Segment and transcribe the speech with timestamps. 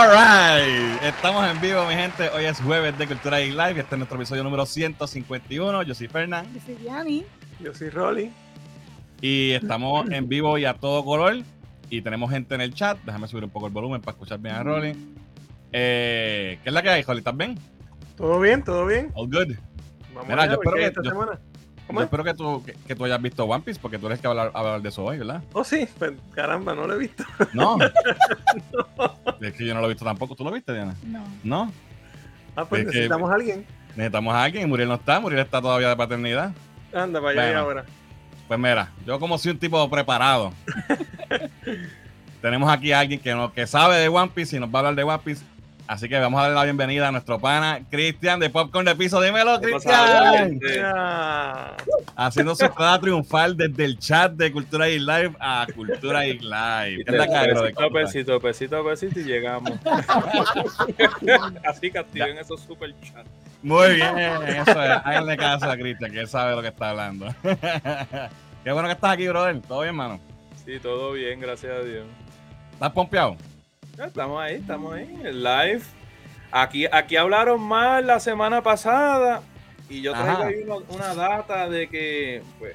[0.00, 2.28] Alright, estamos en vivo, mi gente.
[2.28, 3.80] Hoy es jueves de Cultura y Live.
[3.80, 5.82] Este es nuestro episodio número 151.
[5.84, 6.46] Yo soy Fernán.
[6.52, 7.24] Yo soy Yanni.
[7.60, 8.30] Yo soy Rolly.
[9.22, 11.36] Y estamos en vivo y a todo color.
[11.88, 12.98] Y tenemos gente en el chat.
[13.06, 14.92] Déjame subir un poco el volumen para escuchar bien a Rolly.
[15.72, 17.20] Eh, ¿Qué es la que hay, Rolly?
[17.20, 17.58] ¿Estás bien?
[18.18, 18.62] ¿Todo bien?
[18.62, 19.10] ¿Todo bien?
[19.14, 19.54] All good.
[20.12, 21.40] Vamos Mira, allá, yo espero ¿qué hay que- esta yo- semana?
[21.86, 22.06] ¿Cómo Yo es?
[22.06, 24.50] espero que tú, que, que tú hayas visto One Piece porque tú eres que hablar,
[24.54, 25.42] hablar de eso hoy, ¿verdad?
[25.52, 27.24] Oh, sí, pues, caramba, no lo he visto.
[27.52, 27.78] No.
[29.40, 30.34] Es que yo no lo he visto tampoco.
[30.34, 30.94] ¿Tú lo viste, Diana?
[31.04, 31.24] No.
[31.44, 31.72] No.
[32.56, 33.66] Ah, pues Es que- necesitamos a alguien.
[33.94, 34.68] Necesitamos a alguien.
[34.68, 35.20] Muriel no está.
[35.20, 36.52] Muriel está todavía de paternidad.
[36.92, 37.84] Anda, para allá y ahora.
[38.48, 40.52] Pues mira, yo como soy un tipo preparado,
[42.42, 44.78] tenemos aquí a alguien que, no, que sabe de One Piece y nos va a
[44.80, 45.44] hablar de One Piece.
[45.86, 49.20] Así que vamos a darle la bienvenida a nuestro pana Cristian de Popcorn de Piso.
[49.20, 50.90] Dímelo, ¿Qué pasa, Cristian.
[52.16, 57.04] Haciendo su entrada triunfal desde el chat de Cultura y Live a Cultura y Live.
[57.04, 57.74] ¿Qué es la cara, brother?
[57.92, 59.72] Pesito pesito, pesito y llegamos.
[61.64, 63.30] Así que activen esos super chats.
[63.62, 64.90] Muy bien, eso es.
[65.04, 67.32] Háganle caso a Cristian, que él sabe lo que está hablando.
[68.64, 69.60] Qué bueno que estás aquí, brother.
[69.60, 70.20] ¿Todo bien, mano?
[70.64, 72.04] Sí, todo bien, gracias a Dios.
[72.72, 73.36] ¿Estás pompeado?
[73.98, 75.82] Estamos ahí, estamos ahí, en live.
[76.50, 79.42] Aquí, aquí hablaron mal la semana pasada
[79.88, 80.46] y yo traigo Ajá.
[80.46, 82.74] ahí una, una data de que pues,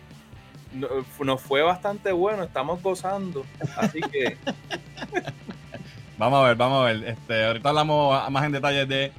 [0.73, 0.87] no-
[1.25, 3.45] nos fue bastante bueno, estamos gozando.
[3.77, 4.37] Así que
[6.17, 7.03] Vamos a ver, vamos a ver.
[7.09, 9.11] Este, ahorita hablamos más en detalle de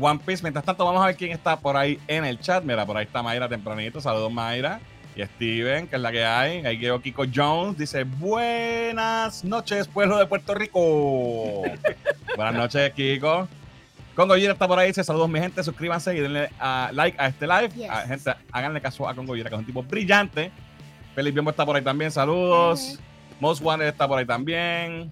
[0.00, 0.42] One Piece.
[0.42, 2.64] Mientras tanto, vamos a ver quién está por ahí en el chat.
[2.64, 4.00] Mira, por ahí está Mayra tempranito.
[4.00, 4.80] Saludos, Mayra.
[5.18, 6.64] Y Steven, que es la que hay.
[6.64, 7.76] Ahí llegó Kiko Jones.
[7.76, 11.62] Dice, buenas noches, pueblo de Puerto Rico.
[12.36, 13.48] buenas noches, Kiko.
[14.14, 14.88] Congo Gira está por ahí.
[14.88, 15.64] Dice, saludos, mi gente.
[15.64, 17.70] Suscríbanse y denle a like a este live.
[17.74, 17.88] Yes.
[17.90, 20.52] Ah, gente, háganle caso a Congo Gira, que es un tipo brillante.
[21.16, 22.12] Felipe Biombo está por ahí también.
[22.12, 22.90] Saludos.
[22.90, 22.98] Hey.
[23.40, 25.10] Most Wanted está por ahí también.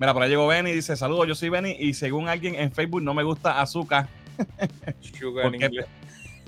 [0.00, 3.02] Mira, por ahí llegó Benny, dice saludos, yo soy Benny y según alguien en Facebook
[3.02, 4.08] no me gusta Azúcar
[5.00, 5.86] Sugar en inglés.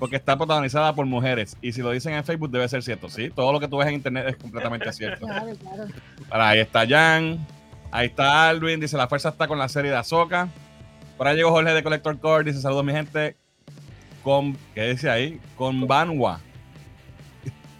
[0.01, 1.55] Porque está protagonizada por mujeres.
[1.61, 3.29] Y si lo dicen en Facebook debe ser cierto, ¿sí?
[3.29, 5.27] Todo lo que tú ves en internet es completamente cierto.
[5.27, 5.85] Claro, claro.
[6.27, 7.45] Para ahí está Jan,
[7.91, 10.49] ahí está Alvin, dice la fuerza está con la serie de Azoka.
[11.19, 13.35] Por ahí llegó Jorge de Collector Core, dice saludos mi gente.
[14.23, 15.39] Con, ¿qué dice ahí?
[15.55, 16.41] Con Banwa.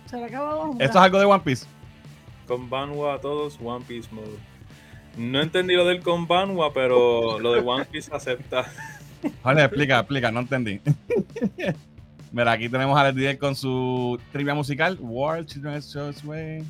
[0.06, 0.76] Se le acabó.
[0.78, 1.66] ¿Esto es algo de One Piece?
[2.48, 4.38] Con Banwa a todos, One Piece Mode.
[5.18, 8.66] No entendí lo del con Banwa, pero lo de One Piece acepta.
[9.42, 10.80] Jorge, explica, explica, no entendí.
[12.32, 14.98] Mira, aquí tenemos a Didier con su trivia musical.
[15.02, 16.64] World Children's Show's Way.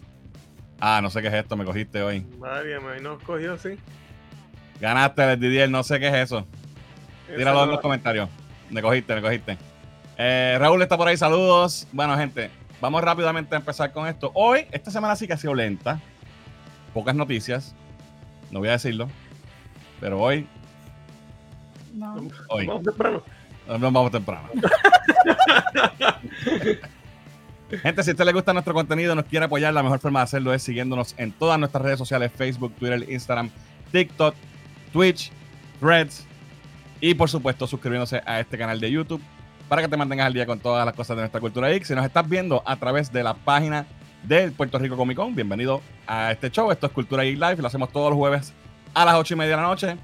[0.80, 2.22] Ah, no sé qué es esto, me cogiste hoy.
[2.40, 3.78] Madre mía, me nos cogió, sí.
[4.80, 6.48] Ganaste, Didier, no sé qué es eso.
[7.36, 8.28] Tíralo en los comentarios.
[8.72, 9.58] Me cogiste, me cogiste.
[10.18, 11.88] Eh, Raúl está por ahí, saludos.
[11.92, 12.50] Bueno, gente,
[12.82, 14.32] vamos rápidamente a empezar con esto.
[14.34, 16.00] Hoy, esta semana sí que ha sido lenta.
[16.94, 17.76] Pocas noticias.
[18.50, 19.08] No voy a decirlo.
[20.00, 20.48] Pero hoy,
[21.94, 22.16] No.
[22.50, 22.66] hoy.
[22.66, 23.22] Vamos temprano.
[23.68, 24.50] Nos vamos temprano.
[27.82, 30.24] Gente, si a usted le gusta nuestro contenido, nos quiere apoyar, la mejor forma de
[30.26, 33.50] hacerlo es siguiéndonos en todas nuestras redes sociales, Facebook, Twitter, Instagram,
[33.92, 34.36] TikTok,
[34.92, 35.32] Twitch,
[35.80, 36.26] Threads
[37.00, 39.22] y por supuesto suscribiéndose a este canal de YouTube
[39.70, 41.86] para que te mantengas al día con todas las cosas de nuestra cultura geek.
[41.86, 43.86] Si nos estás viendo a través de la página
[44.24, 46.72] del Puerto Rico Comic Con, bienvenido a este show.
[46.72, 48.54] Esto es Cultura Geek Live y lo hacemos todos los jueves
[48.94, 49.96] a las 8 y media de la noche.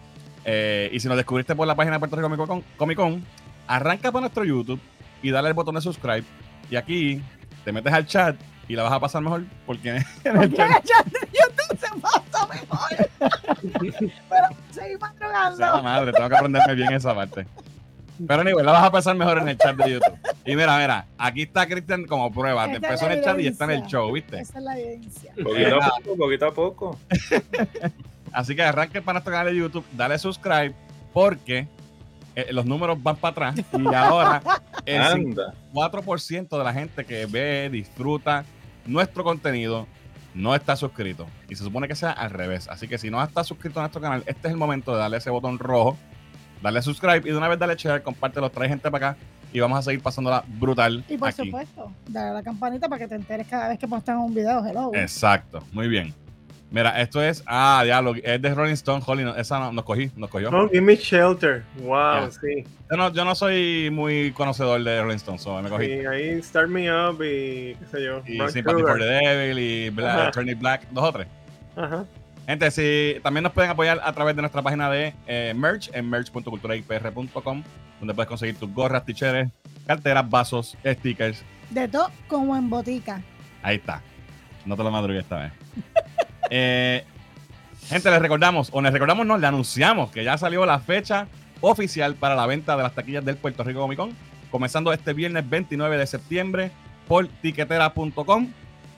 [0.45, 3.25] Eh, y si nos descubriste por la página de Puerto Rico Comic Con, Comic Con,
[3.67, 4.79] arranca por nuestro YouTube
[5.21, 6.23] y dale el botón de subscribe.
[6.69, 7.21] Y aquí
[7.63, 8.35] te metes al chat
[8.67, 9.89] y la vas a pasar mejor porque
[10.23, 13.09] en el chat ya, YouTube se pasa mejor.
[14.29, 15.83] Pero seguimos sea la drogando.
[15.83, 17.45] madre, tengo que aprenderme bien esa parte.
[18.25, 20.17] Pero anyway, la vas a pasar mejor en el chat de YouTube.
[20.43, 22.65] Y mira, mira, aquí está Cristian como prueba.
[22.65, 24.39] Te empezó en el chat y está en el show, ¿viste?
[24.39, 25.33] Esa es la evidencia.
[25.43, 26.99] Poquito a poco, poquito a poco.
[28.31, 30.73] Así que arranque para nuestro canal de YouTube, dale subscribe
[31.13, 31.67] porque
[32.37, 34.43] eh, los números van para atrás y ahora
[34.85, 35.55] el Anda.
[35.73, 38.45] 4% de la gente que ve, disfruta
[38.85, 39.87] nuestro contenido
[40.35, 41.25] no está suscrito.
[41.49, 42.67] Y se supone que sea al revés.
[42.67, 45.17] Así que si no estás suscrito a nuestro canal, este es el momento de darle
[45.17, 45.97] ese botón rojo,
[46.61, 49.19] darle subscribe y de una vez dale share, compártelo, trae gente para acá
[49.51, 51.45] y vamos a seguir pasándola brutal Y por aquí.
[51.45, 54.63] supuesto, dale a la campanita para que te enteres cada vez que postamos un video.
[54.63, 54.91] Hello.
[54.93, 56.13] Exacto, muy bien.
[56.69, 60.11] Mira, esto es, ah, diablo, es de Rolling Stone, Holly, no- esa no, nos cogí,
[60.17, 60.51] nos cogió.
[60.51, 61.63] No, give me shelter.
[61.79, 62.65] Wow, sí.
[62.91, 65.85] Yo, no, yo no soy muy conocedor de Rolling Stone, so me cogí.
[65.85, 68.21] Sí, ahí Start Me Up y qué sé yo.
[68.25, 71.27] Y Brown Sympathy for the Devil y Black, It Black, dos o tres.
[71.77, 72.05] Ajá.
[72.47, 76.09] Gente, si también nos pueden apoyar a través de nuestra página de eh, merch en
[76.09, 77.63] merch.culturaipr.com,
[77.99, 79.49] donde puedes conseguir tus gorras, ticheres,
[79.85, 81.43] carteras, vasos, stickers.
[81.69, 83.21] De todo como en botica.
[83.63, 84.01] Ahí está.
[84.65, 85.51] No te lo madrugué esta vez.
[86.49, 87.03] Eh,
[87.87, 91.27] Gente, les recordamos, o les recordamos, no, le anunciamos que ya salió la fecha
[91.61, 94.11] oficial para la venta de las taquillas del Puerto Rico Comic Con,
[94.51, 96.71] comenzando este viernes 29 de septiembre
[97.07, 98.47] por tiquetera.com.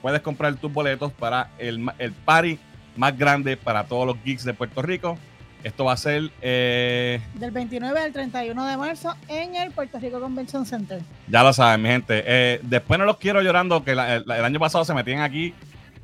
[0.02, 2.58] Puedes comprar tus boletos para el, el party
[2.96, 5.16] más grande para todos los geeks de Puerto Rico.
[5.62, 10.18] Esto va a ser, eh, Del 29 al 31 de marzo en el Puerto Rico
[10.18, 11.00] Convention Center.
[11.28, 12.24] ya lo saben, mi gente.
[12.26, 15.54] Eh, después no los quiero llorando, que la- el, el año pasado se metían aquí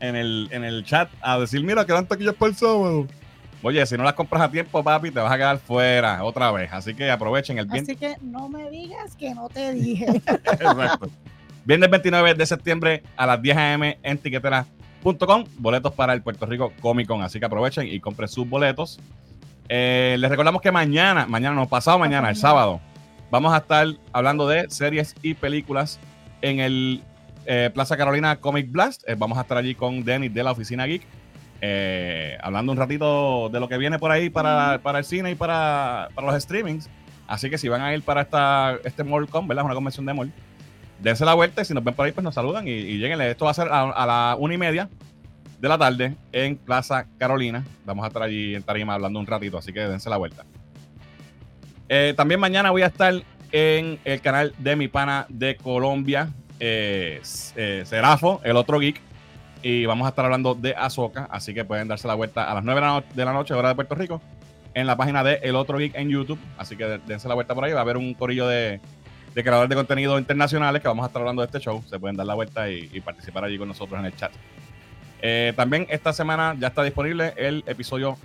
[0.01, 3.07] en el, en el chat a decir, mira, quedan taquillas para el sábado.
[3.63, 6.71] Oye, si no las compras a tiempo, papi, te vas a quedar fuera otra vez.
[6.73, 7.89] Así que aprovechen el viernes.
[7.89, 10.07] Así que no me digas que no te dije.
[10.07, 11.11] Exacto.
[11.65, 13.99] Viernes 29 de septiembre a las 10 a.m.
[14.03, 15.45] en tiquetera.com.
[15.59, 17.23] Boletos para el Puerto Rico Comic Con.
[17.23, 19.01] Así que aprovechen y compren sus boletos.
[19.69, 22.81] Eh, les recordamos que mañana, mañana, no, pasado mañana, el sábado,
[23.33, 25.99] vamos a estar hablando de series y películas
[26.41, 27.03] en el
[27.47, 29.03] eh, Plaza Carolina Comic Blast.
[29.09, 31.03] Eh, vamos a estar allí con Dennis de la Oficina Geek.
[31.61, 35.35] eh, hablando un ratito de lo que viene por ahí para, para el cine y
[35.35, 36.89] para, para los streamings.
[37.27, 39.65] Así que si van a ir para esta, este MallCon, ¿verdad?
[39.65, 40.33] Una convención de mall,
[41.01, 43.31] dense la vuelta y si nos ven por ahí, pues nos saludan y, y lleguenle.
[43.31, 44.89] Esto va a ser a, a la una y media
[45.59, 47.65] de la tarde en Plaza Carolina.
[47.85, 50.45] Vamos a estar allí en Tarima hablando un ratito, así que dense la vuelta.
[51.89, 53.15] Eh, también mañana voy a estar
[53.53, 56.29] en el canal de mi pana de Colombia,
[56.61, 57.21] eh,
[57.57, 59.01] eh, Serafo, el otro geek.
[59.63, 62.63] Y vamos a estar hablando de Azoka, así que pueden darse la vuelta a las
[62.63, 64.21] 9 de la, noche, hora de Puerto Rico,
[64.75, 66.39] en la página de El Otro Geek en YouTube.
[66.57, 67.73] Así que dense la vuelta por ahí.
[67.73, 68.81] Va a haber un corillo de,
[69.35, 71.83] creadores de contenido internacionales que vamos a estar hablando de este show.
[71.89, 74.31] Se pueden dar la vuelta y, participar allí con nosotros en el chat.
[75.23, 78.19] Eh, también esta semana ya está disponible el episodio,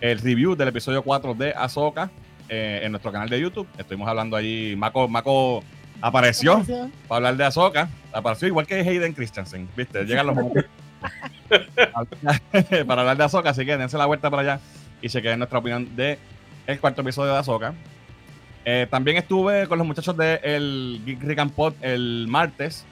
[0.00, 2.10] el review del episodio 4 de Azoka
[2.48, 3.68] eh, en nuestro canal de YouTube.
[3.76, 5.64] Estuvimos hablando allí, Mako, Mako
[6.00, 6.64] apareció
[7.08, 7.88] para hablar de Azoka.
[8.12, 10.04] Apareció igual que Hayden Christensen, ¿viste?
[10.04, 10.64] Llegan los momentos
[12.86, 14.60] para hablar de Azoka, así que dense la vuelta para allá
[15.00, 16.18] y se queden nuestra opinión de
[16.66, 17.74] el cuarto episodio de Azoka.
[18.64, 22.84] Eh, también estuve con los muchachos de el Geek Rick and Pod el martes,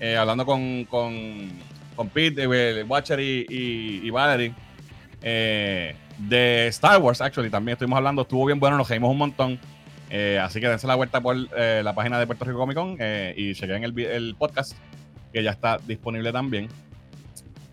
[0.00, 1.50] eh, hablando con, con,
[1.94, 4.52] con Pete, eh, Watcher y, y, y Valerie
[5.22, 7.50] eh, de Star Wars, actually.
[7.50, 9.58] También estuvimos hablando, estuvo bien bueno, nos reímos un montón.
[10.10, 12.96] Eh, así que dense la vuelta por eh, la página de Puerto Rico Comic Con
[13.00, 14.76] eh, y chequen el, el podcast
[15.32, 16.68] que ya está disponible también.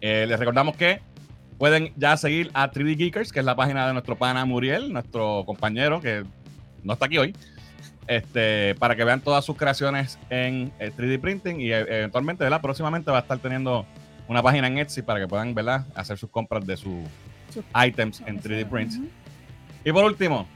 [0.02, 1.00] Les recordamos que
[1.58, 5.44] pueden ya seguir a 3D Geekers, que es la página de nuestro pana Muriel, nuestro
[5.46, 6.26] compañero que
[6.84, 7.34] no está aquí hoy,
[8.08, 12.60] este, para que vean todas sus creaciones en eh, 3D Printing y eventualmente, ¿verdad?
[12.60, 13.86] próximamente va a estar teniendo
[14.28, 15.86] una página en Etsy para que puedan ¿verdad?
[15.96, 17.00] hacer sus compras de sus
[17.74, 18.98] items en 3D Prints.
[18.98, 19.08] Ujú.
[19.86, 20.48] Y por último,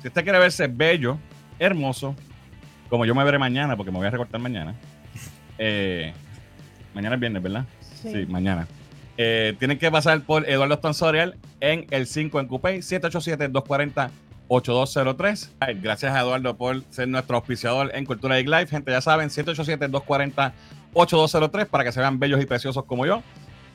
[0.00, 1.18] si usted quiere verse bello,
[1.58, 2.14] hermoso,
[2.88, 4.74] como yo me veré mañana, porque me voy a recortar mañana.
[5.58, 6.12] eh,
[6.94, 7.64] mañana es viernes, ¿verdad?
[7.80, 8.26] Sí, Sí.
[8.26, 8.66] mañana.
[9.16, 12.80] Eh, tienen que pasar por Eduardo Stonsorial en el 5 en Coupé,
[14.48, 15.50] 787-240-8203.
[15.60, 18.66] Ay, Gracias a Eduardo por ser nuestro auspiciador en Cultura Geek Live.
[18.68, 23.22] Gente, ya saben, 787-240-8203 para que se vean bellos y preciosos como yo.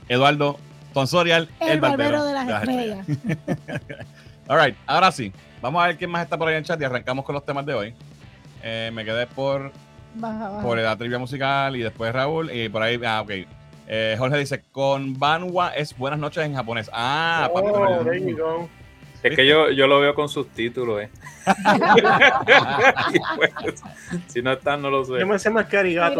[0.07, 0.57] Eduardo
[0.91, 3.05] Stonsorial, El, barbero, de las estrellas.
[4.47, 5.31] All right, ahora sí.
[5.63, 7.45] Vamos a ver quién más está por ahí en el chat y arrancamos con los
[7.45, 7.95] temas de hoy.
[8.61, 9.71] Eh, me quedé por,
[10.13, 10.61] Baja, baja.
[10.61, 13.31] por la trivia musical y después Raúl y por ahí, ah, ok.
[13.87, 16.89] Eh, Jorge dice, con Banwa es buenas noches en japonés.
[16.91, 18.69] Ah, papi, Oh, pero- there you go.
[19.23, 21.09] Es que yo, yo lo veo con subtítulos, eh.
[23.37, 23.81] Pues,
[24.27, 25.17] si no están, no lo sé.
[25.17, 26.19] Yo me sé más que arigato.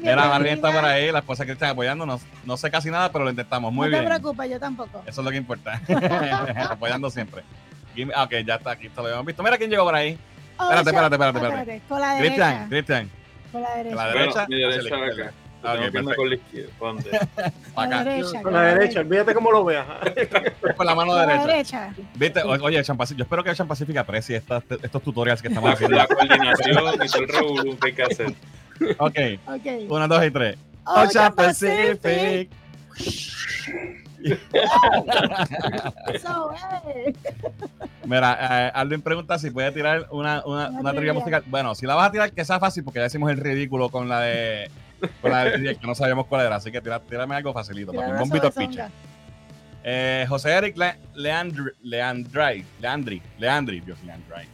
[0.00, 2.22] Mira, Marilyn, está por ahí, la esposa que están apoyándonos.
[2.44, 3.72] No sé casi nada, pero lo intentamos.
[3.72, 4.04] Muy no bien.
[4.04, 5.02] te preocupes, yo tampoco.
[5.04, 5.80] Eso es lo que importa.
[6.70, 7.42] Apoyando siempre.
[8.14, 9.42] Ah, Ok, ya está, aquí esto lo habíamos visto.
[9.42, 10.18] Mira quién llegó por ahí.
[10.58, 11.82] Oh, Espérate, espérate, espérate, espérate.
[11.88, 12.68] Con la Cristian, derecha.
[12.68, 13.10] Cristian.
[13.52, 13.96] Con la derecha.
[13.96, 14.46] la Bueno, derecha.
[14.48, 15.32] mi hacia derecha la acá.
[15.62, 16.16] Ah, ok, Tengo que irme perfecto.
[16.16, 16.72] con la izquierda.
[16.78, 17.10] ¿Dónde?
[17.74, 18.04] Con la Acá.
[18.04, 18.42] derecha.
[18.42, 19.86] Con la derecha, olvídate cómo lo veas.
[20.76, 21.46] Con la mano Con la derecha.
[21.46, 21.94] derecha.
[22.14, 25.48] Viste, O- oye, Chan Pacific, yo espero que Chan Pacific aprecie estas- estos tutorials que
[25.48, 25.96] estamos La, haciendo.
[25.96, 28.26] la coordinación y todo el revolú que hay que hacer.
[28.98, 29.90] Ok, Ok.
[29.90, 30.56] una, dos y tres.
[30.84, 32.50] Ocean Ocean Pacific.
[38.04, 41.42] Mira, eh, Alvin pregunta si puede tirar una, una, Una una trivia musical.
[41.46, 44.08] Bueno, si la vas a tirar, que sea fácil, porque ya hicimos el ridículo con
[44.08, 44.70] la de
[45.20, 46.56] con la de que no sabíamos cuál era.
[46.56, 47.90] Así que tira- tírame algo facilito.
[47.92, 48.90] Tira Para un bombito songa.
[49.84, 54.48] Eh, José Eric Le- Leandri, Leandri, Leandri, Leandri, Dios, Leandri.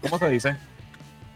[0.00, 0.56] ¿Cómo se dice?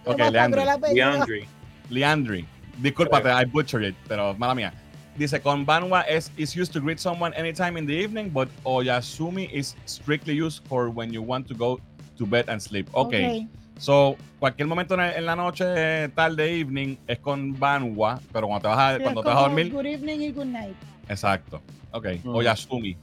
[0.05, 0.63] Ok, Leandri.
[0.95, 1.49] DeAndre.
[1.91, 2.47] Leandri.
[2.79, 4.73] Discúlpate, I butchered it, pero mala mía.
[5.19, 9.51] Dice, con Banwa es is used to greet someone anytime in the evening, but Oyasumi
[9.53, 11.81] is strictly used for when you want to go
[12.17, 12.89] to bed and sleep.
[12.95, 13.49] Okay.
[13.79, 18.69] So, cualquier momento en, la noche, eh, tarde, evening, es con Banwa, pero cuando te
[18.69, 20.77] vas a, Sí, cuando te vas a dormir, Good evening y good night.
[21.09, 21.61] exacto.
[21.91, 22.35] Ok, Mm.
[22.35, 22.97] Oyasumi.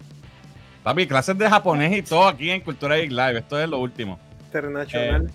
[0.83, 3.39] Papi, clases de japonés y todo aquí en Cultura Geek Live.
[3.39, 4.19] Esto es lo último.
[4.45, 5.29] Internacional.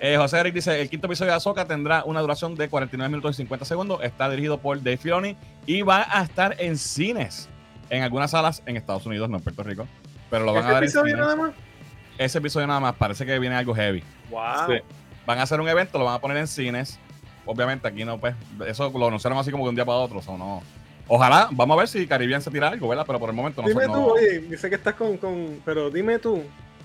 [0.00, 3.36] Eh, José Eric dice: el quinto episodio de Azoka tendrá una duración de 49 minutos
[3.36, 4.02] y 50 segundos.
[4.02, 5.36] Está dirigido por Dave Filoni
[5.68, 7.48] y va a estar en cines.
[7.90, 9.86] En algunas salas en Estados Unidos, no en Puerto Rico.
[10.30, 11.20] Pero lo van a ¿Este dar en episodio cines.
[11.26, 11.52] nada más?
[12.18, 14.02] Ese episodio nada más parece que viene algo heavy.
[14.30, 14.42] Wow.
[14.66, 14.74] Sí.
[15.26, 16.98] Van a hacer un evento, lo van a poner en cines.
[17.46, 18.34] Obviamente aquí no, pues,
[18.66, 20.20] eso lo anunciaron así como de un día para otro.
[20.26, 20.62] o no.
[21.06, 23.04] Ojalá, vamos a ver si Caribbean se tira algo, ¿verdad?
[23.06, 25.60] Pero por el momento no Dime no- tú, oye, yo sé que estás con, con.
[25.64, 26.42] Pero dime tú,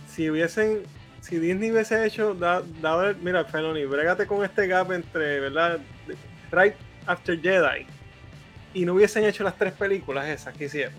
[0.07, 0.83] si hubiesen.
[1.21, 2.33] Si Disney hubiese hecho.
[2.33, 2.61] Da,
[3.21, 5.79] mira, Felony, brégate con este gap entre, ¿verdad?
[6.51, 6.75] Right
[7.07, 7.85] After Jedi.
[8.73, 10.93] Y no hubiesen hecho las tres películas esas que hicieron.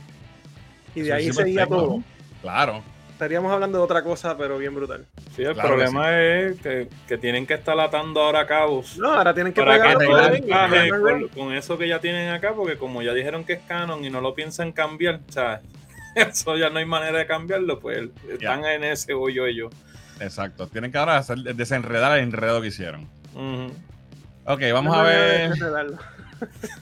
[0.95, 2.02] Y de Eso ahí sí, seguía todo.
[2.43, 2.83] Claro.
[3.11, 5.07] Estaríamos hablando de otra cosa, pero bien brutal.
[5.37, 8.99] Sí, el Claro problema es que, que tienen que estar atando ahora cabos.
[8.99, 12.54] No, ahora tienen que para que todo el con, con eso que ya tienen acá,
[12.54, 15.61] porque como ya dijeron que es canon y no lo piensan cambiar, o sea,
[16.14, 19.73] eso ya no hay manera de cambiarlo, pues están en ese hoyo ellos.
[20.21, 20.66] Exacto.
[20.66, 23.09] Tienen que ahora hacer, desenredar el enredo que hicieron.
[23.35, 23.73] Ujú.
[24.47, 25.52] Ok, vamos No a ver.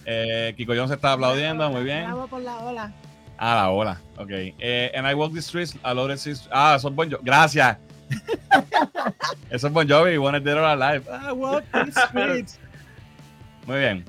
[0.04, 2.04] Eh, Kiko Jones está aplaudiendo, muy bien.
[2.04, 2.92] Bravo por la ola.
[3.38, 4.00] Ah, la ola.
[4.16, 4.30] Ok.
[4.30, 6.48] Eh, and I walk the streets, a streets.
[6.52, 7.22] Ah, eso es Bon Jovi.
[7.24, 7.78] Gracias.
[9.50, 11.04] eso es Bon Jovi, Wanna Dead or Alive.
[11.10, 12.58] I walk the streets.
[13.66, 14.04] Muy bien.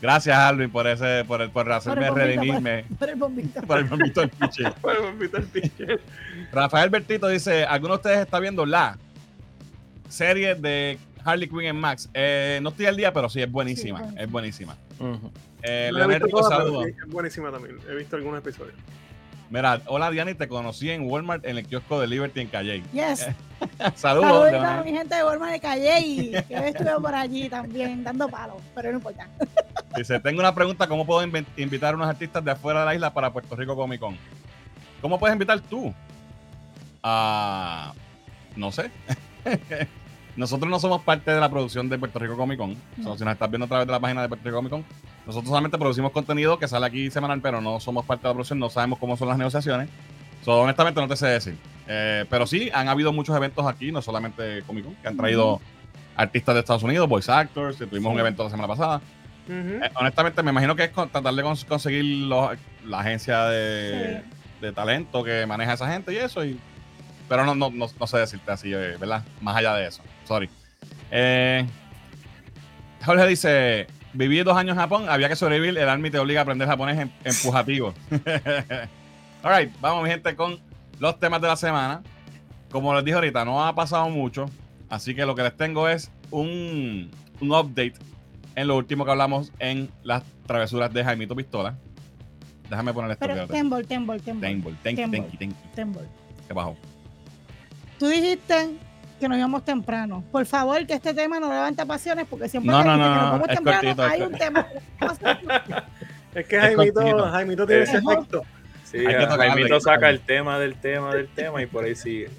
[0.00, 3.60] Gracias, Alvin, por ese, por, el, por hacerme Por el bombito, redimirme Por el bombito.
[3.62, 4.62] por el bombito del piche.
[4.80, 6.00] Bueno, Peter Pitcher.
[6.52, 8.96] Rafael Bertito dice: ¿Alguno de ustedes está viendo la
[10.08, 10.98] serie de
[11.28, 12.08] Harley Quinn en Max?
[12.14, 14.08] Eh, no estoy al día, pero sí, es buenísima.
[14.10, 14.76] Sí, es buenísima.
[15.62, 16.86] Eh, No la he Leonel Rico, saludos.
[16.86, 17.78] sí, es buenísima también.
[17.88, 18.74] He visto algunos episodios.
[19.50, 22.82] Mira, hola Diana, y te conocí en Walmart en el kiosco de Liberty en Calle.
[22.92, 23.26] Yes.
[23.94, 27.48] Saludos, Saludos a mi gente de Walmart de Calle y que hoy estuve por allí
[27.48, 29.26] también dando palos, pero no importa.
[29.96, 33.14] Dice, tengo una pregunta, ¿cómo puedo invitar a unos artistas de afuera de la isla
[33.14, 34.18] para Puerto Rico Comic Con?
[35.00, 35.94] ¿Cómo puedes invitar tú?
[37.02, 37.94] Ah,
[38.54, 38.90] no sé.
[40.38, 42.72] Nosotros no somos parte de la producción de Puerto Rico Comic Con.
[42.72, 44.70] O sea, si nos estás viendo a través de la página de Puerto Rico Comic
[44.70, 44.84] Con,
[45.26, 48.58] nosotros solamente producimos contenido que sale aquí semanal, pero no somos parte de la producción,
[48.58, 49.88] no sabemos cómo son las negociaciones.
[50.44, 51.56] So, honestamente no te sé decir.
[51.88, 55.60] Eh, pero sí, han habido muchos eventos aquí, no solamente Comic Con, que han traído
[56.16, 59.00] artistas de Estados Unidos, voice actors, que tuvimos un evento la semana pasada.
[59.82, 62.50] Eh, honestamente, me imagino que es con- tratar de cons- conseguir los-
[62.84, 64.22] la agencia de,
[64.60, 66.44] de talento que maneja esa gente y eso.
[66.44, 66.58] Y,
[67.28, 69.24] pero no, no, no, no sé decirte así, eh, ¿verdad?
[69.40, 70.02] Más allá de eso.
[70.28, 70.50] Sorry.
[71.10, 71.66] Eh,
[73.04, 75.78] Jorge dice: Viví dos años en Japón, había que sobrevivir.
[75.78, 77.94] El Army te obliga a aprender japonés em- empujativo.
[79.42, 80.60] Alright, vamos, mi gente, con
[81.00, 82.02] los temas de la semana.
[82.70, 84.50] Como les dije ahorita, no ha pasado mucho.
[84.90, 87.94] Así que lo que les tengo es un, un update
[88.54, 91.74] en lo último que hablamos en las travesuras de Jaimito Pistola.
[92.68, 93.26] Déjame poner esto.
[93.26, 93.46] Pero.
[93.46, 94.46] Tembol, Tembol, Tembol.
[94.46, 95.56] Tembol, tenki, tenki, tenki.
[95.74, 96.06] Tembol.
[96.46, 96.76] ¿Qué bajó?
[97.98, 98.76] Tú dijiste
[99.18, 100.24] que nos íbamos temprano.
[100.30, 103.10] Por favor, que este tema no levante pasiones porque siempre No, que no, no, que
[103.10, 104.66] nos no, vamos es temprano cortito, hay un tema.
[106.34, 107.30] Es que Jaimito.
[107.30, 108.44] Jaimito tiene ese efecto.
[108.84, 112.30] Sí, hay Jaimito saca el tema del tema del tema y por ahí sigue.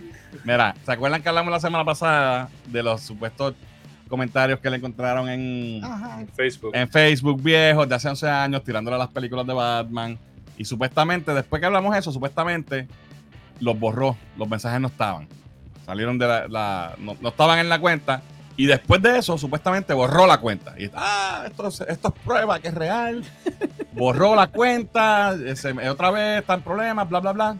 [0.43, 3.55] Mira, ¿se acuerdan que hablamos la semana pasada de los supuestos
[4.07, 6.23] comentarios que le encontraron en, Ajá.
[6.35, 6.71] Facebook.
[6.73, 10.17] en Facebook viejos de hace 11 años tirándole a las películas de Batman?
[10.57, 12.87] Y supuestamente, después que hablamos eso, supuestamente
[13.59, 15.27] los borró, los mensajes no estaban.
[15.89, 18.21] Salieron de la, la- no, no estaban en la cuenta.
[18.55, 20.75] Y después de eso, supuestamente borró la cuenta.
[20.77, 23.23] Y ah, esto, es- esto es prueba que es real.
[23.93, 27.57] borró la cuenta, se- otra vez están problemas, bla, bla, bla.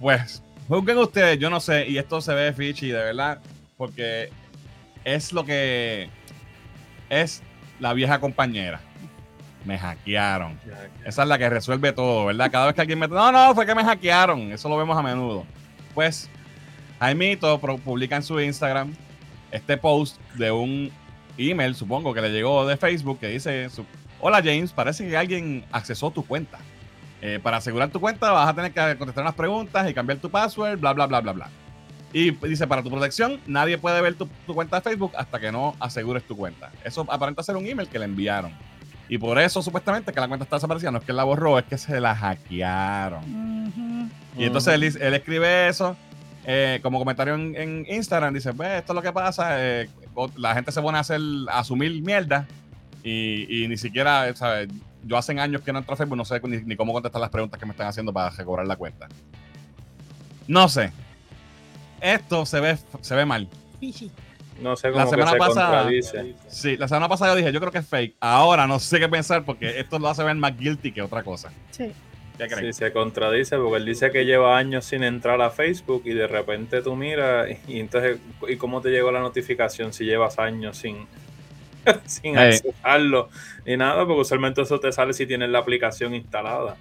[0.00, 1.86] Pues, juzguen ustedes, yo no sé.
[1.88, 3.38] Y esto se ve fichi, de verdad,
[3.76, 4.30] porque
[5.04, 6.10] es lo que
[7.08, 7.44] es
[7.78, 8.80] la vieja compañera.
[9.64, 10.58] Me hackearon.
[11.04, 12.50] Esa es la que resuelve todo, ¿verdad?
[12.50, 13.06] Cada vez que alguien me...
[13.06, 14.50] No, no, fue que me hackearon.
[14.50, 15.44] Eso lo vemos a menudo.
[15.94, 16.28] Pues,
[16.98, 18.94] Jaimito publica en su Instagram
[19.50, 20.90] este post de un
[21.38, 23.68] email, supongo, que le llegó de Facebook que dice...
[24.18, 26.58] Hola James, parece que alguien accesó tu cuenta.
[27.20, 30.30] Eh, para asegurar tu cuenta vas a tener que contestar unas preguntas y cambiar tu
[30.30, 31.50] password, bla, bla, bla, bla, bla.
[32.12, 35.52] Y dice, para tu protección, nadie puede ver tu, tu cuenta de Facebook hasta que
[35.52, 36.70] no asegures tu cuenta.
[36.82, 38.52] Eso aparenta ser un email que le enviaron.
[39.08, 40.90] Y por eso, supuestamente, que la cuenta está desaparecida.
[40.90, 44.10] No es que él la borró, es que se la hackearon.
[44.38, 45.94] Y entonces él, él escribe eso
[46.46, 48.32] eh, como comentario en, en Instagram.
[48.32, 49.48] Dice, pues esto es lo que pasa.
[49.58, 49.88] eh,
[50.36, 52.46] la gente se pone a hacer, a asumir mierda.
[53.02, 54.68] Y, y ni siquiera, ¿sabes?
[55.04, 57.30] Yo hace años que no entro a Facebook, no sé ni, ni cómo contestar las
[57.30, 59.06] preguntas que me están haciendo para recobrar la cuenta.
[60.48, 60.90] No sé.
[62.00, 63.48] Esto se ve, se ve mal.
[64.60, 66.34] No sé La cómo semana que se pasada- contradice.
[66.48, 68.16] Sí, la semana pasada yo dije, yo creo que es fake.
[68.20, 71.50] Ahora no sé qué pensar porque esto lo hace ver más guilty que otra cosa.
[71.70, 71.92] Sí.
[72.38, 72.72] ¿Qué creen?
[72.72, 76.26] Sí, se contradice porque él dice que lleva años sin entrar a Facebook y de
[76.26, 81.06] repente tú miras y entonces, ¿y cómo te llegó la notificación si llevas años sin,
[82.06, 82.56] sin Hey.
[82.56, 83.30] accesarlo
[83.64, 84.04] ni nada?
[84.06, 86.76] Porque usualmente eso te sale si tienes la aplicación instalada.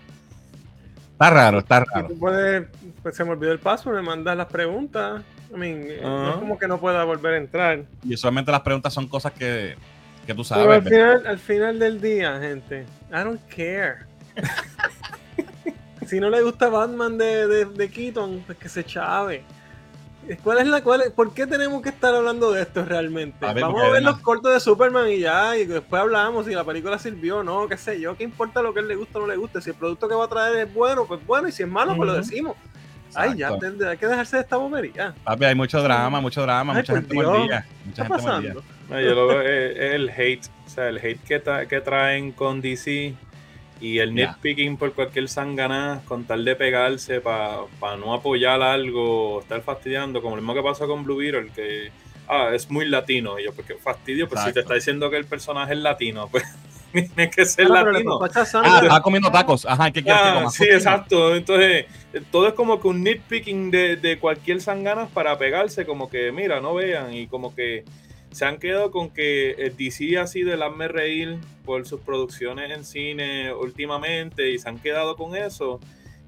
[1.14, 2.08] Está raro, está raro.
[2.10, 2.68] tú puedes,
[3.02, 5.22] pues se me olvidó el password, me mandas las preguntas.
[5.54, 7.84] I mean, eh, no es como que no pueda volver a entrar.
[8.04, 9.76] Y usualmente las preguntas son cosas que,
[10.28, 10.66] que tú Pero sabes.
[10.66, 10.90] al ¿verdad?
[10.90, 14.00] final, al final del día, gente, I don't care.
[16.08, 19.44] si no le gusta Batman de, de, de Keaton, pues que se chave.
[20.44, 23.46] ¿Cuál es la cuál es- ¿Por qué tenemos que estar hablando de esto realmente?
[23.46, 26.48] A ver, Vamos a ver además- los cortos de Superman y ya, y después hablamos
[26.48, 28.96] si la película sirvió o no, qué sé yo, qué importa lo que él le
[28.96, 29.62] gusta o no le gusta.
[29.62, 31.96] Si el producto que va a traer es bueno, pues bueno, y si es malo,
[31.96, 32.56] pues lo decimos.
[33.14, 33.78] Ay, ya, Exacto.
[33.78, 35.14] te- hay que dejarse de esta bobería.
[35.24, 37.26] Papi, hay mucho drama, mucho drama, Ay, mucha gente Dios.
[37.26, 37.62] mordida.
[37.62, 38.54] ¿Qué Mucha está gente mordida.
[38.56, 38.76] pasando?
[38.90, 41.82] No, yo lo veo, es, es el hate, o sea, el hate que, tra- que
[41.82, 43.14] traen con DC
[43.82, 44.28] y el Ya.
[44.32, 50.36] nitpicking por cualquier sangana con tal de pegarse para no apoyar algo, estar fastidiando, como
[50.36, 51.92] lo mismo que pasó con Blue Beetle, que
[52.28, 53.38] ah, es muy latino.
[53.40, 54.60] Y yo, porque fastidio, pues si te Exacto.
[54.62, 56.44] está diciendo que el personaje es latino, pues
[56.94, 58.20] tiene que ser Ah, pero le latino.
[58.64, 59.66] Ah, estaba comiendo tacos.
[59.66, 60.50] Ajá, ¿qué quieres que Ah, coma?
[60.50, 61.36] sí, exacto.
[61.36, 61.86] Entonces,
[62.32, 66.62] todo es como que un nitpicking de, de cualquier sanganas para pegarse, como que, mira,
[66.62, 67.84] no vean, y como que
[68.36, 72.70] se han quedado con que el DC ha sido el hazme reír por sus producciones
[72.70, 75.80] en cine últimamente, y se han quedado con eso,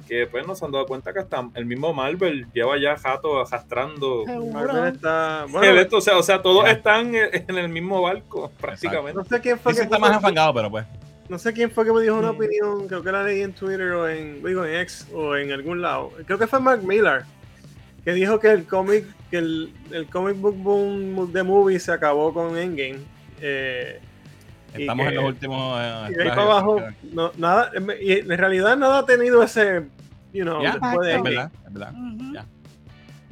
[0.07, 3.41] que pues no se han dado cuenta que hasta el mismo Marvel lleva ya jato
[3.41, 4.23] arrastrando.
[4.53, 6.71] Marvel está- bueno, esto, o sea, o sea, todos Ya.
[6.71, 9.13] están en el mismo barco, prácticamente.
[9.17, 10.85] no sé quién fue que está más enfangado, pero pues.
[11.27, 12.35] No sé quién fue que me dijo una Sí.
[12.37, 15.81] opinión, creo que la leí en Twitter o en, digo, en X o en algún
[15.81, 16.13] lado.
[16.25, 17.23] Creo que fue Mark Miller,
[18.05, 22.34] que dijo que el cómic, que el, el comic book boom de movie se acabó
[22.34, 23.00] con Endgame.
[23.41, 24.00] Eh,
[24.74, 25.79] Estamos que- en los últimos.
[25.81, 26.81] eh, y ahí para abajo,
[27.13, 29.84] no, nada, y en realidad nada ha tenido ese,
[30.33, 31.94] you know, Ya, después de que- Es verdad, es verdad.
[32.33, 32.46] Ya.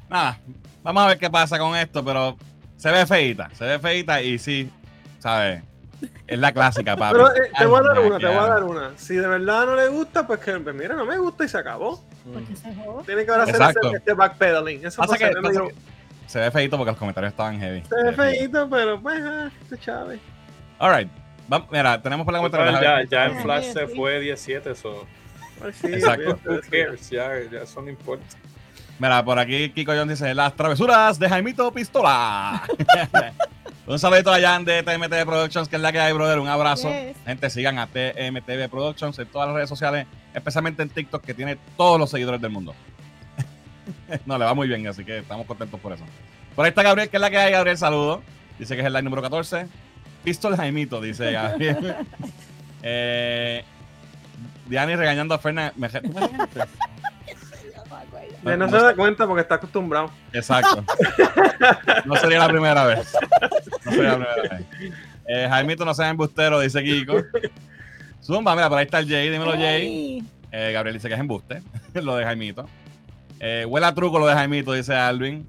[0.10, 0.40] Nada,
[0.84, 2.38] vamos a ver qué pasa con esto, pero
[2.78, 4.70] se ve feita, se ve feita y sí,
[5.20, 5.64] ¿sabes?
[6.28, 7.14] Es la clásica, papi.
[7.16, 8.92] Pero eh, te voy a dar una, te voy a dar una.
[8.98, 11.58] Si de verdad no le gusta, pues que pues mira, no me gusta y se
[11.58, 12.04] acabó.
[12.34, 13.04] Porque se joda.
[13.04, 14.86] Tiene que ahora hacer ese, este backpedaling.
[14.86, 17.32] Eso Pasa pues, que, se ve pasa medio- que se ve feito porque los comentarios
[17.34, 17.84] estaban heavy.
[17.88, 20.20] se ve feíto, pero pues, ah, qué chave.
[20.80, 21.10] All right.
[21.48, 23.10] Vamos, mira, tenemos por la Total, comentarios.
[23.10, 25.06] ya, ya en Ay, Flash se fue 17, eso.
[25.64, 26.40] Ay, sí, Exacto.
[26.46, 27.10] Who cares?
[27.12, 28.26] Ya, ya eso no importa.
[28.98, 32.64] Mira, por aquí Kiko John dice: Las travesuras de Jaimito Pistola.
[33.88, 36.40] Un saludito a Jan de TMTV Productions, que es la que hay, brother.
[36.40, 36.90] Un abrazo.
[36.90, 37.16] Yes.
[37.24, 41.58] Gente, sigan a TMTV Productions en todas las redes sociales, especialmente en TikTok, que tiene
[41.78, 42.74] todos los seguidores del mundo.
[44.26, 46.04] no, le va muy bien, así que estamos contentos por eso.
[46.56, 47.52] Por ahí está Gabriel, que es la que hay.
[47.52, 48.24] Gabriel, saludo.
[48.58, 49.68] Dice que es el line número 14.
[50.24, 51.96] Pistol Jaimito, dice Gabriel.
[52.82, 53.64] eh,
[54.66, 55.76] Diani regañando a Fernández.
[55.76, 56.62] ¿Me, ¿tú me regañaste?
[58.46, 60.12] Eh, no se da cuenta porque está acostumbrado.
[60.34, 60.84] Exacto.
[62.06, 63.12] No sería la primera vez.
[63.86, 64.66] No la primera vez.
[65.28, 67.16] Eh, Jaimito no sea embustero, dice Kiko.
[68.24, 70.24] Zumba, mira, por ahí está el Jay, dímelo Jay.
[70.52, 71.62] Eh, Gabriel dice que es embuste,
[71.94, 72.68] lo de Jaimito.
[73.40, 75.48] Eh, huele a truco lo de Jaimito, dice Alvin.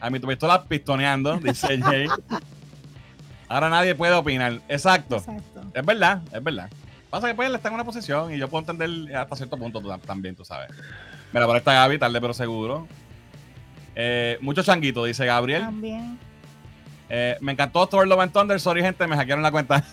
[0.00, 2.06] Jaimito pistola pistoneando, dice Jay.
[3.48, 4.60] Ahora nadie puede opinar.
[4.68, 5.16] Exacto.
[5.16, 5.62] Exacto.
[5.72, 6.68] Es verdad, es verdad.
[7.10, 9.80] Pasa que pues él está en una posición y yo puedo entender hasta cierto punto
[9.80, 10.68] tú también, tú sabes.
[11.32, 12.88] Mira, por ahí está Gaby, tarde pero seguro.
[13.94, 15.62] Eh, mucho changuito, dice Gabriel.
[15.62, 16.18] También.
[17.08, 18.58] Eh, me encantó Thor Love and Thunder.
[18.60, 19.84] Sorry, gente, me hackearon la cuenta.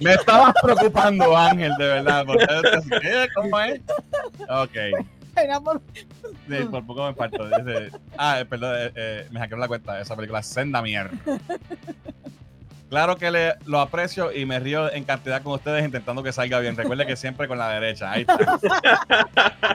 [0.00, 2.24] me estabas preocupando, Ángel, de verdad.
[2.24, 2.46] porque
[3.00, 3.28] ¿qué?
[3.34, 3.80] ¿Cómo es?
[4.48, 4.76] Ok.
[6.48, 7.46] Sí, por poco me faltó.
[7.46, 10.00] Dice, ah, eh, perdón, eh, eh, me hackearon la cuenta.
[10.00, 11.12] Esa película es senda mierda.
[12.90, 16.58] Claro que le, lo aprecio y me río en cantidad con ustedes intentando que salga
[16.58, 16.76] bien.
[16.76, 18.12] Recuerde que siempre con la derecha.
[18.12, 18.58] Ahí está.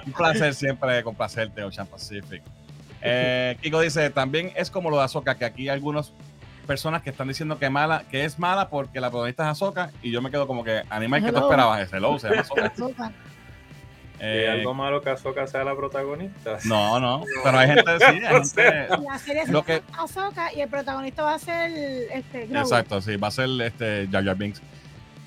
[0.06, 2.44] Un placer siempre complacerte, Ocean Pacific.
[3.02, 6.12] Eh, Kiko dice, también es como lo de Azoka, que aquí hay algunas
[6.66, 10.12] personas que están diciendo que mala, que es mala porque la protagonista es Azoka y
[10.12, 12.66] yo me quedo como que animal que tú esperabas ese hello, se llama Ahsoka.
[12.66, 13.12] azúcar.
[14.20, 16.58] ¿Hay Eh, algo malo que Azoka sea la protagonista?
[16.66, 18.20] no, no, pero hay gente, sí, hay
[19.08, 21.70] La serie se Lo que- Ahsoka y el protagonista va a ser
[22.12, 22.44] este.
[22.46, 24.62] Exacto, sí, va a ser este Jar Jar Binks.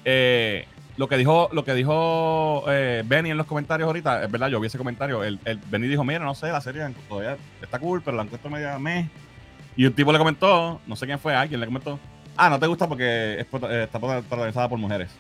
[0.05, 0.67] Eh,
[1.01, 4.61] lo que dijo, lo que dijo eh, Benny en los comentarios ahorita, es verdad, yo
[4.61, 5.25] vi ese comentario.
[5.25, 8.51] El, el Benny dijo, mira, no sé, la serie todavía está cool, pero la encuentro
[8.51, 9.09] media meh.
[9.77, 11.99] Y un tipo le comentó, no sé quién fue, alguien le comentó,
[12.37, 15.11] ah, no te gusta porque es eh, está protagonizada por mujeres.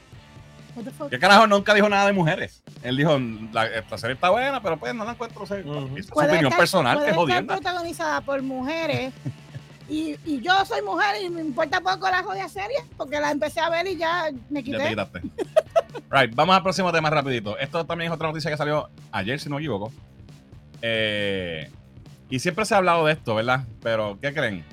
[1.08, 1.46] ¿Qué carajo?
[1.46, 2.62] Nunca dijo nada de mujeres.
[2.82, 3.18] Él dijo,
[3.52, 5.42] la, esta serie está buena, pero pues no la encuentro.
[5.42, 5.58] o sea.
[5.58, 5.64] Es
[6.06, 7.54] su Puede opinión estar- personal, que estar jodienda.
[7.54, 9.12] protagonizada por mujeres
[9.90, 13.58] Y, y yo soy mujer y me importa poco la jodida serie porque la empecé
[13.60, 14.88] a ver y ya me Ya te quité.
[14.90, 15.20] quitaste.
[16.10, 17.58] right, vamos al próximo tema rapidito.
[17.58, 19.92] Esto también es otra noticia que salió ayer, si no me equivoco.
[20.80, 21.68] Eh,
[22.30, 23.64] y siempre se ha hablado de esto, ¿verdad?
[23.82, 24.64] Pero, ¿qué creen?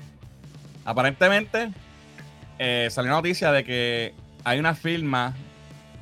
[0.84, 1.70] Aparentemente,
[2.60, 5.34] eh, salió una noticia de que hay una firma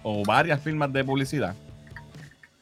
[0.02, 1.54] o varias firmas de publicidad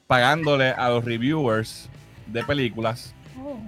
[0.06, 1.88] pagándole a los reviewers
[2.26, 3.58] de películas Oh,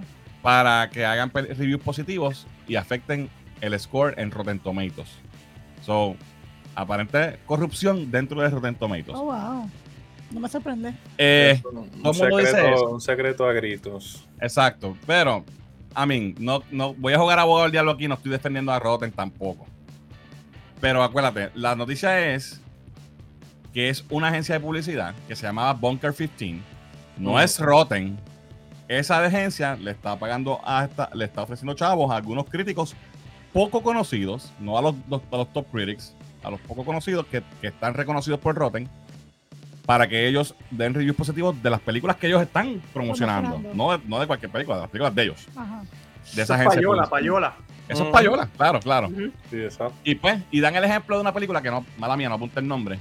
[0.41, 3.29] para que hagan reviews positivos y afecten
[3.61, 5.09] el score en Rotten Tomatoes.
[5.85, 6.15] So,
[6.75, 9.17] aparente corrupción dentro de Rotten Tomatoes.
[9.17, 9.69] oh, wow.
[10.29, 10.93] No me sorprende.
[11.17, 12.89] Eh, un, ¿cómo lo dice secreto, eso?
[12.89, 14.27] un secreto a gritos.
[14.41, 15.45] exacto, pero,
[15.95, 18.79] I mean, no, no, voy a jugar abogado del diablo aquí, no estoy defendiendo a
[18.79, 19.65] Rotten tampoco.
[20.81, 22.59] Pero acuérdate, la noticia es
[23.73, 26.59] que es una agencia de publicidad que se llamaba Bunker 15.
[27.17, 27.39] No Ujú.
[27.39, 28.19] es Rotten.
[28.87, 32.95] Esa agencia le está pagando a esta, le está ofreciendo chavos a algunos críticos
[33.53, 37.43] poco conocidos, no a los, los- a los top critics, a los poco conocidos que,
[37.59, 38.87] que están reconocidos por Rotten,
[39.85, 43.49] para que ellos den reviews positivos de las películas que ellos están promocionando.
[43.51, 43.83] Promocionando.
[43.85, 45.47] No de, no de cualquier película, de las películas de ellos.
[45.55, 45.81] Ajá.
[46.35, 46.75] De esa Eso es agencia.
[46.75, 47.53] payola, payola.
[47.87, 49.07] Eso es payola, claro, claro.
[49.07, 49.31] Ujú.
[49.49, 49.93] Sí, exacto.
[50.03, 52.59] Y pues, y dan el ejemplo de una película que no, mala mía, no apunta
[52.59, 52.99] el nombre,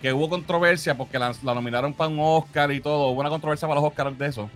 [0.00, 3.08] que hubo controversia porque la, la nominaron para un Oscar y todo.
[3.08, 4.48] Hubo una controversia para los Oscars de eso,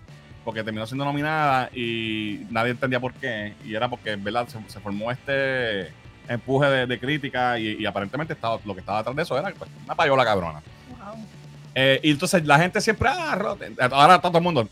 [0.48, 3.52] porque terminó siendo nominada y nadie entendía por qué.
[3.66, 4.48] Y era porque, ¿verdad?
[4.48, 5.92] Se, se formó este
[6.26, 9.52] empuje de, de crítica y, y aparentemente estaba, lo que estaba detrás de eso era
[9.52, 10.62] pues, una payola cabrona.
[10.88, 11.22] Wow.
[11.74, 13.76] Eh, y entonces la gente siempre, ah, Rotten.
[13.78, 14.66] Ahora está todo el mundo,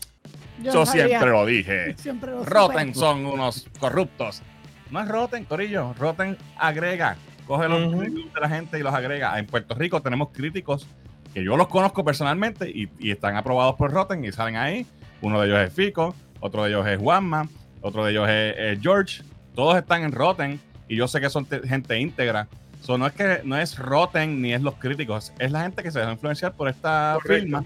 [0.63, 1.09] yo, sabía.
[1.09, 1.95] siempre lo dije.
[1.99, 2.99] Siempre lo Rotten supe.
[2.99, 4.41] son unos corruptos.
[4.89, 5.93] No es Rotten, Corillo.
[5.93, 7.17] Rotten agrega.
[7.45, 9.37] Coge los reviews de la gente y los agrega.
[9.37, 10.87] En Puerto Rico tenemos críticos
[11.35, 14.87] que yo los conozco personalmente y, y están aprobados por Rotten y salen ahí.
[15.21, 17.47] Uno de ellos es Fico, otro de ellos es Juanma,
[17.81, 19.23] otro de ellos es, es George.
[19.55, 22.47] Todos están en Rotten y yo sé que son te- gente íntegra.
[22.81, 25.91] So, no es que no es Rotten ni es los críticos, es la gente que
[25.91, 27.43] se dejó influenciar por esta Correcto.
[27.43, 27.63] firma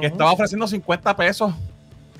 [0.00, 1.52] que estaba ofreciendo 50 pesos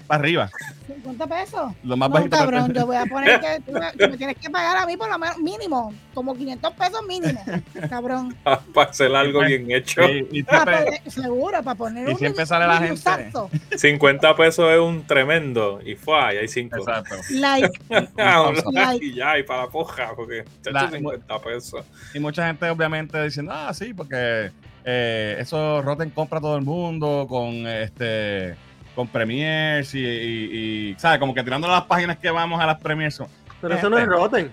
[0.06, 0.50] para arriba.
[0.86, 1.72] 50 pesos.
[1.82, 4.76] Lo más No, bajito cabrón, yo voy a poner que, tú me- tienes que pagar
[4.76, 7.40] a mí por lo menos mínimo, como 500 pesos mínimo,
[7.88, 8.36] cabrón.
[8.74, 10.02] para hacer algo Pues, bien hecho.
[10.06, 12.94] Sí, y Para poner- seguro, para poner y un siempre sale la gente.
[12.94, 13.50] exacto.
[13.76, 15.80] 50 pesos es un tremendo.
[15.84, 16.76] Y fue, ahí hay 5.
[16.76, 17.14] Exacto.
[17.30, 17.70] Like,
[18.72, 19.04] Like.
[19.04, 21.84] y ya, y para la poja, porque La- chacho, 50 pesos.
[22.14, 24.50] Y mucha gente obviamente diciendo, ah, sí, porque
[24.84, 28.54] eh, eso Rotten compra a todo el mundo con este
[28.96, 31.20] con premiers y, y, y, ¿sabes?
[31.20, 33.22] Como que tirando las páginas que vamos a las premiers.
[33.60, 34.50] Pero eso no es Rotten.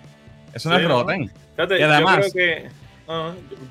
[0.53, 0.99] Eso no Sí, es ¿no?
[1.01, 1.31] Rotten.
[1.55, 2.69] Fíjate, Y además- yo creo que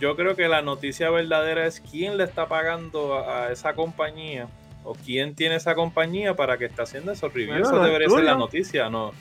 [0.01, 4.47] yo creo que la noticia verdadera es quién le está pagando a, a esa compañía
[4.85, 7.51] o quién tiene esa compañía para que esté haciendo esos reviews.
[7.61, 9.13] Bueno, eso los debería ser la noticia, no.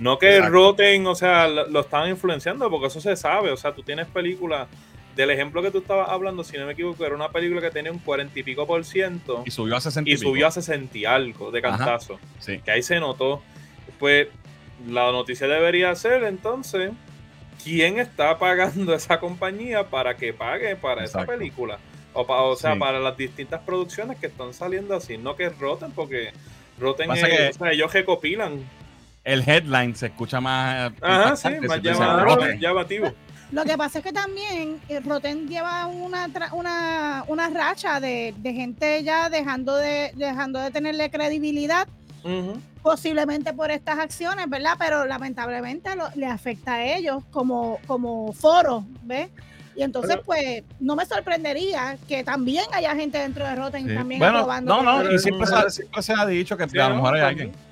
[0.00, 0.52] No que Exacto.
[0.54, 3.50] Rotten, o sea, lo, lo están influenciando, porque eso se sabe.
[3.52, 4.66] O sea, tú tienes películas,
[5.16, 7.92] del ejemplo que tú estabas hablando, si no me equivoco, era una película que tenía
[7.92, 11.04] un cuarenta y pico por ciento Y subió a 60 y subió a 60 y
[11.04, 11.76] algo de Ajá.
[11.78, 12.58] cantazo Sí.
[12.64, 13.42] que ahí se notó.
[13.98, 14.28] Pues
[14.88, 16.90] la noticia debería ser entonces
[17.62, 21.78] quién está pagando esa compañía para que pague para esa película.
[22.12, 22.78] O, pa- o sea, Sí.
[22.78, 25.16] para las distintas producciones que están saliendo así.
[25.18, 26.32] No que es Rotten, porque
[26.78, 28.62] Rotten Pasa es- que- o sea, ellos recopilan.
[29.24, 30.92] El headline se escucha más.
[31.00, 31.48] Ajá, sí,
[32.60, 33.12] llamativo.
[33.54, 38.34] Lo que pasa es que también eh, Rotten lleva una, tra- una, una racha de,
[38.38, 41.86] de gente ya dejando de, dejando de tenerle credibilidad,
[42.82, 44.72] posiblemente por estas acciones, ¿verdad?
[44.78, 49.28] Pero lamentablemente lo- le afecta a ellos como, como foro, ¿ves?
[49.76, 53.94] Y entonces, Pero- pues, no me sorprendería que también haya gente dentro de Rotten Sí.
[53.94, 56.96] también Bueno, no, no, y siempre se, siempre se ha dicho que Sí, a lo
[56.96, 57.48] mejor hay También.
[57.50, 57.63] alguien.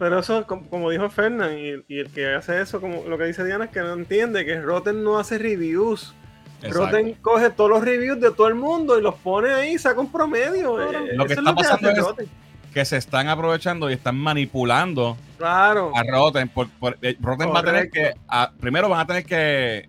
[0.00, 3.24] Pero eso, como, como dijo Fernán, y, y el que hace eso, como lo que
[3.26, 6.14] dice Diana, es que no entiende que Rotten no hace reviews.
[6.62, 6.86] Exacto.
[6.86, 10.00] Rotten coge todos los reviews de todo el mundo y los pone ahí y saca
[10.00, 10.80] un promedio.
[10.90, 12.28] Eh, Lo que está es pasando hace es- Rotten.
[12.72, 15.92] Que se están aprovechando y están manipulando Claro.
[15.94, 16.48] a Rotten.
[16.48, 19.88] Por, por- eh, Rotten va a tener que, a- primero van a tener que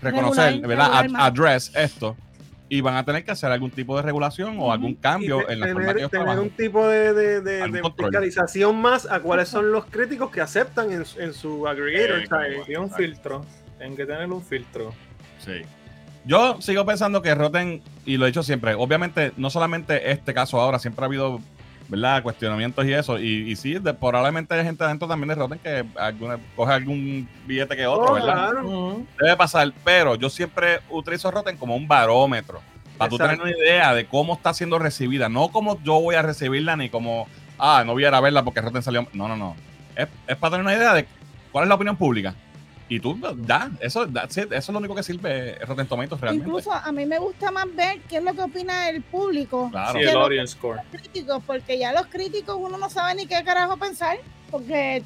[0.00, 0.84] reconocer, Regular, ¿verdad?
[0.86, 1.22] regular Ad- más.
[1.28, 2.16] address esto.
[2.74, 5.60] Y van a tener que hacer algún tipo de regulación o algún cambio te- en
[5.60, 9.48] la forma que tener, tener un tipo de, de, de- de fiscalización más a cuáles
[9.48, 12.20] son los críticos que aceptan en, su- en su aggregator.
[12.46, 12.62] Eh.
[12.68, 12.96] Y un Exacto.
[12.96, 13.44] filtro.
[13.76, 14.94] Tienen que tener un filtro.
[15.44, 15.60] Sí.
[16.24, 20.58] Yo sigo pensando que Rotten, y lo he dicho siempre, obviamente, no solamente este caso
[20.58, 21.40] ahora, siempre ha habido,
[21.92, 23.18] ¿verdad?, cuestionamientos y eso.
[23.18, 27.28] Y, y sí, de- probablemente hay gente adentro también de Rotten que alguna- coge algún
[27.46, 28.50] billete que otro, Oh, ¿verdad?
[28.50, 29.02] claro.
[29.20, 32.60] Debe pasar, pero yo siempre utilizo Rotten como un barómetro.
[32.96, 33.52] Para tú tener Exacto.
[33.54, 35.28] una idea de cómo está siendo recibida.
[35.28, 37.26] No como yo voy a recibirla, ni como,
[37.58, 39.06] ah, no voy a ir a verla porque Rotten salió.
[39.12, 39.54] No, no, no.
[39.94, 41.06] Es, es para tener una idea de
[41.50, 42.34] cuál es la opinión pública.
[42.94, 46.46] Y tú, da, eso, that's it, eso es lo único que sirve Rotten Tomatoes realmente.
[46.46, 49.98] Incluso a mí me gusta más ver qué es lo que opina el público Claro.
[49.98, 50.76] Sí, el audience score.
[50.76, 54.18] los críticos, porque ya los críticos uno no sabe ni qué carajo pensar,
[54.50, 55.02] porque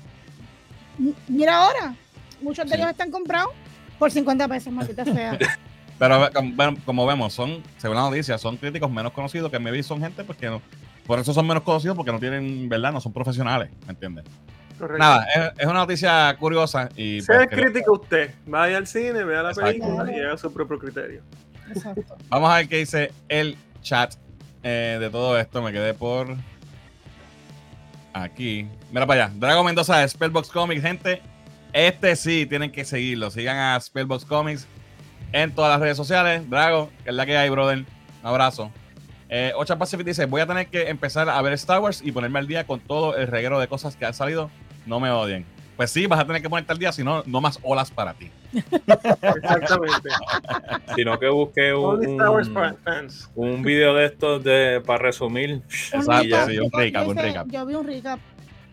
[1.29, 1.95] mira ahora,
[2.43, 2.77] muchos de Sí.
[2.81, 3.51] ellos están comprados
[4.01, 5.39] por 50 pesos, maldita sea.
[5.99, 9.81] Pero como, bueno, como vemos, son, según la noticia, son críticos menos conocidos que maybe
[9.85, 10.61] son gente porque no,
[11.07, 12.93] por eso son menos conocidos porque no tienen, ¿verdad?
[12.93, 14.25] No son profesionales, ¿me entiendes?
[14.79, 14.99] Correcto.
[14.99, 18.35] Nada, es, es una noticia curiosa y Sea pues, crítico usted.
[18.47, 19.71] Vaya al cine, vea la Exacto.
[19.71, 21.23] película y haga su propio criterio.
[21.69, 22.17] Exacto.
[22.29, 24.15] vamos a ver qué dice el chat
[24.63, 25.63] eh, de todo esto.
[25.63, 26.37] Me quedé por
[28.13, 28.69] aquí.
[28.91, 29.35] Mira para allá.
[29.37, 31.23] Drago Mendoza de Spellbox Comics, gente.
[31.73, 33.31] Este sí, tienen que seguirlo.
[33.31, 34.67] Sigan a Spellbox Comics
[35.33, 36.49] en todas las redes sociales.
[36.49, 37.79] Drago, que es la que hay, brother.
[37.79, 37.87] Un
[38.23, 38.71] abrazo.
[39.29, 42.39] Eh, Ocha Pacific dice: Voy a tener que empezar a ver Star Wars y ponerme
[42.39, 44.51] al día con todo el reguero de cosas que han salido.
[44.87, 45.45] No me odien.
[45.77, 48.15] Pues sí, vas a tener que ponerte al día, si no, no más olas para
[48.15, 48.31] ti.
[48.55, 50.09] Exactamente.
[50.95, 52.19] Sino que busqué un,
[53.35, 55.61] un, video de estos de, para resumir.
[55.93, 57.47] Exacto, sí, un recap, un recap.
[57.51, 58.19] Yo vi un recap.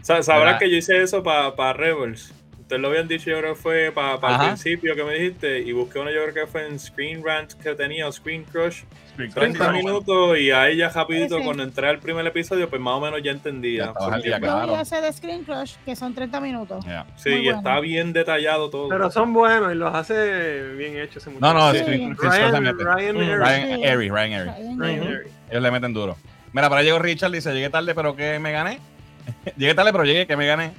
[0.01, 2.33] Sa- Sabrás que yo hice eso para Rebels.
[2.73, 4.47] Ustedes lo habían dicho, yo creo que fue para el Ajá.
[4.47, 5.59] principio que me dijiste.
[5.59, 8.81] Y busqué uno, yo creo que fue en Screen Rant que tenía, o Screen Crush.
[9.15, 12.99] 30 30 minutos y ahí ya rapidito, cuando entré al primer epidio, pues más o
[12.99, 13.93] menos ya entendía.
[13.99, 14.73] Ya día, Yo claro.
[14.73, 16.83] vi ese de Screen Crush, que son 30 minutos.
[16.83, 17.05] Yeah.
[17.15, 17.57] Sí, Muy y bueno.
[17.59, 18.89] está bien detallado todo.
[18.89, 21.71] Pero son buenos y los hace bien hechos No, no.
[21.73, 21.77] Sí.
[21.77, 22.63] Screen- Screen Crush Ryan.
[22.63, 22.77] Ryan.
[22.79, 24.09] Ryan Ryan Airy.
[24.09, 25.07] Ryan Ryan Airy.
[25.15, 25.31] Harris.
[25.51, 26.17] Ellos le meten duro.
[26.51, 28.79] Mira, para llegó Richard, dice, llegué tarde, pero que me gané.
[29.57, 30.71] llegué tarde, pero llegué, que me gané.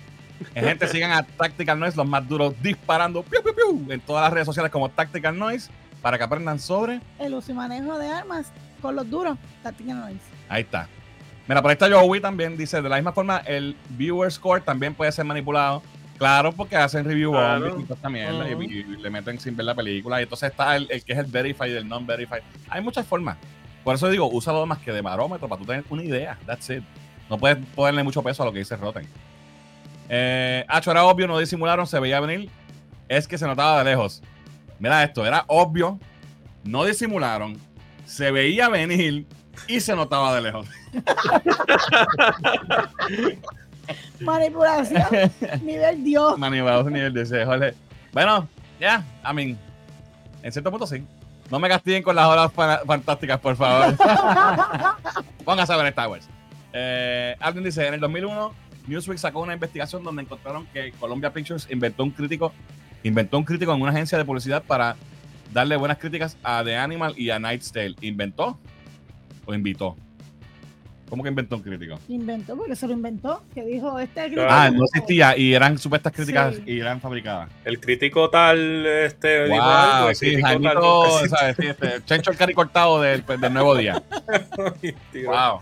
[0.55, 4.33] Gente, sigan a Tactical Noise, los más duros, disparando piu, piu, piu, en todas las
[4.33, 5.71] redes sociales como Tactical Noise,
[6.03, 7.01] para que aprendan sobre.
[7.19, 9.39] El uso y manejo de armas con los duros.
[9.63, 10.21] Tactical Noise.
[10.49, 10.89] Ahí está.
[11.47, 14.95] Mira, por ahí está Joey también, dice, de la misma forma, el viewer score también
[14.95, 15.83] puede ser manipulado.
[16.17, 17.81] Claro, porque hacen review Claro.
[17.81, 20.21] y toda esta mierda, y- le meten sin ver la película.
[20.21, 22.41] Y entonces está el, el que es el verified y el non-verified.
[22.69, 23.37] Hay muchas formas.
[23.83, 26.39] Por eso digo, úsalo más que de barómetro para tú tener una idea.
[26.47, 26.83] That's it.
[27.29, 29.07] No puedes ponerle mucho peso a lo que dice Rotten.
[30.09, 32.51] Eh, Hacho era obvio, no disimularon, se veía venir.
[33.09, 34.23] Es que se notaba de lejos.
[34.79, 35.99] Mira esto, era obvio,
[36.65, 37.59] no disimularon,
[38.07, 39.27] se veía venir
[39.69, 40.67] y se notaba de lejos.
[44.21, 45.05] Manipulación.
[45.63, 46.39] nivel Dios.
[46.39, 47.75] Manipulados nivel de ese, Jorge.
[48.13, 48.49] Bueno,
[48.81, 49.59] ya, I mean,
[50.43, 51.05] en cierto punto sí.
[51.51, 53.95] No me castiguen con las horas fa- fantásticas, por favor.
[55.45, 56.29] Póngase a ver Star Wars.
[56.73, 58.55] Eh, alguien dice, en el 2001,
[58.87, 62.53] Newsweek sacó una investigación donde encontraron que Columbia Pictures inventó un crítico,
[63.03, 64.97] inventó un crítico en una agencia de publicidad para
[65.53, 67.95] darle buenas críticas a The Animal y a Night's Tale.
[68.01, 68.59] ¿Inventó
[69.47, 69.97] o invitó?
[71.09, 71.99] ¿Cómo que inventó un crítico?
[72.09, 73.43] Inventó, porque se lo inventó.
[73.55, 74.49] Que dijo, este Claro.
[74.51, 76.63] Ah, no existía y eran supuestas críticas Sí.
[76.67, 77.51] y eran fabricadas.
[77.65, 81.57] El crítico tal, este, dijo Wow, algo, el sí, crítico tal Jaimito, nunca ¿sabes?
[81.61, 84.03] Sí, este, Chencho el cari cortado del, pues, del nuevo día.
[85.27, 85.61] Wow.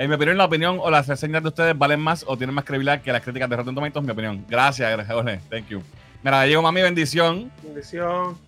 [0.00, 2.64] En mi opinión, la opinión o las reseñas de ustedes valen más o tienen más
[2.64, 4.46] credibilidad que las críticas de Rotten Tomatoes, mi opinión.
[4.48, 5.40] Gracias, Jorge.
[5.50, 5.82] Thank you.
[6.22, 7.52] Mira, llegó mami bendición.
[7.62, 8.38] Bendición.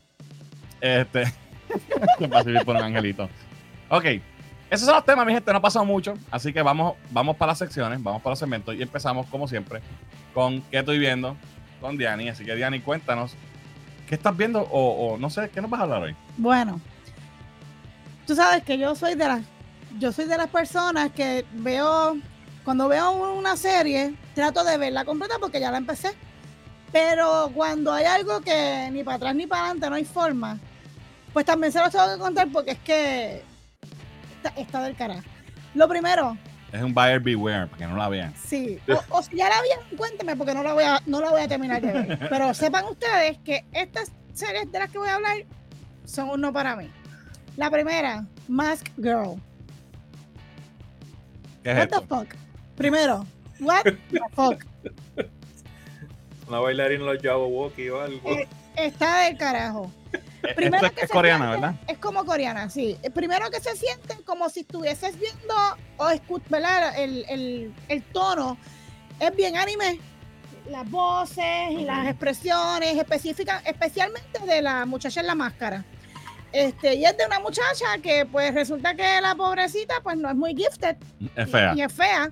[0.81, 1.31] Este.
[2.19, 3.29] que pasa vivir por un angelito.
[3.91, 4.05] Ok.
[4.71, 5.53] Esos son los temas, mi gente.
[5.53, 6.15] No ha pasado mucho.
[6.31, 9.83] Así que vamos, vamos para las secciones, vamos para los segmentos y empezamos, como siempre,
[10.33, 11.37] con qué estoy viendo
[11.83, 12.31] con Diani.
[12.31, 13.37] Así que, Diani, cuéntanos.
[14.09, 14.63] ¿Qué estás viendo?
[14.71, 16.17] O, o no sé, ¿qué nos vas a hablar hoy?
[16.39, 16.81] Bueno,
[18.27, 19.43] tú sabes que yo soy de las,
[19.99, 22.17] yo soy de las personas que veo,
[22.65, 26.11] cuando veo una serie, trato de verla completa porque ya la empecé.
[26.93, 30.59] Pero cuando hay algo que ni para atrás ni para adelante no hay forma,
[31.33, 33.43] pues también se los tengo que contar porque es que
[34.37, 35.23] está, está del carajo.
[35.75, 36.37] Lo primero,
[36.71, 38.35] Es un buyer beware, para que no la vean.
[38.37, 41.31] Sí, o, o si ya la vieron, cuénteme porque no la voy a, no la
[41.31, 42.19] voy a terminar de ver.
[42.31, 45.39] Pero sepan ustedes que estas series de las que voy a hablar
[46.05, 46.91] son un no para mí.
[47.57, 49.41] La primera, Mask Girl.
[51.63, 52.35] ¿Qué es What the fuck?
[52.77, 53.27] Primero,
[53.61, 54.65] what the fuck?
[56.49, 58.31] Una bailarina en los Jabberwocky o algo.
[58.31, 59.91] Eh, Está del carajo.
[60.57, 61.81] Primero es, que es coreana, siente- ¿verdad?
[61.89, 62.97] Es como coreana, sí.
[63.03, 65.55] Eh, Primero que se siente como si estuvieses viendo
[65.99, 66.99] o escu- ¿verdad?
[66.99, 68.57] El, el, el tono
[69.21, 70.01] es bien anime.
[70.71, 75.85] Las voces y las expresiones específicas, especialmente de la muchacha en la máscara.
[76.53, 80.37] Este, y es de una muchacha que pues resulta que la pobrecita pues no es
[80.37, 80.97] muy gifted
[81.37, 81.73] Es y- fea.
[81.77, 82.31] Y, es fea.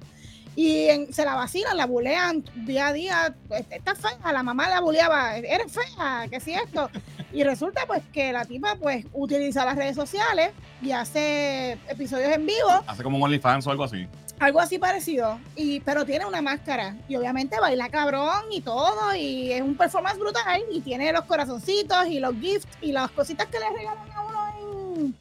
[0.56, 3.34] Y en- se la vacilan, la bulean día a día.
[3.48, 6.90] pues, Está fea, la mamá la buleaba, eres fea, que si esto.
[7.32, 10.50] Y resulta pues que la tipa pues utiliza las redes sociales
[10.82, 12.68] y hace episodios en vivo.
[12.88, 14.08] Hace como un OnlyFans o algo así.
[14.40, 19.52] Algo así parecido, y, pero tiene una máscara y obviamente baila cabrón y todo y
[19.52, 23.58] es un performance brutal y tiene los corazoncitos y los gifts y las cositas que
[23.60, 24.48] le regalan a uno
[24.96, 25.14] en...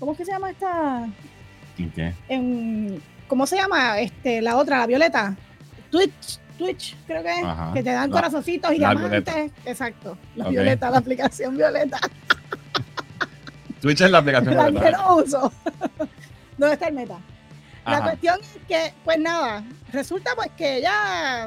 [0.00, 1.08] ¿Cómo es que se llama esta?
[2.28, 4.00] En, ¿Cómo se llama?
[4.00, 5.36] Este, la otra, la violeta.
[5.92, 7.72] Twitch, Twitch, creo que es, Ajá.
[7.72, 9.52] que te dan La- corazoncitos y diamantes.
[9.64, 12.00] Exacto, la violeta, la aplicación violeta.
[13.80, 14.56] Twitch es la aplicación.
[14.56, 15.52] la de que no uso.
[16.58, 17.18] ¿Dónde está el meta?
[17.86, 21.46] La cuestión es que, pues nada, resulta pues que ella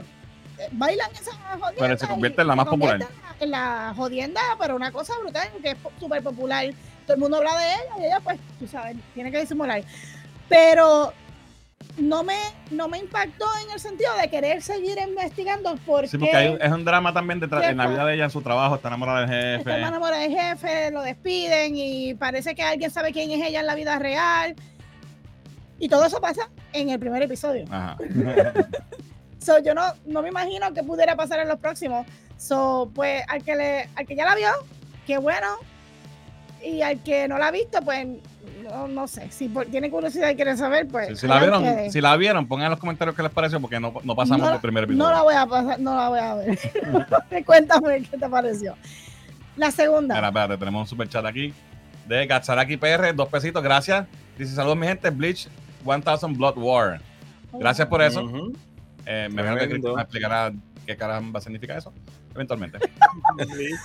[0.57, 1.73] eh, bailan esa jodienda.
[1.77, 3.07] Pero se convierte en la más popular.
[3.39, 6.65] En la jodienda, pero una cosa brutal, que es súper popular.
[7.05, 9.81] Todo el mundo habla de ella y ella, pues, tú sabes, tiene que disimular.
[10.47, 11.13] Pero
[11.97, 12.37] no me,
[12.71, 16.71] no me impactó en el sentido de querer seguir investigando porque, Sí, porque hay- es
[16.71, 19.59] un drama también detrás, en la vida de ella, en su trabajo, está enamorada del
[19.59, 19.77] está jefe.
[19.87, 23.75] enamorada del jefe, lo despiden y parece que alguien sabe quién es ella en la
[23.75, 24.55] vida real.
[25.79, 27.65] Y todo eso pasa en el primer episodio.
[27.71, 27.97] Ajá.
[29.41, 32.05] So, yo no, no me imagino que pudiera pasar en los próximos.
[32.37, 34.49] So, pues al que le, al que ya la vio,
[35.07, 35.47] qué bueno.
[36.61, 38.05] Y al que no la ha visto, pues
[38.69, 39.31] no, no sé.
[39.31, 41.07] Si por- tiene curiosidad y quiere saber, pues.
[41.07, 43.79] Si, si la vieron, si la vieron, pongan en los comentarios qué les pareció, porque
[43.79, 45.05] no, no pasamos No- del primer episodio.
[45.07, 46.59] no la voy a pasar, no la voy a ver.
[47.45, 48.75] Cuéntame qué te pareció.
[49.55, 50.15] La segunda.
[50.15, 51.53] Mira, espérate, tenemos un super chat aquí
[52.07, 54.05] de Gatsaraki PR, dos pesitos, gracias.
[54.37, 55.47] Dice, saludos mi gente, Bleach
[55.85, 57.01] 1000 Blood War.
[57.53, 58.23] Gracias por eso.
[58.23, 58.53] Ujú.
[59.05, 59.67] Eh, me imagino que Tremendo.
[59.67, 60.51] Cristian me explicará
[60.85, 61.93] qué caramba significa eso,
[62.35, 62.77] eventualmente.
[63.47, 63.79] Bleach,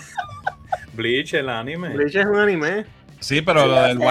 [0.95, 1.91] Bleach, el anime.
[1.91, 2.85] Bleach es un anime.
[3.21, 4.05] Sí, pero lo del sé.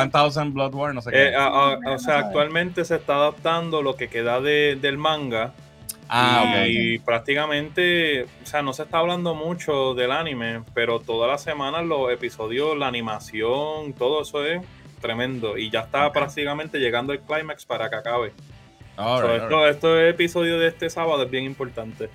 [0.43, 1.27] 1000 Blood War, no sé qué.
[1.29, 5.53] Eh, a- a- o sea, actualmente se está adaptando lo que queda de- del manga.
[6.09, 6.67] ah, ok.
[6.69, 11.85] y prácticamente, o sea, no se está hablando mucho del anime, pero todas las semanas
[11.85, 14.61] los episodios, la animación, todo eso es
[15.03, 15.55] tremendo.
[15.59, 18.33] Y ya está prácticamente llegando el clímax para que acabe.
[18.97, 19.75] All So, right, all esto, right.
[19.75, 22.09] este episodio de este sábado es bien importante.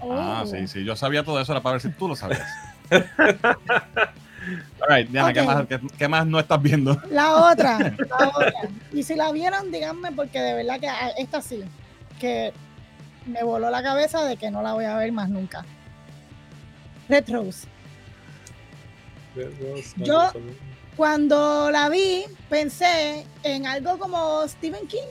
[0.00, 0.46] Ah, Oh.
[0.46, 2.42] sí, sí, yo sabía todo eso, era para ver si tú lo sabías.
[4.86, 7.00] All right, Diana, ¿qué, más, qué, qué más no estás viendo?
[7.10, 7.78] La otra,
[8.18, 8.52] la otra.
[8.92, 11.64] Y si la vieron, díganme, porque de verdad que ah, esta sí,
[12.20, 12.52] que
[13.24, 15.64] me voló la cabeza de que no la voy a ver más nunca.
[17.08, 17.66] Red Rose.
[19.96, 20.30] Yo-
[20.96, 25.08] Cuando la vi, pensé en algo como Stephen King,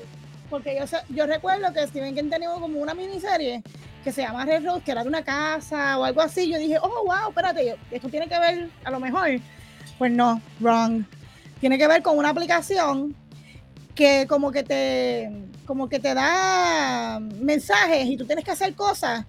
[0.50, 3.62] porque yo, yo recuerdo que Stephen King tenía como una miniserie
[4.04, 6.50] que se llama Red Rose, que era de una casa o algo así.
[6.50, 9.40] Yo dije, oh, wow, espérate, esto tiene que ver a lo mejor.
[9.98, 11.04] Pues no, wrong.
[11.60, 13.16] Tiene que ver con una aplicación
[13.96, 15.32] que como que te
[15.66, 19.26] como que te da mensajes y tú tienes que hacer cosas.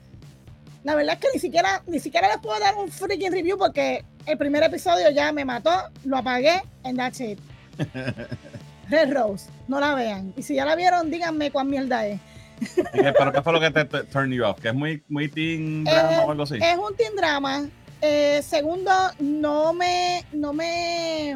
[0.83, 4.05] La verdad es que ni siquiera ni siquiera les puedo dar un freaking review porque
[4.27, 5.71] el primer episodio ya me mató,
[6.05, 7.39] lo apagué and that's it.
[8.91, 10.33] Red Rose, no la vean.
[10.37, 12.21] Y si ya la vieron, díganme cuán mierda es.
[12.61, 14.61] ¿Y qué- ¿Pero qué fue lo que te, te turned you off?
[14.61, 16.57] ¿Que es muy, muy teen drama Eh, o algo así?
[16.57, 17.67] Es un teen drama.
[18.03, 21.33] Eh, segundo, no me, no me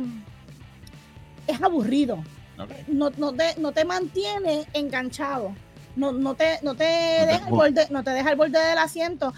[1.47, 2.23] es aburrido.
[2.89, 5.55] No, no te, no te mantiene enganchado.
[5.97, 7.51] No, no te, no te te deja empuja.
[7.51, 9.33] borde, no te deja al borde del asiento.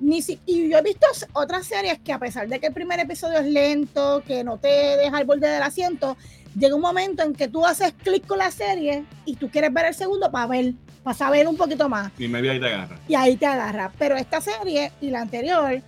[0.00, 3.00] Ni si, y yo he visto otras series que a pesar de que el primer
[3.00, 6.16] episodio es lento, que no te deja al borde del asiento,
[6.56, 9.86] llega un momento en que tú haces clic con la serie y tú quieres ver
[9.86, 12.98] el segundo para ver, para saber un poquito más Y me vi ahí te agarra.
[13.08, 13.92] y ahí te agarra.
[13.98, 15.82] Pero esta serie y la anterior,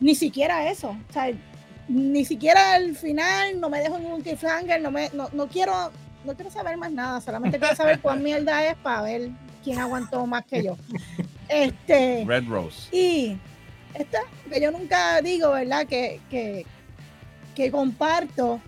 [0.00, 0.90] ni siquiera eso.
[0.90, 1.30] O sea,
[1.88, 5.90] ni siquiera el final, no me dejo ningún cliffhanger, no, me, no, no quiero
[6.24, 9.30] no quiero saber más nada, solamente quiero saber cuán mierda es para ver
[9.64, 10.76] quién aguantó más que yo.
[11.48, 12.88] Este, Red Rose.
[12.94, 13.36] y
[13.94, 15.86] esta, que yo nunca digo, ¿verdad?
[15.86, 16.66] Que, que,
[17.54, 18.60] que comparto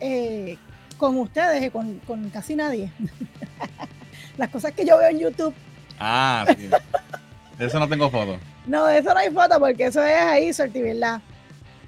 [0.00, 0.58] eh,
[0.98, 2.90] con ustedes y con, con casi nadie.
[4.36, 5.54] Las cosas que yo veo en YouTube
[5.98, 6.68] Ah, sí.
[7.58, 8.36] De eso no tengo foto.
[8.66, 11.20] No, de eso no hay foto porque eso es ahí, suerte y verdad.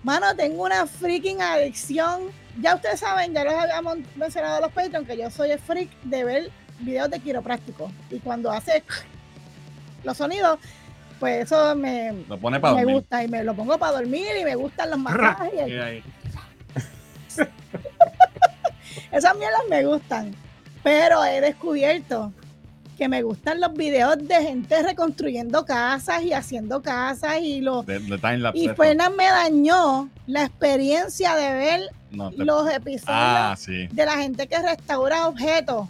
[0.05, 2.31] Mano, tengo una freaking adicción.
[2.61, 5.91] Ya ustedes saben, ya los habíamos mencionado a los Patreon, que yo soy el freak
[6.05, 7.91] de ver videos de quiropráctico.
[8.11, 8.85] Y cuando hace
[10.07, 10.59] los sonidos,
[11.21, 12.97] pues eso me, Lo pone para me dormir.
[13.01, 13.23] gusta.
[13.25, 15.53] Y me lo pongo para dormir y me gustan los masajes.
[19.13, 20.35] Esas mierdas me gustan.
[20.83, 22.33] Pero he descubierto
[22.97, 27.85] que me gustan los videos de gente reconstruyendo casas y haciendo casas y los.
[28.55, 28.69] Y.
[28.71, 31.81] Fernan me dañó la experiencia de ver
[32.11, 33.89] No, te- los episodios Ah, sí.
[33.89, 35.89] de la gente que restaura objetos.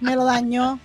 [0.00, 0.80] Me lo dañó.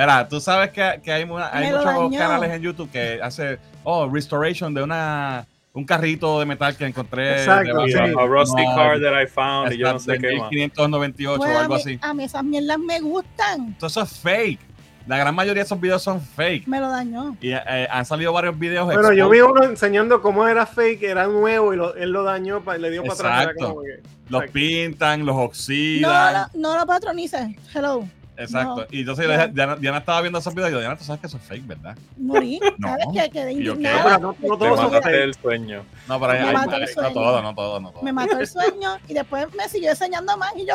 [0.00, 2.18] Mira, tú sabes que, que hay, una- muchos dañó.
[2.18, 7.32] canales en YouTube que hace, oh, restoration de una un carrito de metal que encontré.
[7.40, 7.94] Exacto, de-.
[8.18, 10.50] A, rusty No, car that I found y yo no Exacto, sé qué más.
[10.50, 11.98] 1598 Pues o a, algo mí, así.
[12.00, 13.74] a mí esas mierdas me gustan.
[13.78, 14.60] Todo eso es fake.
[15.06, 16.66] La gran mayoría de esos videos son fake.
[16.66, 17.36] Me lo dañó.
[17.40, 18.88] Y eh, han salido varios videos.
[18.92, 22.62] Pero yo vi uno enseñando cómo era fake, era nuevo y lo- él lo dañó,
[22.62, 23.40] pa- le dio para atrás.
[23.42, 23.68] Exacto.
[23.68, 24.52] como que- Los Exacto.
[24.54, 26.48] pintan, los No, oxidan.
[26.54, 27.48] no, no lo patronices.
[27.72, 28.08] Hello.
[28.36, 28.76] Exacto.
[28.76, 28.86] no.
[28.90, 29.46] Y entonces Ya.
[29.48, 31.66] Diana, Diana estaba viendo esos videos y yo, Diana, tú sabes que eso es fake,
[31.66, 31.96] ¿verdad?
[32.16, 32.60] Morí.
[32.78, 32.88] No.
[32.88, 33.30] ¿Sabes qué?
[33.30, 33.54] Quedé.
[33.54, 34.02] No, indignada.
[34.40, 35.84] pero no, no mataste el sueño.
[36.08, 37.12] No, pero hay, Me hay- mató el hay- no sueño.
[37.14, 38.02] todo, no todo, no todo.
[38.02, 40.74] Me mató el sueño y después me siguió enseñando más y yo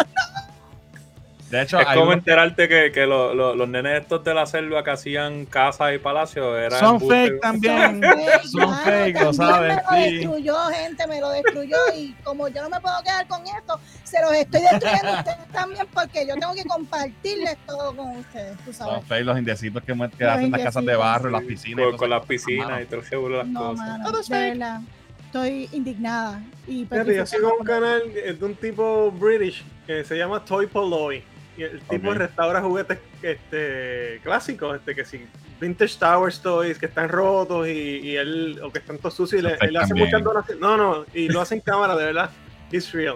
[1.51, 4.45] De hecho, Es como unos- enterarte que, que lo- lo- los nenes estos de la
[4.45, 8.01] selva que hacían casas y palacios eran son fake también.
[8.01, 10.15] fake, Son fake, lo sabes, Me lo sí.
[10.17, 11.77] destruyó, gente, me lo destruyó.
[11.95, 15.47] Y como yo no me puedo quedar con esto, se los estoy destruyendo a ustedes
[15.51, 19.05] también porque yo tengo que compartirles todo con ustedes, tú Son sabes.
[19.07, 19.91] fake los indecitos que,
[20.25, 21.79] hacen las casas de barro, Sí, las piscinas.
[21.79, 23.87] y Con, todo con las piscinas y todo ese las No, cosas.
[23.87, 24.49] mano, Todo es fake.
[24.57, 24.79] verdad.
[25.25, 26.41] Estoy indignada.
[26.67, 30.67] Y Fíjate, yo sigo un canal eh, de un tipo british que se llama Toy
[30.67, 31.23] Poloy.
[31.57, 32.15] Y el tipo Ok.
[32.15, 35.25] restaura juguetes este, clásicos, este, que si
[35.59, 39.45] Vintage Towers Toys que están rotos y, y él, o que están todos sucios y
[39.45, 40.61] le, él hace muchas donaciones.
[40.61, 42.31] No, no, y lo hace en cámara, de verdad.
[42.71, 43.15] It's real.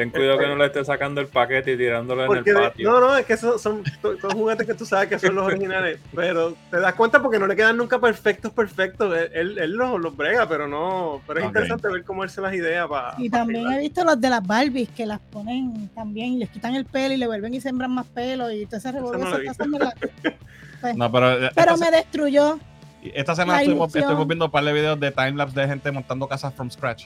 [0.00, 2.90] Ten cuidado que no le estés sacando el paquete y tirándolo en el patio.
[2.90, 5.98] no, no, es que son, son, son juguetes que tú sabes que son los originales,
[6.14, 9.14] pero te das cuenta porque no le quedan nunca perfectos, perfectos.
[9.14, 11.20] Él, él, él los, los brega, pero no.
[11.26, 13.14] Pero es interesante ver cómo él se las idea para.
[13.18, 16.74] Y también he visto los de las Barbies que las ponen también y les quitan
[16.74, 19.36] el pelo y le vuelven y sembran más pelo y todo ese revolver no lo
[19.36, 19.94] se he está haciendo en la-
[20.80, 22.58] Pues, No, pero, eh, Pero me destruyó.
[23.02, 26.54] esta semana estuvimos, estuvimos viendo un par de videos de timelapse de gente montando casas
[26.54, 27.04] from scratch.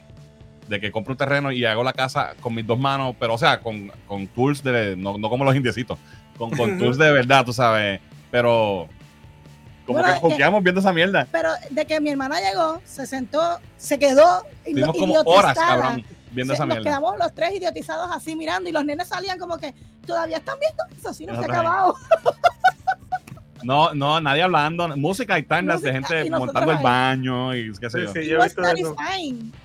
[0.69, 3.39] De que compro un terreno y hago la casa con mis dos manos, pero o
[3.39, 4.97] sea, con, con tools de.
[4.97, 5.99] No, no como los indiecitos,
[6.39, 8.01] con, con tools de verdad, tú sabes.
[8.31, 8.89] Pero.
[9.87, 11.27] Como Bueno, que jugueamos viendo esa mierda.
[11.31, 16.03] Pero de que mi hermana llegó, se sentó, se quedó Estuvimos como horas, cabrón,
[16.33, 16.91] viendo Se- esa nos mierda.
[16.91, 19.75] quedamos los tres idiotizados así mirando y los nenes salían como que
[20.07, 21.97] todavía están viendo eso, así no se ha acabado.
[23.65, 24.89] No, no, nadie hablando.
[24.97, 28.13] Música y timelapse de gente montando el baño y qué sé yo.
[28.13, 28.97] sí, yo he visto eso.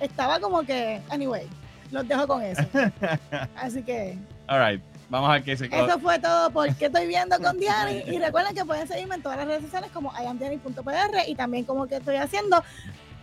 [0.00, 1.46] Estaba como que, anyway,
[1.90, 2.62] los dejo con eso.
[3.56, 7.38] Así que All right, vamos a ver qué se eso fue todo porque estoy viendo
[7.38, 8.02] con Diani.
[8.06, 11.86] Y recuerden que pueden seguirme en todas las redes sociales como iamdiani.pr y también como
[11.86, 12.62] que estoy haciendo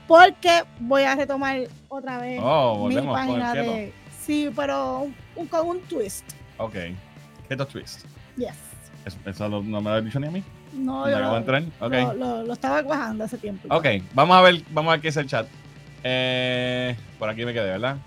[0.07, 1.59] porque voy a retomar
[1.89, 3.93] otra vez Oh, mi volvemos con el página de...
[4.21, 6.23] Sí, pero un- con un twist.
[6.57, 6.75] Ok.
[7.49, 8.05] Keto Twist.
[8.35, 8.53] Yes.
[9.05, 10.43] Eso, eso no me lo has dicho ni a mí.
[10.77, 11.31] No, yo lo,
[11.79, 13.67] lo, lo- lo estaba cuajando hace tiempo.
[13.75, 15.47] Ok, vamos a ver, vamos a ver qué es el chat.
[16.03, 17.97] Eh, por aquí me quedé, ¿verdad?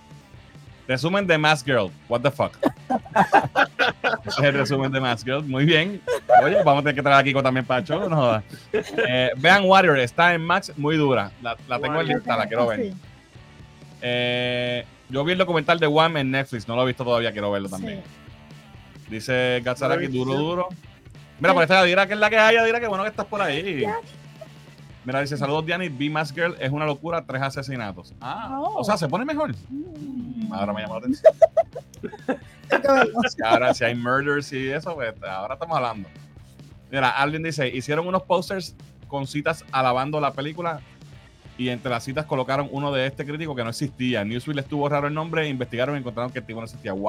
[0.89, 1.91] Resumen de Mask Girl.
[2.09, 2.57] What the fuck.
[4.27, 5.45] Ese es el resumen de Mask Girl.
[5.45, 6.01] Muy bien.
[6.43, 8.45] Oye, vamos a tener que traer a Kiko también show, no jodas.
[8.73, 11.31] Eh, vean Warrior, está en Max, muy dura.
[11.43, 12.81] La, la tengo en lista, la quiero ver.
[12.83, 12.95] Sí,
[14.03, 17.51] Eh, yo vi el documental de Wham en Netflix, no lo he visto todavía, quiero
[17.51, 17.73] verlo sí.
[17.75, 18.03] también.
[19.09, 20.69] Dice Gatsaraki, duro, duro.
[21.41, 23.41] Mira, por esta Adira, que es la que hay, Adira, que bueno que estás por
[23.41, 23.85] ahí.
[25.05, 28.13] Mira, dice, saludos Diani, Be Mask Girl es una locura, tres asesinatos.
[28.21, 28.81] Ah, Oh.
[28.81, 29.55] o sea, se pone mejor.
[29.71, 30.53] Mm.
[30.53, 31.33] Ahora me llamó la atención.
[33.45, 36.09] Ahora, si hay murders y eso, pues ahora estamos hablando.
[36.91, 38.75] Mira, alguien dice, hicieron unos posters
[39.09, 40.81] con citas alabando la película
[41.59, 44.25] y entre las citas colocaron uno de este crítico que no existía.
[44.25, 46.93] Newsweek estuvo raro el nombre, investigaron y encontraron que el tipo no existía.
[46.93, 47.03] ¡Wow!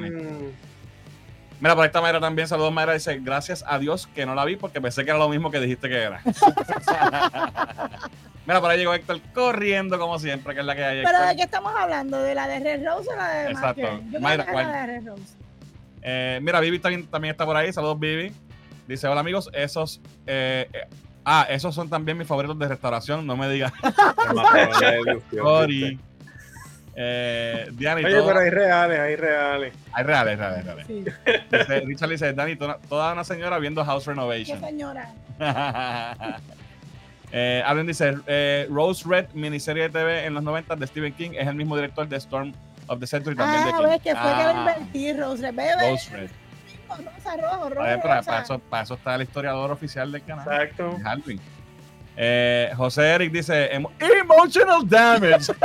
[0.00, 0.52] Wow.
[1.60, 4.54] Mira, por esta manera también, saludos Mayra, dice, gracias a Dios que no la vi
[4.56, 6.20] porque pensé que era lo mismo que dijiste que era.
[8.46, 11.02] Mira, por ahí llegó Héctor corriendo como siempre, que es la que hay.
[11.04, 11.28] Pero Héctor.
[11.28, 14.00] de qué estamos hablando, de la de Red Rose o la de Exacto.
[14.10, 14.66] Yo Mayra, ¿cuál?
[14.70, 15.34] la de Red Rose.
[16.02, 17.72] Eh, mira, Vivi también, también está por ahí.
[17.72, 18.32] Saludos, Vivi.
[18.86, 20.00] Dice, hola amigos, esos...
[20.26, 20.86] eh, eh,
[21.24, 23.72] ah, esos son también mis favoritos de restauración, no me digas.
[25.34, 25.98] Sorry.
[27.00, 29.72] Eh, Diana y Oye, todo- pero hay reales, hay reales.
[29.92, 30.86] Hay reales, reales, reales.
[30.88, 31.04] Sí.
[31.50, 34.58] Dice, Richard dice, Dani, toda, una señora viendo House Qué Renovation.
[34.60, 35.12] señora.
[37.32, 41.30] eh, Allen dice, eh, Rose Red, miniserie de TV en los 90 de Stephen King,
[41.38, 42.52] es el mismo director de Storm
[42.88, 43.86] of the Century también de Ah, King.
[43.88, 45.54] ves que fue que Ah, invertí, Rose Red.
[45.54, 46.30] Bebe, Rose Red.
[46.88, 50.46] rosa, rojo, rojo, Oye, para, para eso, para eso está el historiador oficial del canal.
[50.50, 50.96] Exacto.
[51.04, 51.40] Halloween.
[52.16, 55.52] Eh, José Eric dice emo- emotional damage.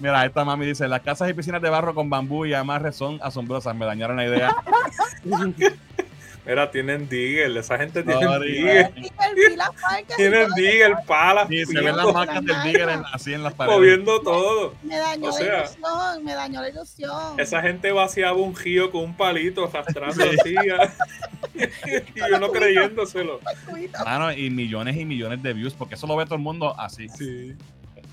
[0.00, 3.18] Mira, esta mami dice, las casas y piscinas de barro con bambú y amarre son
[3.22, 3.74] asombrosas.
[3.74, 4.54] Me dañaron la idea.
[6.46, 8.92] Mira, tienen Diggle, esa gente tiene Sorry, Diggle.
[8.96, 12.62] Y el- y las marcas y Tienen Diggle, palas, Sí, se ven las marcas del
[12.62, 13.76] Digger en- así en las paredes.
[13.76, 14.74] moviendo todo.
[14.82, 17.38] Me dañó O sea, la ilusión, me dañó la ilusión.
[17.40, 20.54] Esa gente vaciaba un río con un palito arrastrando así.
[20.56, 20.90] ah.
[22.14, 23.40] y uno creyéndoselo.
[24.04, 27.08] Mano, y millones y millones de views, porque eso lo ve todo el mundo así.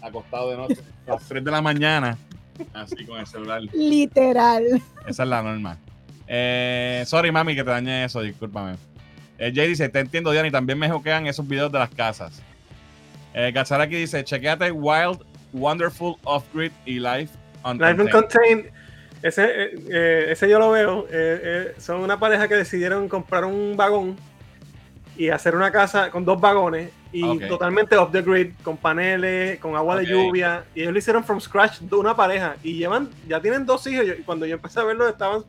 [0.05, 0.77] Acostado de noche,
[1.07, 2.17] a las 3 de la mañana,
[2.73, 3.61] así con el celular.
[3.73, 4.81] Literal.
[5.07, 5.77] Esa es la norma.
[6.27, 8.75] Eh, sorry, mami, que te dañé eso, discúlpame.
[9.37, 12.41] Eh, Jay dice, te entiendo, Diana, y también me joquean esos videos de las casas.
[13.33, 15.19] Eh, Gazaraki dice, chequeate Wild,
[15.53, 17.33] Wonderful, Off-Grid y Life
[17.63, 18.71] on Life
[19.25, 21.07] ese, eh, eh, ese yo lo veo.
[21.09, 24.15] eh, eh, son una pareja que decidieron comprar un vagón
[25.17, 27.47] y hacer una casa con dos vagones y Ok.
[27.47, 30.01] totalmente off the grid, con paneles, con agua Ok.
[30.01, 30.65] de lluvia.
[30.75, 34.05] Y ellos lo hicieron from scratch de una pareja y llevan, ya tienen dos hijos.
[34.19, 35.43] Y cuando yo empecé a verlo, estaban,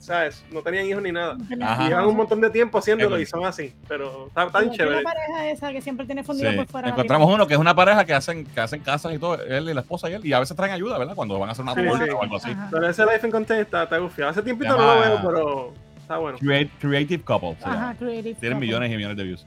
[0.00, 0.44] ¿sabes?
[0.50, 1.36] No tenían hijos ni nada.
[1.62, 1.84] Ajá.
[1.84, 3.72] Y llevan un montón de tiempo haciéndolo y son así.
[3.86, 4.96] Pero está tan chévere.
[4.96, 6.26] La pareja esa que siempre tiene Sí.
[6.26, 6.88] fundido por fuera.
[6.88, 9.72] Encontramos uno que es una pareja que hacen, que hacen casas y todo, él y
[9.74, 11.14] la esposa y él, y a veces traen ayuda, ¿verdad?
[11.14, 12.10] Cuando van a hacer una Sí, sí.
[12.10, 12.50] o algo así.
[12.50, 12.68] Ajá.
[12.72, 14.32] Pero ese Life and Contain está, está gufiado.
[14.32, 15.74] Hace tiempito no lo veo, pero
[16.04, 16.38] está bueno.
[16.38, 17.56] Create- creative Couple.
[17.62, 18.34] Ajá, creative.
[18.34, 18.66] Tienen couple.
[18.66, 19.46] millones y millones de views.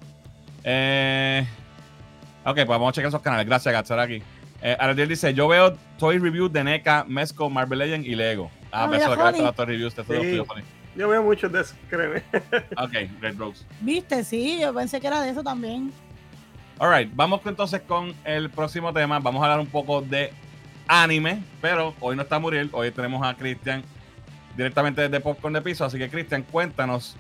[0.63, 1.45] Eh,
[2.43, 3.45] ok, pues vamos a checar esos canales.
[3.45, 4.21] Gracias, Gatsaraki.
[4.61, 8.49] Eh, Aradiel dice: Yo veo Toy Review de NECA, Mesco, Marvel Legend y Lego.
[8.71, 9.95] Ah, Ah, eso con los Toy Reviews.
[9.95, 10.41] Te estoy Sí.
[10.95, 12.23] Yo veo muchos de esos, créeme.
[12.77, 13.63] Ok, Red Rose.
[13.81, 15.91] Viste, sí, yo pensé que era de eso también.
[16.79, 19.19] Alright, vamos entonces con el próximo tema.
[19.19, 20.33] Vamos a hablar un poco de
[20.87, 23.83] anime, pero hoy no está Muriel, hoy tenemos a Cristian
[24.57, 25.85] directamente desde Popcorn de Piso.
[25.85, 27.15] Así que, Cristian, cuéntanos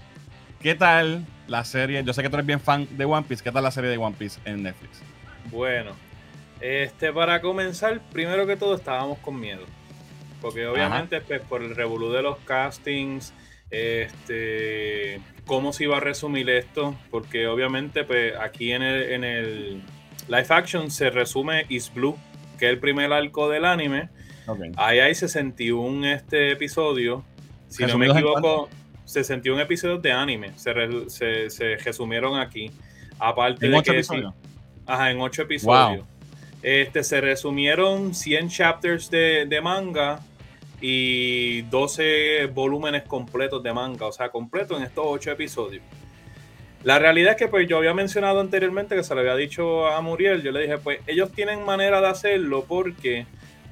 [0.61, 2.03] qué tal la serie.
[2.03, 3.43] Yo sé que tú eres bien fan de One Piece.
[3.43, 5.01] ¿Qué tal la serie de One Piece en Netflix?
[5.51, 5.91] Bueno,
[6.59, 9.65] este para comenzar, primero que todo estábamos con miedo.
[10.41, 13.33] Porque obviamente pues, por el revolú de los castings,
[13.69, 19.81] este cómo se iba a resumir esto, porque obviamente pues aquí en el, en el
[20.27, 22.17] live action se resume Is Blue,
[22.59, 24.09] que es el primer arco del anime.
[24.47, 24.59] Ok.
[24.77, 27.23] Ahí hay 61 este episodio.
[27.67, 28.69] Si no me ¿Resumidos en equivoco,
[29.05, 32.71] 61 episodios de anime se, re- se, se resumieron aquí.
[33.19, 34.33] Aparte En de ocho que episodios.
[34.85, 36.05] Ajá, en ocho episodios.
[36.63, 40.19] Este, se resumieron 100 chapters de, de manga
[40.81, 45.83] y 12 volúmenes completos de manga, o sea, completo en estos ocho episodios.
[46.83, 49.99] La realidad es que pues yo había mencionado anteriormente que se lo había dicho a
[50.01, 53.25] Muriel, yo le dije, pues ellos tienen manera de hacerlo porque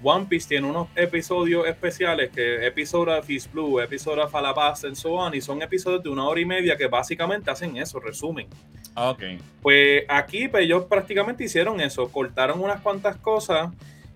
[0.08, 4.96] One Piece tiene unos episodios especiales que episodio of Is Blue, episodio of Alabasta and
[4.96, 8.48] so on, y son episodios de una hora y media que básicamente hacen eso, resumen.
[8.94, 9.24] Ah, Ok.
[9.64, 13.72] Pues aquí pues, ellos prácticamente hicieron eso, cortaron unas cuantas cosas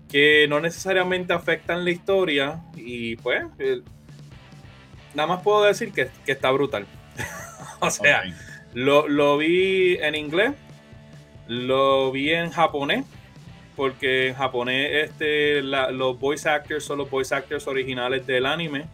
[0.08, 3.82] que no necesariamente afectan la historia y pues eh,
[5.14, 6.86] nada más puedo decir que, que está brutal.
[7.80, 8.22] o sea,
[8.74, 10.52] lo, lo vi en inglés,
[11.48, 13.04] lo vi en japonés,
[13.80, 18.84] porque en japonés este, la- los voice actors son los voice actors originales del anime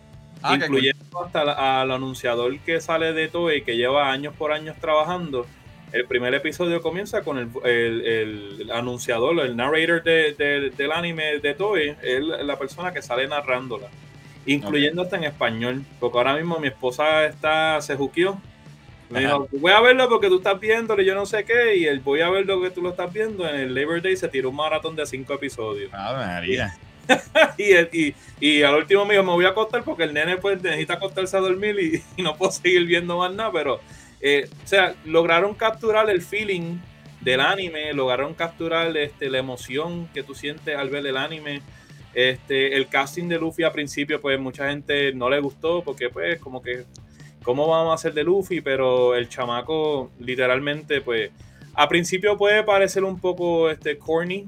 [0.42, 0.62] Ah, cool.
[0.62, 5.44] incluyendo hasta la- al anunciador que sale de Toei, que lleva años por años trabajando.
[5.92, 11.40] El primer episodio comienza con el, el- el anunciador, el narrator de- de- del anime
[11.40, 13.88] de Toei, es la persona que sale narrándola,
[14.46, 18.38] incluyendo hasta en español, porque ahora mismo mi esposa está, se juqueó.
[19.10, 19.28] Me Ajá.
[19.28, 22.00] dijo, voy a verlo porque tú estás viéndolo y yo no sé qué, y él
[22.00, 23.48] voy a ver lo que tú lo estás viendo.
[23.48, 25.92] En el Labor Day se tiró un maratón de cinco episodios.
[25.92, 26.76] Ave María.
[27.56, 30.60] y, y, y al último me dijo, me voy a acostar porque el nene pues
[30.60, 33.80] necesita acostarse a dormir y, y no puedo seguir viendo más nada, pero,
[34.20, 36.78] eh, o sea, lograron capturar el feeling
[37.20, 41.62] del anime, lograron capturar este, la emoción que tú sientes al ver el anime.
[42.14, 46.38] Este, el casting de Luffy al principio, pues mucha gente no le gustó porque pues
[46.40, 46.84] como que,
[47.46, 48.60] ¿cómo vamos a hacer de Luffy?
[48.60, 51.30] Pero el chamaco literalmente pues
[51.74, 54.46] a principio puede parecer un poco este, corny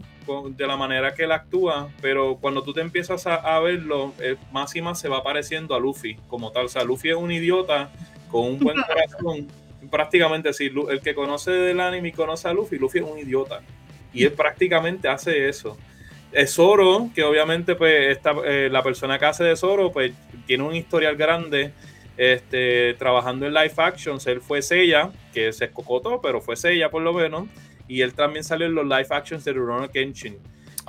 [0.51, 4.37] de la manera que él actúa, pero cuando tú te empiezas a, a verlo, eh,
[4.53, 6.67] más y más se va pareciendo a Luffy como tal.
[6.67, 7.91] O sea, Luffy es un idiota
[8.31, 9.47] con un buen corazón.
[9.91, 13.61] prácticamente, si el que conoce del anime y conoce a Luffy, Luffy es un idiota.
[14.13, 15.79] Y él prácticamente hace eso.
[16.33, 20.13] Es Zoro, que obviamente pues esta, eh, la persona que hace de Zoro, pues
[20.47, 21.73] tiene un historial grande
[22.19, 24.27] este, trabajando en live actions.
[24.27, 27.49] Él fue Seiya, que se escocotó, pero fue Seiya por lo menos.
[27.87, 30.37] Y él también salió en los live actions de Rurouni Kenshin.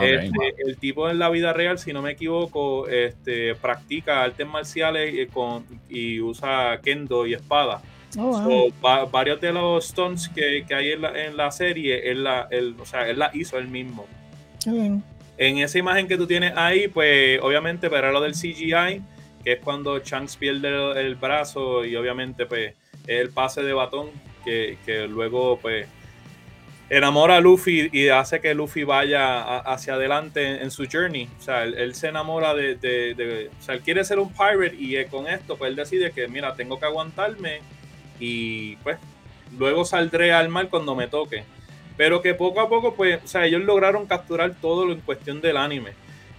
[0.01, 5.13] Este, el tipo en la vida real, si no me equivoco, este, practica artes marciales
[5.13, 7.81] y, con, y usa kendo y espada.
[8.17, 8.43] Oh, wow.
[8.69, 12.23] So, va- varios de los stunts que, que hay en la, en la serie, él
[12.23, 14.07] la, él, o sea, él la hizo él mismo.
[15.37, 19.01] En esa imagen que tú tienes ahí, pues obviamente verá lo del CGI,
[19.51, 22.73] es cuando Shanks pierde el, brazo y obviamente pues
[23.07, 24.09] es el pase de batón
[24.43, 25.87] que, que luego pues
[26.89, 31.29] enamora a Luffy y hace que Luffy vaya hacia adelante en, su journey.
[31.37, 34.75] O sea, él, se enamora de, de- de- O sea, él quiere ser un pirate
[34.77, 37.59] y eh, con esto pues él decide que mira, tengo que aguantarme
[38.19, 38.97] y pues
[39.57, 41.43] luego saldré al mar cuando me toque.
[41.95, 45.57] Pero que poco a poco, pues, o sea, ellos lograron capturar todo en cuestión del
[45.57, 45.91] anime.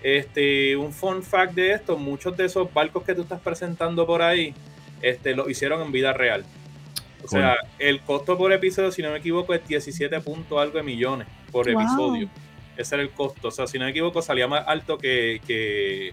[0.02, 4.22] Este, un fun fact de esto, muchos de esos barcos que tú estás presentando por
[4.22, 4.54] ahí,
[5.02, 6.44] este, lo hicieron en vida real.
[7.22, 10.82] O sea, el costo por episodio, si no me equivoco, es 17 puntos algo de
[10.82, 12.30] millones por episodio.
[12.76, 13.48] Ese era el costo.
[13.48, 16.12] O sea, si no me equivoco, salía más alto que,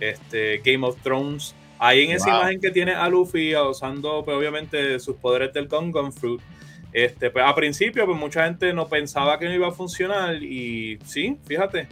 [0.00, 1.54] este, Game of Thrones.
[1.78, 6.12] Ahí en esa imagen que tiene a Luffy usando, pues, obviamente, sus poderes del Gun
[6.12, 6.40] Fruit.
[6.92, 10.42] Este, pues, a principio, pues mucha gente no pensaba que no iba a funcionar.
[10.42, 11.88] Y sí, fíjate.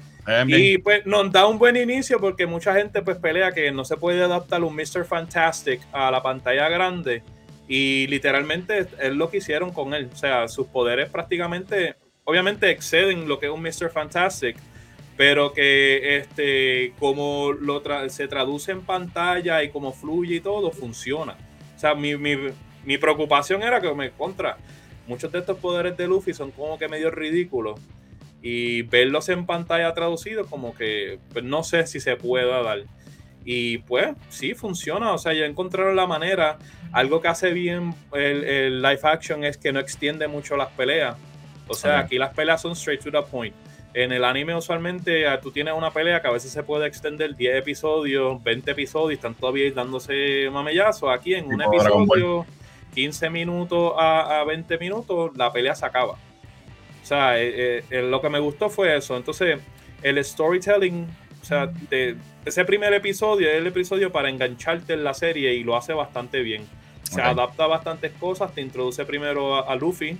[0.46, 3.96] Y pues nos da un buen inicio porque mucha gente pues pelea que no se
[3.96, 5.04] puede adaptar un Mr.
[5.04, 7.22] Fantastic a la pantalla grande.
[7.66, 10.08] Y literalmente es lo que hicieron con él.
[10.12, 11.96] O sea, sus poderes prácticamente
[12.30, 13.90] obviamente exceden lo que es un Mr.
[13.90, 14.56] Fantastic,
[15.16, 21.36] pero que este, como lo se traduce en pantalla y como fluye y todo, funciona.
[21.76, 24.58] O sea, mi, mi, preocupación era que me contra.
[25.10, 27.80] Muchos de estos poderes de Luffy son como que medio ridículos.
[28.42, 32.84] Y verlos en pantalla traducidos, como que pues, no sé si se pueda dar.
[33.44, 35.12] Y pues sí, funciona.
[35.12, 36.58] O sea, ya encontraron la manera.
[36.92, 41.16] Algo que hace bien el, el live action es que no extiende mucho las peleas.
[41.66, 43.54] O sea, aquí las peleas son straight to the point.
[43.94, 47.34] En el anime usualmente ah, tú tienes una pelea que a veces se puede extender
[47.34, 51.10] 10 episodios, 20 episodios y están todavía dándose mamellazos.
[51.12, 52.46] Aquí en un episodio,
[52.94, 56.12] 15 minutos a, 20 minutos, la pelea se acaba.
[56.12, 59.16] O sea, eh, eh, lo que me gustó fue eso.
[59.16, 59.58] Entonces,
[60.02, 61.06] el storytelling,
[61.40, 65.64] o sea, de, ese primer episodio es el episodio para engancharte en la serie y
[65.64, 66.66] lo hace bastante bien.
[67.02, 70.16] Se adapta a bastantes cosas, te introduce primero a Luffy,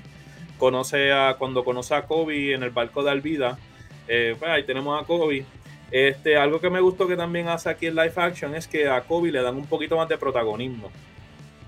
[0.59, 3.59] conoce a, cuando conoce a Kobe en el barco de Alvida,
[4.09, 5.45] eh, pues ahí tenemos a Kobe.
[5.91, 9.01] Este, algo que me gustó que también hace aquí en Live Action es que a
[9.03, 10.91] Kobe le dan un poquito más de protagonismo.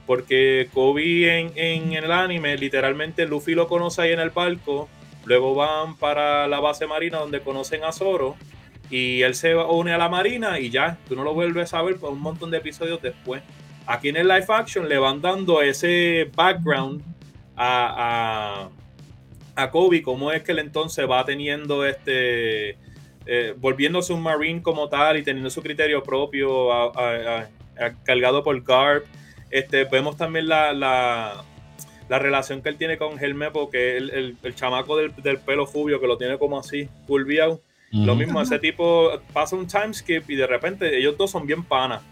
[0.06, 4.88] Porque Kobe en, el anime, literalmente Luffy lo conoce ahí en el barco,
[5.24, 8.36] luego van para la base marina donde conocen a Zoro
[8.90, 11.96] y él se une a la marina y ya, tú no lo vuelves a ver
[11.96, 13.42] por un montón de episodios después.
[13.86, 17.02] Aquí en el live action le van dando ese background
[17.56, 18.68] a,
[19.54, 22.76] a Kobe, cómo es que él entonces va teniendo este,
[23.26, 26.92] eh, volviéndose un Marine como tal y teniendo su criterio propio,
[28.04, 29.04] cargado por Garp.
[29.52, 31.44] Este, vemos también la, la,
[32.18, 36.18] relación que él tiene con Helme, porque el, el, chamaco del, pelo fubio que lo
[36.18, 37.62] tiene como así, curviado.
[37.90, 41.62] Lo mismo, ese tipo pasa un time skip y de repente ellos dos son bien
[41.62, 42.02] panas.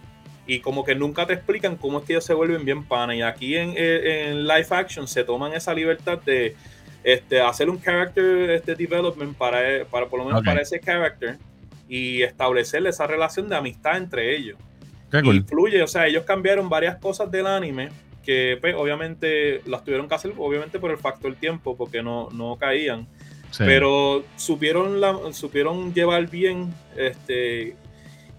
[0.46, 3.16] Y como que nunca te explican cómo es que ellos se vuelven bien panas.
[3.16, 6.54] Y aquí en, en live action se toman esa libertad de
[7.02, 11.38] este, hacer un character este development para, para por lo menos para ese character
[11.88, 14.58] y establecer esa relación de amistad entre ellos.
[15.12, 17.90] Y fluye, o sea, ellos cambiaron varias cosas del anime
[18.24, 22.56] que pues, obviamente las tuvieron que hacer, obviamente por el factor tiempo, porque no, no
[22.56, 23.06] caían.
[23.58, 27.74] Pero supieron, la, supieron llevar bien este,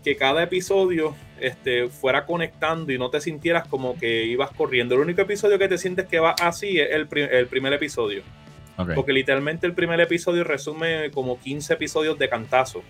[0.03, 4.95] que cada episodio este, fuera conectando y no te sintieras como que ibas corriendo.
[4.95, 8.24] El único episodio que te sientes que va así es el, el primer episodio.
[8.95, 12.82] Porque literalmente el primer episodio resume como 15 episodios de cantazo.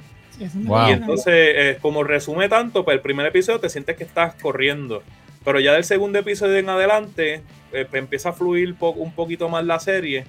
[0.42, 5.04] Y entonces, eh, como resume tanto, pues el primer episodio te sientes que estás corriendo.
[5.44, 9.66] Pero ya del segundo episodio en adelante, eh, pues empieza a fluir un poquito más
[9.66, 10.26] la serie.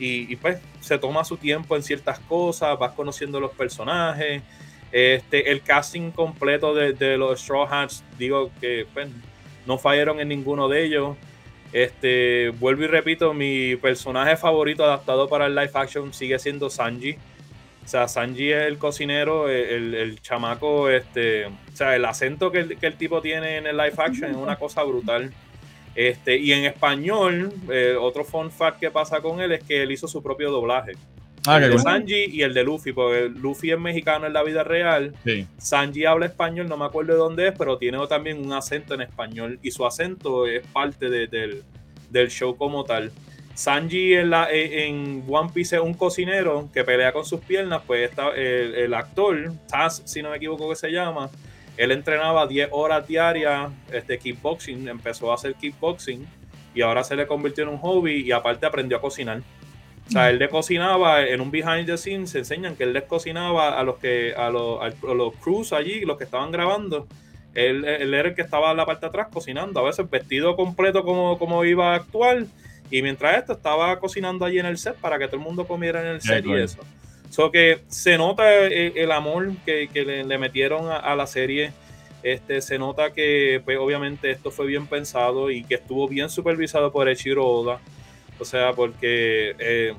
[0.00, 4.42] Y, pues se toma su tiempo en ciertas cosas, vas conociendo los personajes.
[4.92, 9.08] Este, el casting completo de, de los Straw Hats, digo que pues,
[9.66, 11.16] no fallaron en ninguno de ellos.
[11.72, 17.16] Este, vuelvo y repito, mi personaje favorito adaptado para el live action sigue siendo Sanji.
[17.88, 22.94] O sea, Sanji es el cocinero, el, chamaco, este, o sea, el acento que el,
[22.98, 25.32] tipo tiene en el live action es una cosa brutal.
[25.94, 29.90] Este, y en español, eh, otro fun fact que pasa con él es que él
[29.90, 30.92] hizo su propio doblaje.
[31.46, 34.64] Ah, el de Sanji y el de Luffy, porque Luffy es mexicano en la vida
[34.64, 35.14] real.
[35.56, 39.00] Sanji habla español, no me acuerdo de dónde es, pero tiene también un acento en
[39.00, 41.64] español y su acento es parte del,
[42.28, 43.10] show como tal.
[43.58, 48.08] Sanji en, la, en One Piece es un cocinero que pelea con sus piernas, pues
[48.08, 51.28] está, el, actor, Taz, si no me equivoco que se llama,
[51.76, 56.24] él entrenaba 10 horas diarias este, kickboxing, empezó a hacer kickboxing
[56.72, 59.42] y ahora se le convirtió en un hobby y aparte aprendió a cocinar.
[60.06, 63.02] O sea, él le cocinaba en un behind the scenes, se enseñan que él les
[63.06, 67.08] cocinaba a los que a los, a los crews allí, los que estaban grabando.
[67.54, 71.02] Él, era el que estaba en la parte de atrás cocinando, a veces vestido completo
[71.02, 72.46] como, como iba a actuar.
[72.90, 76.00] Y mientras esto estaba cocinando allí en el set para que todo el mundo comiera
[76.00, 76.80] en el set y eso.
[77.30, 79.88] So que se nota el, amor que,
[80.26, 81.72] le, metieron a, la serie.
[82.22, 86.90] Este, se nota que pues, obviamente esto fue bien pensado y que estuvo bien supervisado
[86.90, 87.80] por Echiro Oda.
[88.40, 89.94] O sea, porque eh,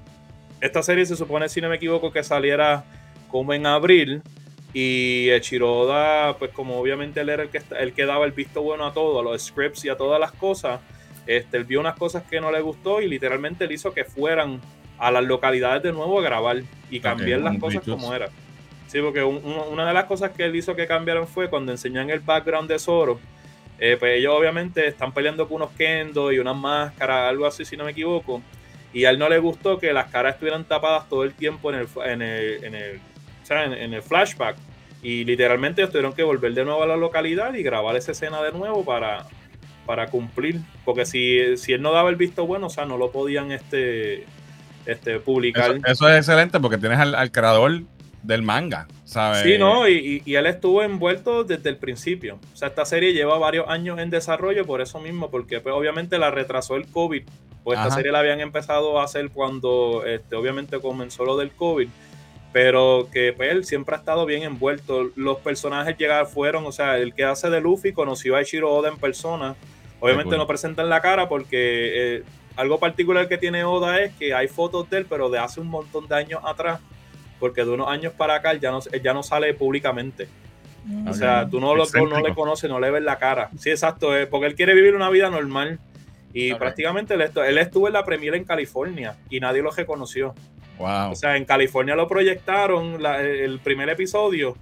[0.62, 2.84] esta serie se supone, si no me equivoco, que saliera
[3.30, 4.22] como en abril,
[4.74, 8.86] Y Chiroda, pues como obviamente él era el que, el que daba el visto bueno
[8.86, 10.80] a todo, a los scripts y a todas las cosas,
[11.30, 14.60] este, él vio unas cosas que no le gustó y literalmente él hizo que fueran
[14.98, 18.30] a las localidades de nuevo a grabar y cambiar las cosas como era.
[18.88, 22.22] Sí, porque una de las cosas que él hizo que cambiaron fue cuando enseñan el
[22.22, 23.20] background de Zoro,
[23.78, 27.78] eh, pues ellos obviamente están peleando con unos kendo y unas máscaras, algo así si
[27.78, 28.42] no me equivoco,
[28.92, 31.82] y a él no le gustó que las caras estuvieran tapadas todo el tiempo en
[31.82, 33.02] el, en el, en el
[33.50, 34.56] en, el flashback.
[35.02, 38.52] Y literalmente tuvieron que volver de nuevo a la localidad y grabar esa escena de
[38.52, 39.26] nuevo para,
[39.90, 40.62] para cumplir.
[40.86, 44.24] Porque si, si él no daba el visto bueno, o sea, no lo podían este,
[44.86, 45.80] este, publicar.
[45.84, 47.82] Eso, es excelente porque tienes al, creador
[48.22, 49.42] del manga, ¿sabes?
[49.42, 52.38] Sí, no, y, y, él estuvo envuelto desde el principio.
[52.54, 56.20] O sea, esta serie lleva varios años en desarrollo por eso mismo, porque pues, obviamente
[56.20, 57.24] la retrasó el COVID.
[57.64, 61.90] Pues esta serie la habían empezado a hacer cuando este, obviamente comenzó lo del COVID
[62.52, 65.12] pero que pues, él siempre ha estado bien envuelto.
[65.16, 68.90] Los personajes llegaron, fueron, o sea, el que hace de Luffy conoció a Ichiro Oda
[68.90, 69.56] en persona.
[70.00, 72.24] Obviamente no presentan la cara porque eh,
[72.56, 75.68] algo particular que tiene Oda es que hay fotos de él, pero de hace un
[75.68, 76.80] montón de años atrás,
[77.40, 80.28] porque de unos años para acá ya no, ya no sale públicamente.
[81.08, 83.50] O sea, tú no, lo, no le conoces, no le ves la cara.
[83.60, 85.80] Sí, exacto, eh, porque él quiere vivir una vida normal.
[86.34, 90.34] Y prácticamente él, él, estuvo en la premiere en California y nadie lo reconoció.
[90.80, 94.56] O sea, en California lo proyectaron el primer episodio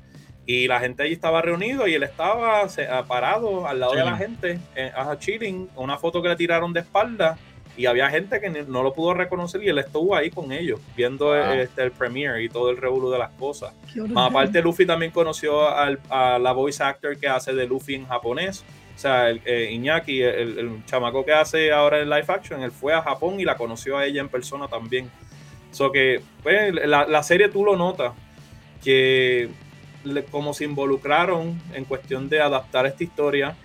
[0.47, 2.65] y la gente allí estaba reunido y él estaba
[3.07, 7.37] parado al lado de la gente, eh, chilling, una foto que le tiraron de espalda
[7.75, 11.35] y había gente que no lo pudo reconocer y él estuvo ahí con ellos viendo
[11.35, 13.73] este, el premiere y todo el revuelo de las cosas.
[14.15, 18.63] aparte, Luffy también conoció a la voice actor que hace de Luffy en japonés.
[18.95, 22.71] O sea, el, eh, Iñaki, el, el, chamaco que hace ahora en live action, él
[22.71, 25.11] fue a Japón y la conoció a ella en persona también.
[25.69, 28.13] So que pues, la, serie tú lo notas,
[28.83, 29.49] que
[30.29, 33.55] como se involucraron en cuestión de adaptar esta historia,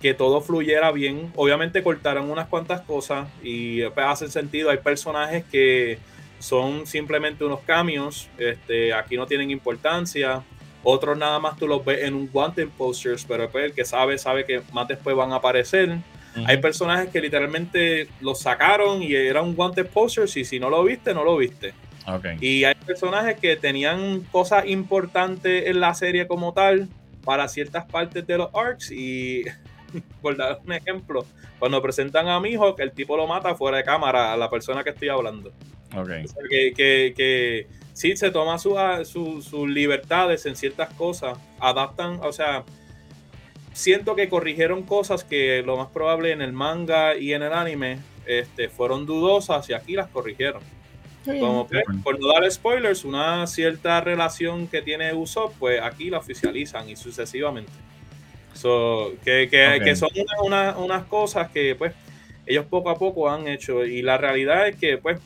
[0.00, 1.32] que todo fluyera bien.
[1.36, 4.70] Obviamente cortaron unas cuantas cosas y pues, hace sentido.
[4.70, 5.98] Hay personajes que
[6.38, 10.42] son simplemente unos cambios, este, aquí no tienen importancia.
[10.82, 14.18] Otros nada más tú los ves en un wanted posters, pero pues, el que sabe,
[14.18, 15.96] sabe que más después van a aparecer.
[16.44, 20.84] Hay personajes que literalmente los sacaron y era un wanted poster y si no lo
[20.84, 21.72] viste, no lo viste.
[22.40, 26.88] Y hay personajes que tenían cosas importantes en la serie como tal
[27.24, 29.44] para ciertas partes de los arcs y
[30.22, 31.26] por dar un ejemplo,
[31.58, 34.48] cuando presentan a mi hijo, que el tipo lo mata fuera de cámara a la
[34.48, 35.52] persona que estoy hablando.
[36.48, 42.64] que, que, que, sí se toma sus libertades en ciertas cosas, adaptan, o sea,
[43.72, 47.98] siento que corrigieron cosas que lo más probable en el manga y en el anime
[48.26, 50.62] este, fueron dudosas y aquí las corrigieron.
[51.26, 51.68] Como
[52.02, 56.96] por no dar spoilers, una cierta relación que tiene Usopp, pues aquí la oficializan y
[56.96, 57.72] sucesivamente.
[59.24, 60.10] que, que, son
[60.44, 61.92] unas cosas que pues
[62.46, 65.20] ellos poco a poco han hecho y la realidad es que pues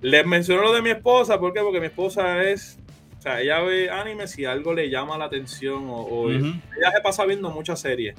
[0.00, 1.60] les menciono lo de mi esposa, ¿por qué?
[1.60, 2.78] Porque mi esposa es
[3.18, 7.24] o sea, ella ve anime si algo le llama la atención o, ella se pasa
[7.24, 8.14] viendo muchas series.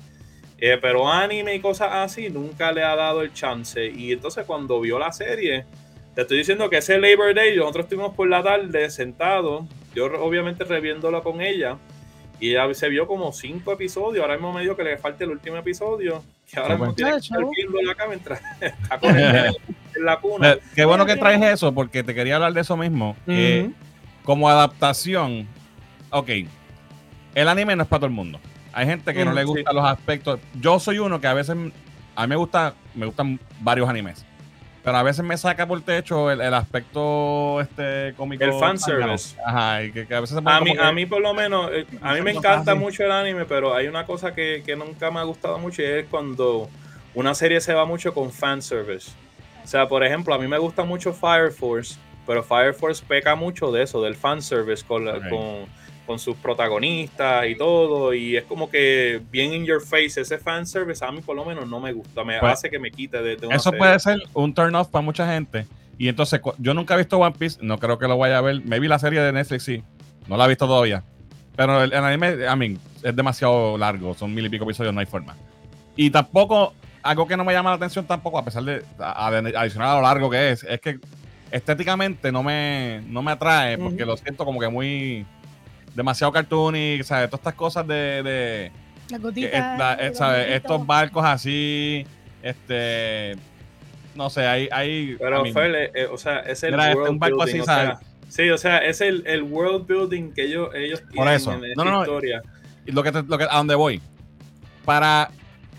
[0.58, 3.86] Eh, pero anime y cosas así nunca le ha dado el chance.
[3.86, 5.66] Y entonces cuando vio la serie,
[6.16, 10.64] te estoy diciendo que ese Labor Day, nosotros estuvimos por la tarde sentados, yo obviamente
[10.64, 11.78] reviéndola con ella,
[12.40, 15.32] y ella se vio como cinco episodios, ahora mismo me dijo que le falta el
[15.32, 20.20] último episodio, que ahora mismo tiene que estar viendo acá mientras está con en la
[20.20, 20.58] cuna.
[20.74, 23.16] Qué bueno que traes eso, porque te quería hablar de eso mismo
[24.24, 25.48] como adaptación,
[26.10, 26.30] ok,
[27.36, 28.40] el anime no es para todo el mundo.
[28.74, 30.40] Hay gente que no mm, le gusta los aspectos.
[30.60, 31.56] Yo soy uno que a veces,
[32.16, 34.26] a mí me gusta, me gustan varios animes.
[34.86, 38.44] Pero a veces me saca por techo el, aspecto este cómico.
[38.44, 39.36] El fanservice.
[39.44, 42.22] Ajá, y que, a veces a mí, a mí por lo menos, eh, a mí
[42.22, 45.58] me encanta mucho el anime, pero hay una cosa que, que nunca me ha gustado
[45.58, 46.70] mucho y es cuando
[47.16, 49.12] una serie se va mucho con fanservice.
[49.64, 53.36] O sea, por ejemplo, a mí me gusta mucho Fire Force pero Fire Force peca
[53.36, 55.66] mucho de eso, del fanservice con, con,
[56.06, 58.14] con, sus protagonistas y todo.
[58.14, 61.68] Y es como que bien in your face, ese fanservice a mí por lo menos
[61.68, 64.54] no me gusta, me pues, hace que me quite de, de Eso puede ser un
[64.54, 65.66] turn off para mucha gente.
[65.98, 68.62] Y entonces, yo nunca he visto One Piece, no creo que lo vaya a ver.
[68.66, 69.84] Me vi la serie de Netflix, sí.
[70.28, 71.04] No la he visto todavía.
[71.56, 75.06] Pero el, anime, I mean, es demasiado largo, son mil y pico episodios, no hay
[75.06, 75.36] forma.
[75.96, 79.96] Y tampoco, algo que no me llama la atención tampoco, a pesar de adicional a
[79.96, 81.00] lo largo que es, es que
[81.52, 85.26] estéticamente no me, no me atrae porque lo siento como que muy
[85.96, 87.30] demasiado cartoony, ¿sabes?
[87.30, 88.72] Todas estas cosas de, de
[89.36, 92.06] eh, Estos barcos así,
[92.44, 93.36] este,
[94.16, 96.76] no sé, hay, hay pero Fele, eh, o sea, es el
[97.10, 97.62] un barco así,
[98.28, 101.54] Sí, o sea, es el, el world building que ellos, ellos Por tienen eso.
[101.54, 102.02] en No, esta no, no.
[102.02, 102.42] historia.
[102.86, 104.02] Y lo que, te- lo que- a donde voy.
[104.84, 105.30] Para,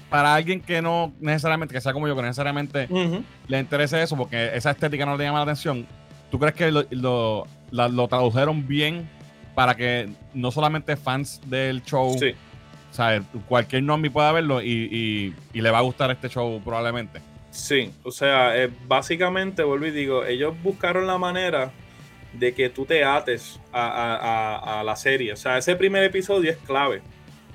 [0.09, 2.89] para alguien que no necesariamente, que sea como yo, que no necesariamente
[3.49, 5.87] le interese eso, porque esa estética no le llama la atención,
[6.31, 9.09] ¿tú crees que lo, lo, la- lo tradujeron bien
[9.57, 12.35] para que no solamente fans del show, Sí.
[12.93, 16.61] o sea, cualquier nombre pueda verlo y, y- y le va a gustar este show
[16.63, 17.21] probablemente?
[17.51, 21.73] Sí, o sea, eh, básicamente, vuelvo y digo, ellos buscaron la manera
[22.35, 24.17] de que tú te ates a, a-
[24.77, 25.33] a- a la serie.
[25.33, 27.01] O sea, ese primer episodio es clave.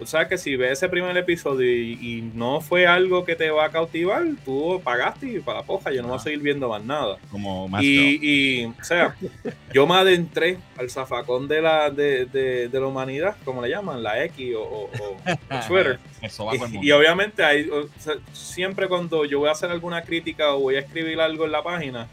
[0.02, 3.52] Tú sabes que si ves ese primer episodio y, y no fue algo que te
[3.52, 6.24] va a cautivar, tú pagaste y para la poja, yo no voy a Ah.
[6.24, 7.18] seguir viendo más nada.
[7.30, 7.84] Como más.
[7.84, 9.16] Y, y, o sea,
[9.72, 14.02] yo me adentré al zafacón de la, de, de- de la humanidad, como le llaman,
[14.02, 15.18] la X o, o- o-
[15.56, 15.99] o Twitter.
[16.20, 20.02] Eso va Y, y obviamente hay, o sea, siempre cuando yo voy a hacer alguna
[20.02, 22.08] crítica o voy a escribir algo en la página,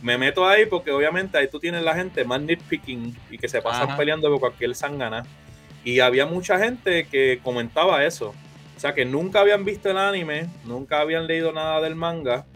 [0.00, 3.60] me meto ahí porque obviamente ahí tú tienes la gente más nitpicking y que se
[3.60, 3.96] pasan Ajá.
[3.96, 5.24] peleando por cualquier sangana.
[5.84, 8.34] Y había mucha gente que comentaba eso.
[8.76, 12.46] O sea, que nunca habían visto el anime, nunca habían leído nada del manga,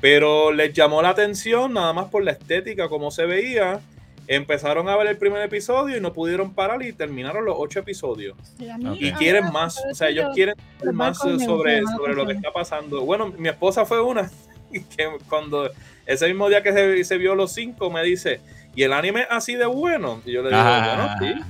[0.00, 3.80] pero les llamó la atención nada más por la estética, como se veía.
[4.26, 8.34] Empezaron a ver el primer episodio y no pudieron parar y terminaron los ocho episodios
[8.58, 8.96] Sí, a mí- Ok.
[8.98, 9.76] y quieren más.
[9.90, 10.54] O sea, eso ellos quieren
[10.94, 13.02] más sobre, sobre lo que está pasando.
[13.04, 14.30] Bueno, mi esposa fue una
[14.72, 15.68] que cuando
[16.06, 18.40] ese mismo día que se, se vio los cinco me dice,
[18.74, 20.22] ¿y el anime es así de bueno?
[20.24, 21.16] Y yo le digo, Ah.
[21.18, 21.44] bueno, sí.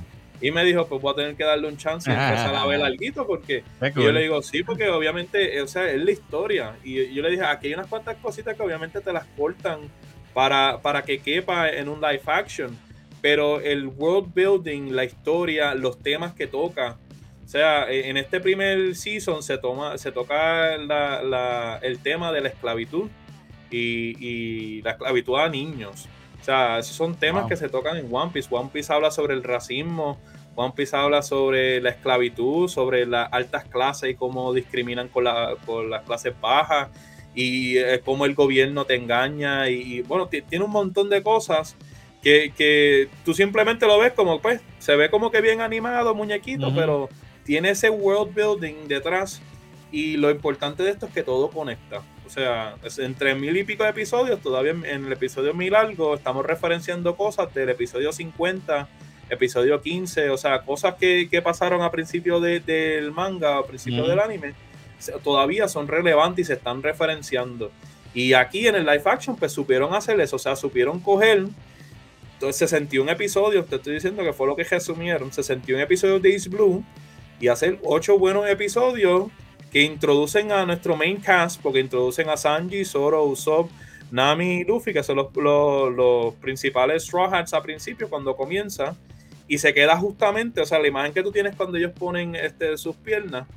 [0.47, 2.81] Y me dijo, pues voy a tener que darle un chance y empezar a ver
[2.83, 4.03] algo porque cool.
[4.03, 6.75] yo le digo, sí, porque obviamente, eh, o sea, es la historia.
[6.83, 9.79] Y yo le dije, aquí hay unas cuantas cositas que obviamente te las cortan
[10.33, 12.77] para, para que quepa en un live action.
[13.21, 16.97] Pero el world building, la historia, los temas que toca.
[17.43, 22.31] O sea, eh, en este primer season se toma, se toca la- la- el tema
[22.31, 23.09] de la esclavitud
[23.71, 26.07] y, y la esclavitud a niños.
[26.41, 27.49] O sea, esos son temas Wow.
[27.49, 28.49] que se tocan en One Piece.
[28.51, 30.19] One Piece habla sobre el racismo,
[30.55, 35.55] One Piece habla sobre la esclavitud, sobre las altas clases y cómo discriminan con, la,
[35.65, 36.89] con las clases bajas
[37.33, 41.21] y eh, cómo el gobierno te engaña y, y, bueno, ti- tiene un montón de
[41.21, 41.75] cosas
[42.21, 46.67] que, que tú simplemente lo ves como pues se ve como que bien animado muñequito,
[46.75, 47.09] pero
[47.43, 49.41] tiene ese world building detrás
[49.91, 52.01] y lo importante de esto es que todo conecta.
[52.25, 55.75] O sea, es entre mil y pico de episodios, todavía en- en el episodio mil
[55.75, 58.87] algo, estamos referenciando cosas del episodio 50
[59.29, 64.05] episodio 15, o sea, cosas que, que pasaron a principio de- del manga, a principio
[64.07, 64.53] del anime,
[65.23, 67.71] todavía son relevantes y se están referenciando.
[68.13, 71.45] Y aquí en el live action, pues supieron hacer eso, o sea, supieron coger.
[72.33, 76.47] Entonces, 61 episodios, te estoy diciendo que fue lo que resumieron, 61 episodios de East
[76.47, 76.83] Blue
[77.39, 79.27] y hacer 8 buenos episodios
[79.71, 83.69] que introducen a nuestro main cast, porque introducen a Sanji, Zoro, Usopp,
[84.11, 88.95] Nami y Luffy, que son los, los- los principales Straw Hats a principio, cuando comienza,
[89.47, 92.77] y se queda justamente, o sea, la imagen que tú tienes cuando ellos ponen este,
[92.77, 93.47] sus piernas,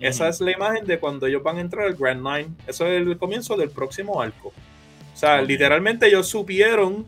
[0.00, 2.50] esa es la imagen de cuando ellos van a entrar al Grand Line.
[2.66, 4.48] Eso es el comienzo del próximo arco.
[4.48, 7.06] O sea, literalmente ellos supieron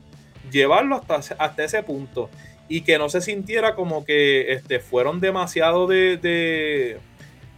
[0.51, 2.31] llevarlo hasta, hasta ese punto
[2.69, 6.99] y que no se sintiera como que este, fueron demasiado de, de,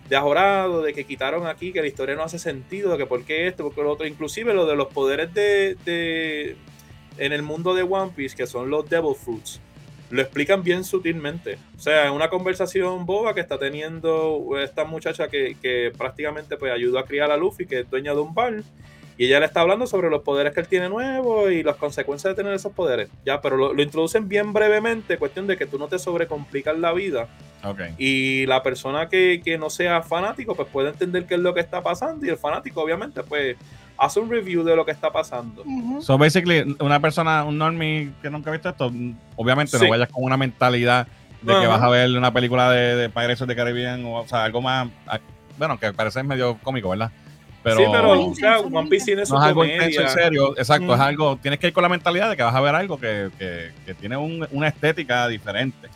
[0.09, 3.25] de ajorado, de que quitaron aquí, que la historia no hace sentido, de que por
[3.25, 4.07] qué esto, por qué lo otro.
[4.07, 6.57] Inclusive lo de los poderes de, de
[7.19, 9.61] en el mundo de One Piece, que son los Devil Fruits,
[10.11, 11.59] lo explican bien sutilmente.
[11.77, 16.73] O sea, en una conversación boba que está teniendo esta muchacha que, que prácticamente pues
[16.73, 18.63] ayudó a criar a Luffy, que es dueña de un bar,
[19.19, 22.35] y ella le está hablando sobre los poderes que él tiene nuevos y las consecuencias
[22.35, 23.11] de tener esos poderes.
[23.27, 26.93] Ya, pero lo, lo introducen bien brevemente, cuestión de que tú no te sobrecomplicas la
[26.93, 27.27] vida
[27.65, 27.81] Ok.
[27.99, 31.61] y la persona que, que no sea fanático pues puede entender qué es lo que
[31.61, 33.57] está pasando y el fanático obviamente pues
[33.97, 35.63] hace un review de lo que está pasando.
[35.63, 36.01] Ujú.
[36.01, 38.93] So basically, una persona, un normie que nunca ha visto esto,
[39.35, 39.85] obviamente Sí.
[39.85, 41.09] no vayas con una mentalidad
[41.43, 44.29] de que vas a ver una película de, de Pirates of the Caribbean o, o
[44.29, 44.89] sea, algo más,
[45.59, 47.11] bueno, que parece medio cómico, ¿verdad?
[47.69, 50.55] Pero, sí, pero o sea, One Piece tiene su no es algo intenso en serio,
[50.57, 52.99] exacto, es algo, tienes que ir con la mentalidad de que vas a ver algo
[52.99, 55.89] que, que, que tiene un- una estética diferente.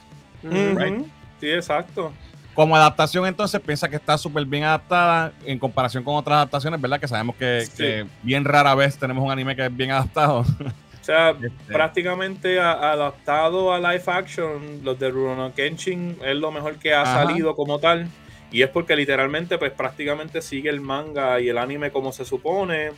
[0.42, 1.04] Right.
[1.40, 2.12] Sí, exacto.
[2.54, 7.00] Como adaptación, entonces, piensa que está súper bien adaptada en comparación con otras adaptaciones, ¿verdad?
[7.00, 7.72] Que sabemos que, Sí.
[7.78, 10.44] que bien rara vez tenemos un anime que es bien adaptado.
[11.02, 16.52] O sea, Este, prácticamente a- adaptado a live action, los de Rurouni Kenshin es lo
[16.52, 17.24] mejor que ha Ajá.
[17.24, 18.06] salido como tal.
[18.52, 22.90] Y es porque literalmente, pues prácticamente sigue el manga y el anime como se supone,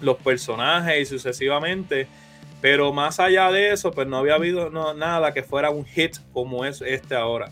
[0.00, 2.06] los personajes y sucesivamente.
[2.60, 6.16] Pero más allá de eso, pues no había habido no- nada que fuera un hit
[6.32, 7.48] como es este ahora.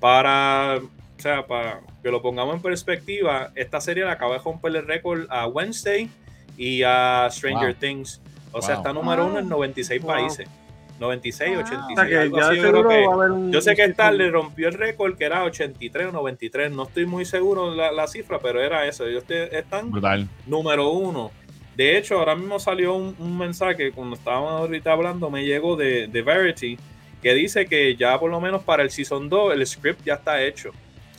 [0.00, 4.74] Para, o sea, para que lo pongamos en perspectiva, esta serie le acaba de romper
[4.76, 6.08] el récord a Wednesday
[6.56, 7.80] y a Stranger Wow.
[7.80, 8.20] Things.
[8.52, 9.58] O sea, está número uno en Wow.
[9.58, 10.10] 96 Wow.
[10.12, 10.48] países.
[11.04, 11.60] 96, Wow.
[11.60, 11.80] 86.
[11.92, 13.62] O sea que algo ya así, de yo creo que- un.
[13.62, 17.24] sé que Star le rompió el récord que era 83 o 93, no estoy muy
[17.24, 19.06] seguro la, la cifra, pero era eso.
[19.06, 20.28] Ellos te- están Brutal.
[20.46, 21.30] número uno.
[21.76, 26.06] De hecho, ahora mismo salió un, un mensaje cuando estábamos ahorita hablando, me llegó de,
[26.06, 26.78] de Verity,
[27.22, 30.42] que dice que ya por lo menos para el Season 2 el script ya está
[30.42, 30.70] hecho.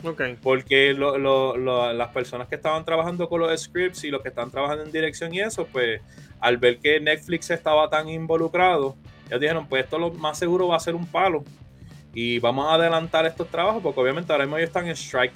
[0.04, 0.22] Ok.
[0.44, 4.30] Porque lo- lo- lo- las personas que estaban trabajando con los scripts y los que
[4.30, 6.00] están trabajando en dirección y eso, pues
[6.40, 8.96] al ver que Netflix estaba tan involucrado,
[9.28, 11.44] ellos dijeron, pues esto lo más seguro va a ser un palo.
[12.14, 15.34] Y vamos a adelantar estos trabajos porque obviamente ahora mismo ellos están en strike.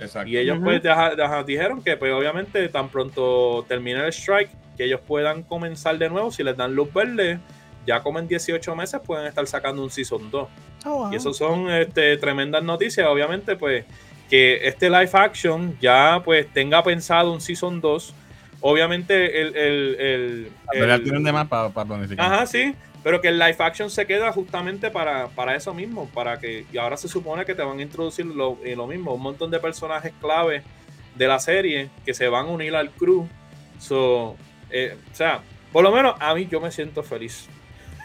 [0.00, 0.28] Exacto.
[0.28, 4.84] Y ellos pues deja- deja- dijeron que pues obviamente tan pronto termine el strike, que
[4.84, 7.38] ellos puedan comenzar de nuevo, si les dan luz verde,
[7.86, 10.48] ya como en 18 meses pueden estar sacando un Season 2.
[10.84, 11.12] Oh, wow.
[11.12, 13.84] Y eso son este, tremendas noticias, obviamente pues
[14.28, 18.14] que este live action ya pues tenga pensado un Season 2.
[18.60, 19.54] Obviamente el...
[19.56, 22.32] el, el- Pero ya el- tienen de más para planificar.
[22.32, 22.74] Ajá, sí.
[23.06, 26.76] Pero que el live action se queda justamente para, para eso mismo, para que y
[26.76, 29.60] ahora se supone que te van a introducir lo, eh, lo mismo, un montón de
[29.60, 30.64] personajes clave
[31.14, 33.28] de la serie que se van a unir al crew.
[33.78, 34.34] So,
[34.70, 35.40] eh, o sea,
[35.72, 37.46] por lo menos a mí yo me siento feliz.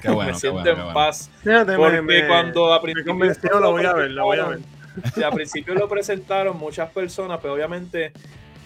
[0.03, 0.93] Qué bueno, me qué siento bueno, en qué bueno.
[0.93, 1.31] paz.
[1.43, 4.37] Fíjate, me- Porque me- cuando a me principio convenció, lo voy a ver, lo voy
[4.37, 4.59] a ver.
[5.15, 8.13] Sí, al principio lo presentaron muchas personas, pero obviamente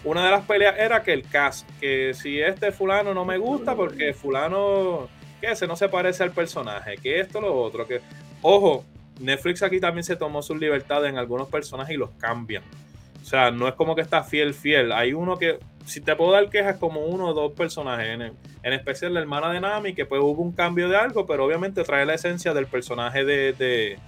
[0.04, 3.74] una de las peleas era que el cast, que si este fulano no me gusta
[3.74, 5.08] porque fulano,
[5.40, 8.00] que ese no se parece al personaje, que esto, lo otro, que,
[8.42, 8.84] ojo,
[9.20, 12.62] Netflix aquí también se tomó sus libertades en algunos personajes y los cambian.
[13.22, 14.92] O sea, no es como que está fiel, fiel.
[14.92, 18.72] Hay uno que, si te puedo dar quejas, como uno o dos personajes, en, en
[18.72, 22.06] especial la hermana de Nami, que pues hubo un cambio de algo, pero obviamente trae
[22.06, 23.98] la esencia del personaje de- de,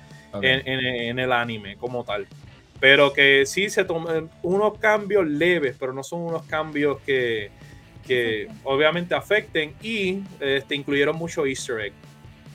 [0.67, 2.27] en- en el anime como tal.
[2.81, 7.51] Pero que sí se toman unos cambios leves, pero no son unos cambios que,
[8.09, 11.93] que obviamente afecten y este, incluyeron mucho easter egg.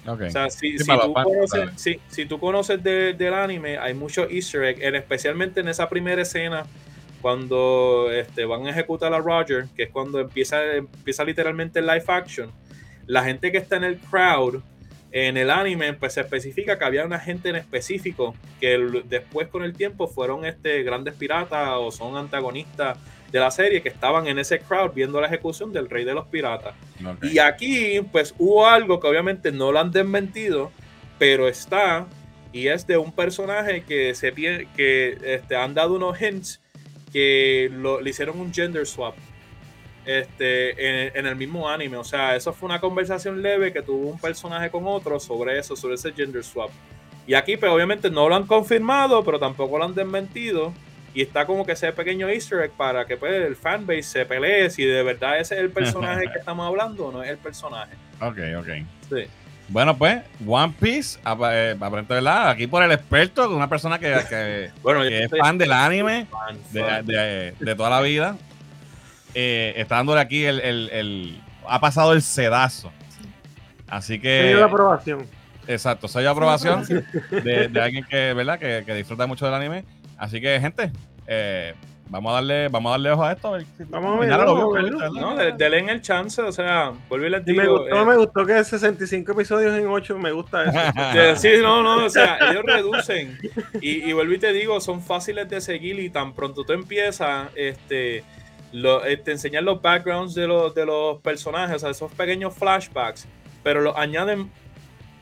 [0.05, 0.21] Ok.
[0.23, 1.81] O sea, si, Sí, tú, conoces, ¿sabes?
[1.81, 5.87] sí, si tú conoces de- del anime, hay mucho easter egg, en- especialmente en esa
[5.87, 6.65] primera escena
[7.21, 12.03] cuando este, van a ejecutar a Roger, que es cuando empieza, empieza literalmente el live
[12.07, 12.51] action.
[13.07, 14.61] La gente que está en el crowd,
[15.13, 19.47] en el anime, pues se especifica que había una gente en específico que el- después
[19.47, 22.97] con el tiempo fueron este, grandes piratas o son antagonistas
[23.33, 26.27] de la serie que estaban en ese crowd viendo la ejecución del rey de los
[26.27, 26.75] piratas.
[27.03, 27.25] Ok.
[27.25, 30.71] Y aquí, pues hubo algo que obviamente no lo han desmentido,
[31.17, 32.05] pero está,
[32.51, 36.61] y es de un personaje que se que este, han dado unos hints
[37.11, 39.15] que lo, le hicieron un gender swap
[40.05, 41.97] este, en, en el mismo anime.
[41.97, 45.75] O sea, eso fue una conversación leve que tuvo un personaje con otro sobre eso,
[45.75, 46.69] sobre ese gender swap.
[47.25, 50.71] Y aquí, pues obviamente no lo han confirmado, pero tampoco lo han desmentido.
[51.15, 54.69] Y está como que ese pequeño easter egg para que pues, el fanbase se pelee
[54.71, 57.93] si de verdad ese es el personaje que estamos hablando o no es el personaje.
[58.19, 58.67] Ok, ok.
[59.09, 59.27] Sí.
[59.69, 61.19] Bueno, pues, One Piece,
[61.51, 62.49] eh, aparente, ¿verdad?
[62.49, 66.57] Aquí por el experto, una persona que, que- Bueno, que es fan del anime fan,
[66.71, 67.05] de, fan.
[67.05, 68.35] de- de toda la vida.
[69.35, 72.91] Eh, está dándole aquí el, el- el- Ha pasado el sedazo.
[73.87, 74.41] Así que.
[74.43, 75.27] Sello de aprobación.
[75.67, 76.83] Exacto, sello de aprobación
[77.31, 78.59] de, de alguien que, ¿verdad?
[78.59, 79.85] Que, que disfruta mucho del anime.
[80.17, 80.91] Así que, gente,
[81.27, 81.73] eh,
[82.09, 83.47] vamos a darle, vamos a darle ojo a esto.
[83.47, 85.09] a ver si- Vamos a ver, lo a.
[85.09, 87.79] No, de- denle en el chance, o sea, vuelvo y les Y me digo.
[87.79, 90.71] gustó, eh, me gustó que 65 episodios en 8, me gusta eso.
[91.15, 93.37] Eh, Sí, no, no, o sea, ellos reducen.
[93.81, 97.49] Y, y vuelvo y te digo, son fáciles de seguir y tan pronto tú empiezas,
[97.55, 98.23] este,
[98.71, 102.53] lo, eh, te enseñan los backgrounds de los, de los personajes, o sea, esos pequeños
[102.55, 103.27] flashbacks,
[103.63, 104.51] pero los añaden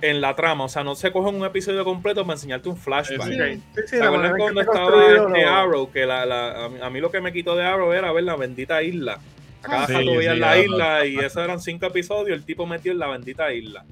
[0.01, 3.27] en la trama, o sea, no se cogen un episodio completo para enseñarte un flashback.
[3.27, 3.33] Sí.
[3.33, 5.91] Sí, sí, ¿Te la acuerdas cuando estaba este Arrow?
[5.91, 8.81] Que la, la- a, mí, lo que me quitó de Arrow era ver la bendita
[8.81, 9.19] isla.
[9.63, 12.65] A cada sí, rato veías sí, la isla y esos eran cinco episodios, el tipo
[12.65, 13.85] metió en la bendita isla.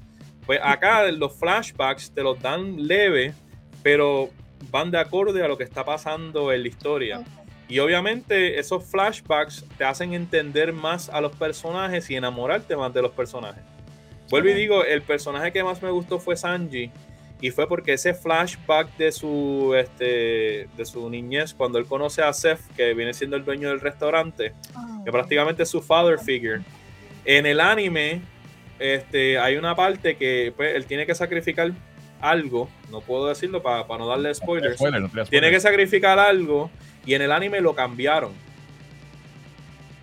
[0.46, 3.32] Pues acá los flashbacks te los dan leve,
[3.82, 4.30] pero
[4.70, 7.22] van de acorde a lo que está pasando en la historia.
[7.68, 13.00] Y obviamente esos flashbacks te hacen entender más a los personajes y enamorarte más de
[13.02, 13.62] los personajes.
[14.30, 16.90] Vuelvo y digo, el personaje que más me gustó fue Sanji.
[17.42, 22.32] Y fue porque ese flashback de su, este, de su niñez, cuando él conoce a
[22.32, 26.60] Seth, que viene siendo el dueño del restaurante, Ah, que prácticamente es su father figure.
[27.24, 28.20] En el anime,
[28.78, 31.72] este, hay una parte que pues, él tiene que sacrificar
[32.20, 36.70] algo, no puedo decirlo para no darle spoilers, Spoiler, no te tiene que sacrificar algo
[37.06, 38.32] y en el anime lo cambiaron.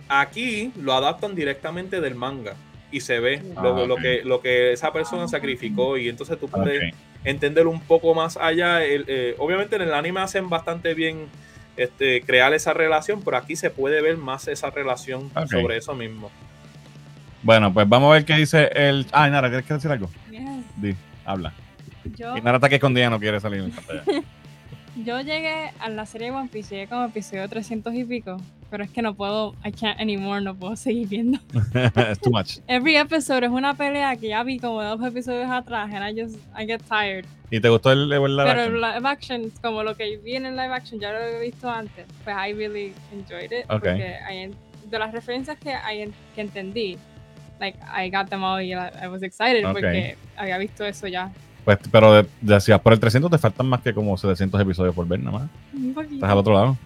[0.09, 2.55] Aquí lo adaptan directamente del manga
[2.91, 4.01] y se ve lo, Ah, lo ok.
[4.01, 8.83] que, lo que esa persona sacrificó y entonces tú puedes entender un poco más allá.
[8.85, 11.27] El- eh, obviamente en el anime hacen bastante bien
[11.75, 16.31] este, crear esa relación, pero aquí se puede ver más esa relación sobre eso mismo.
[17.43, 19.05] Bueno, pues vamos a ver qué dice el.
[19.11, 20.09] Ah, Nara, ¿quieres decir algo?
[20.31, 20.41] Yes.
[20.75, 20.95] Di.
[21.25, 21.53] Habla.
[22.15, 24.03] Yo, Y Nara está aquí escondida, no quiere salir en pantalla.
[24.95, 28.38] yo llegué a la serie One Piece, llegué como episodio 300 y pico,
[28.70, 31.39] pero es que no puedo, I can't anymore, no puedo seguir viendo.
[32.09, 32.59] es too much.
[32.68, 36.36] Every episode es una pelea que ya vi como dos episodios atrás, and I just,
[36.57, 37.26] I get tired.
[37.49, 38.76] ¿Y te gustó el, el live Pero action?
[38.76, 41.70] el live action, como lo que vi en el live action, ya lo había visto
[41.70, 43.65] antes, pues I really enjoyed it.
[43.70, 43.80] Ok.
[43.84, 44.51] Porque I
[44.89, 46.97] de las referencias que, I que entendí,
[47.59, 49.74] like, I got them all y I, was excited Ok.
[49.74, 51.32] porque había visto eso ya.
[51.65, 55.05] Pues, pero de, de- por el 300 te faltan más que como 700 episodios por
[55.07, 55.49] ver nada más.
[55.74, 56.15] Un poquito.
[56.15, 56.78] Estás al otro lado.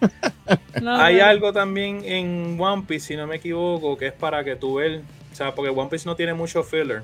[0.80, 1.24] No, Hay no.
[1.26, 5.02] algo también en One Piece, si no me equivoco, que es para que tú veas,
[5.32, 7.02] o sea, porque One Piece no tiene mucho filler,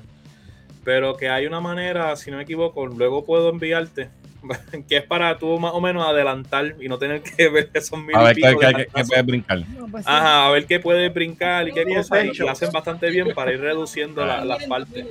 [0.83, 4.09] pero que hay una manera, si no me equivoco, luego puedo enviarte,
[4.87, 8.15] que es para tú más o menos adelantar y no tener que ver esos mil
[8.15, 9.59] A ver qué, de qué- puedes brincar.
[9.77, 10.07] No, pues.
[10.07, 13.51] Ajá, a ver qué puedes brincar y qué cosas, y lo hacen bastante bien para
[13.51, 15.05] ir reduciendo la- las partes.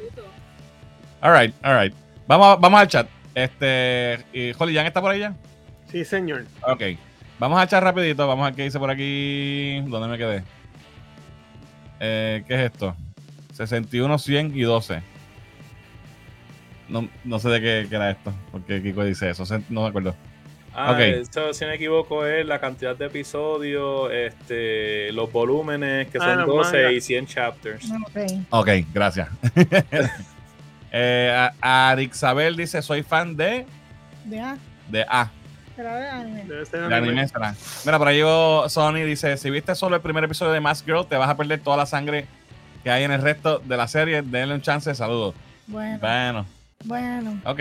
[1.21, 1.95] Alright, alright.
[2.27, 3.07] Vamos, vamos al chat.
[3.35, 5.35] Este, y Holly, ¿Jan está por ahí ya?
[5.91, 6.45] Sí, señor.
[6.67, 6.83] Ok.
[7.39, 8.27] Vamos al chat rapidito.
[8.27, 9.81] Vamos a ver qué dice por aquí.
[9.87, 10.43] ¿Dónde me quedé?
[12.01, 12.95] Eh, ¿Qué es esto?
[13.53, 15.03] 61, 100 y 12.
[16.89, 18.33] No, no sé de qué, qué era esto.
[18.53, 19.45] Porque Kiko dice eso.
[19.69, 20.15] No me acuerdo.
[20.77, 20.99] Ah, Ok.
[21.01, 26.25] esto, si no me equivoco, es la cantidad de episodios, este, los volúmenes, que Ah,
[26.25, 26.93] son los 12 mangas.
[26.95, 27.91] y 100 chapters.
[27.91, 28.33] Ok.
[28.51, 29.29] Ok, gracias.
[30.93, 33.67] eh, a- Arixabel dice: Soy fan de.
[34.25, 34.57] De A.
[34.89, 35.31] De A.
[35.77, 36.45] Pero a ver, anime.
[36.45, 37.55] Debe ser De anime será.
[37.85, 41.07] Mira, por ahí llegó Sony dice: Si viste solo el primer episodio de Mask Girl,
[41.07, 42.27] te vas a perder toda la sangre
[42.83, 44.23] que hay en el resto de la serie.
[44.23, 44.95] Denle un chance.
[44.95, 45.35] Saludos.
[45.67, 46.47] Bueno, Bueno,
[46.85, 47.41] bueno.
[47.45, 47.61] ok.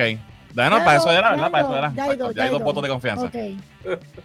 [0.54, 1.52] Bueno, Ya para eso era, ya ¿verdad?
[1.52, 1.90] Para eso era.
[1.96, 2.60] ya Ya ya hay ha dos ido.
[2.60, 3.26] votos de confianza.
[3.26, 3.36] Ok.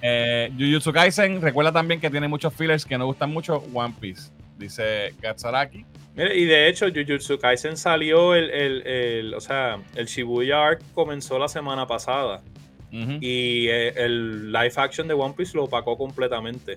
[0.03, 3.65] Eh, Jujutsu Kaisen, recuerda también que tiene muchos fillers que no gustan mucho.
[3.73, 5.87] One Piece, dice Gatsaraki.
[6.15, 10.83] Mire, y de hecho, Jujutsu Kaisen salió el, el, el- o sea, el Shibuya Arc
[10.93, 12.43] comenzó la semana pasada
[12.91, 16.77] Y eh, el live action de One Piece lo opacó completamente.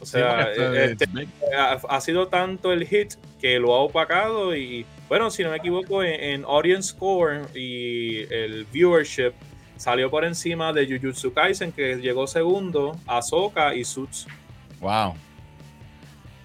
[0.00, 1.28] O sea, eh, es este, big.
[1.56, 5.56] ha, ha sido tanto el hit que lo ha opacado y, bueno, si no me
[5.56, 9.32] equivoco, en, en audience score y el viewership
[9.76, 14.26] salió por encima de Jujutsu Kaisen que llegó segundo, Ahsoka y Suits.
[14.80, 15.14] Wow.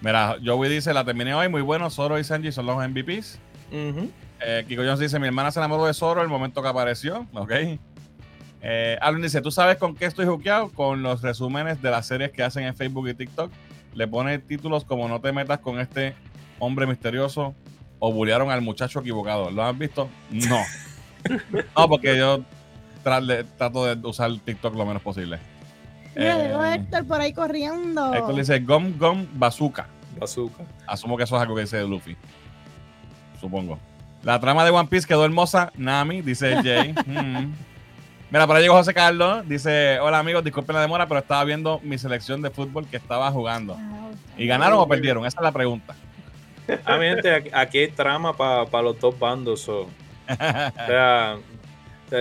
[0.00, 1.88] Mira, Joey dice: La terminé hoy, muy bueno.
[1.90, 3.38] Zoro y Sanji son los MVPs.
[3.70, 4.10] Ujú.
[4.40, 7.26] Eh, Kiko Jones dice: Mi hermana se enamoró de Zoro el momento que apareció.
[7.32, 7.52] Ok.
[8.62, 10.70] Eh, Alvin dice: ¿Tú sabes con qué estoy juqueado?
[10.70, 13.50] Con los resúmenes de las series que hacen en Facebook y TikTok.
[13.94, 16.14] Le pone títulos como No te metas con este
[16.58, 17.54] hombre misterioso
[17.98, 19.50] o bullearon al muchacho equivocado.
[19.50, 20.08] ¿Lo has visto?
[20.30, 20.60] No.
[21.76, 22.42] no, porque yo
[23.02, 25.38] trato de usar TikTok lo menos posible.
[26.14, 28.14] Mira, Eh, llegó Héctor por ahí corriendo.
[28.14, 29.86] Héctor dice Gum Gum Bazooka.
[30.18, 30.64] Bazooka.
[30.86, 32.16] Asumo que eso es algo que dice Luffy.
[33.40, 33.78] Supongo.
[34.22, 35.72] La trama de One Piece quedó hermosa.
[35.76, 36.94] Nami, dice Jay.
[37.06, 37.52] Mm.
[38.32, 39.46] Mira, por ahí llegó José Carlos.
[39.46, 43.30] Dice: Hola amigos, disculpen la demora, pero estaba viendo mi selección de fútbol que estaba
[43.30, 43.76] jugando.
[43.78, 44.08] Ah,
[44.38, 45.26] ¿Y ganaron o perdieron?
[45.26, 45.94] Esa es la pregunta.
[46.86, 49.60] Ah, mi gente, aquí, hay trama para los dos bandos.
[49.60, 49.82] so.
[49.82, 51.36] O sea,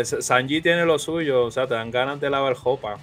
[0.04, 2.98] Sanji tiene lo suyo, o sea, te dan ganas de lavar jopa.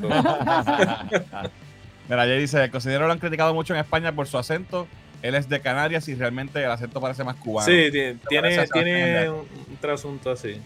[0.00, 0.08] So,
[2.08, 4.88] Mira, Jay dice: El cocinero lo han criticado mucho en España por su acento.
[5.20, 7.66] Él es de Canarias y realmente el acento parece más cubano.
[7.66, 10.58] sí, tiene, tiene un trasunto así.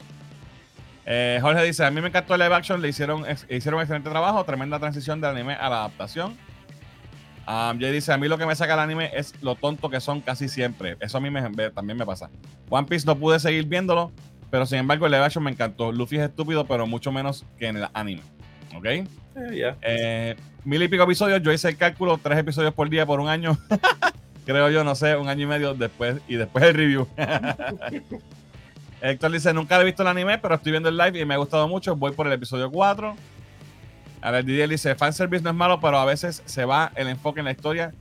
[1.06, 3.82] Eh, Jorge dice, a mí me encantó el live action, le hicieron, ex- hicieron un
[3.82, 6.36] excelente trabajo, tremenda transición del anime a la adaptación.
[7.48, 10.00] Um, Jay dice, a mí lo que me saca el anime es lo tonto que
[10.00, 10.96] son casi siempre.
[11.00, 12.30] Eso a mí me- también me pasa.
[12.68, 14.12] One Piece no pude seguir viéndolo,
[14.50, 15.90] pero sin embargo el live action me encantó.
[15.90, 18.22] Luffy es estúpido, pero mucho menos que en el anime.
[18.76, 18.84] ¿Ok?
[18.86, 19.06] Eh.
[19.82, 23.28] Eh, mil y pico episodios, yo hice el cálculo, tres episodios por día por un
[23.28, 23.58] año.
[24.46, 27.08] Creo yo, no sé, un año y medio después y después el review.
[29.02, 31.38] Héctor dice, nunca he visto el anime, pero estoy viendo el live y me ha
[31.38, 31.96] gustado mucho.
[31.96, 33.16] Voy por el episodio 4.
[34.22, 37.40] A ver, Didier dice, fanservice no es malo, pero a veces se va el enfoque
[37.40, 37.92] en la historia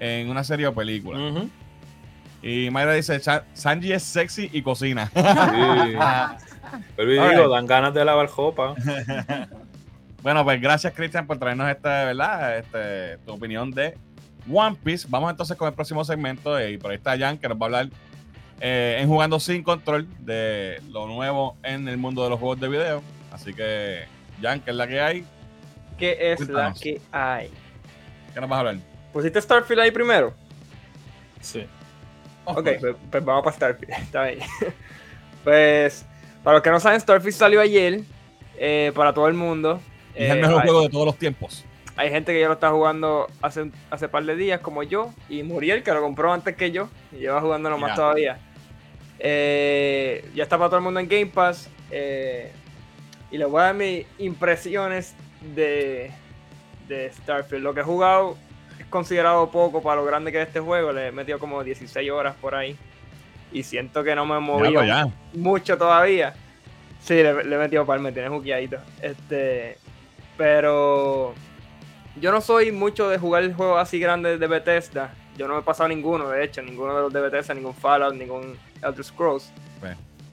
[0.00, 1.18] en una serie o película.
[2.42, 5.10] Y Mayra dice, "Cha- Sanji es sexy y cocina.
[6.70, 6.80] Sí.
[6.96, 7.50] Pero digo, right.
[7.50, 8.74] dan ganas de lavar jopa.
[10.22, 12.58] Bueno, pues gracias, Cristian, por traernos esta, ¿verdad?
[12.58, 13.96] Este, tu opinión de
[14.52, 15.06] One Piece.
[15.08, 16.58] Vamos entonces con el próximo segmento.
[16.58, 17.88] eh, Y por ahí está Jan, que nos va a hablar
[18.60, 22.68] eh, en Jugando Sin Control de lo nuevo en el mundo de los juegos de
[22.68, 23.02] video.
[23.32, 24.04] Así que,
[24.42, 25.24] Jan, ¿qué es la que hay?
[25.98, 27.50] ¿Qué es la que hay?
[28.34, 28.76] ¿Qué nos vas a hablar?
[29.12, 30.32] ¿Pusiste Starfield ahí primero?
[31.40, 31.64] Sí.
[32.44, 33.92] Ok, pues, pues vamos para Starfield.
[34.02, 34.38] Está bien.
[35.44, 36.04] pues,
[36.42, 38.00] para los que no saben, Starfield salió ayer
[38.56, 39.80] eh, para todo el mundo.
[40.14, 41.64] Es el Eh, mejor hay, juego de todos los tiempos.
[41.96, 45.12] hay gente que ya lo está jugando hace, un- hace par de días, como yo,
[45.28, 48.38] y Muriel, que lo compró antes que yo, y lleva jugándolo más todavía.
[49.18, 51.68] Eh, ya está para todo el mundo en Game Pass.
[51.90, 52.52] eh,
[53.30, 55.14] y les voy a dar mis impresiones
[55.54, 56.10] de,
[56.88, 57.62] de Starfield.
[57.62, 58.36] Lo que he jugado
[58.78, 60.92] es considerado poco para lo grande que es este juego.
[60.92, 62.76] Le he metido como 16 horas por ahí.
[63.52, 66.34] Y siento que no me he movido Ya, pues, mucho todavía.
[67.00, 68.78] Sí, le, le he metido par, me tiene juqueadito.
[69.02, 69.76] Este,
[70.36, 71.34] pero
[72.20, 75.14] yo no soy mucho de jugar juegos así grandes de Bethesda.
[75.38, 78.58] Yo no he pasado ninguno, de hecho, ninguno de los de Bethesda, ningún Fallout, ningún
[78.82, 79.50] Elder Scrolls.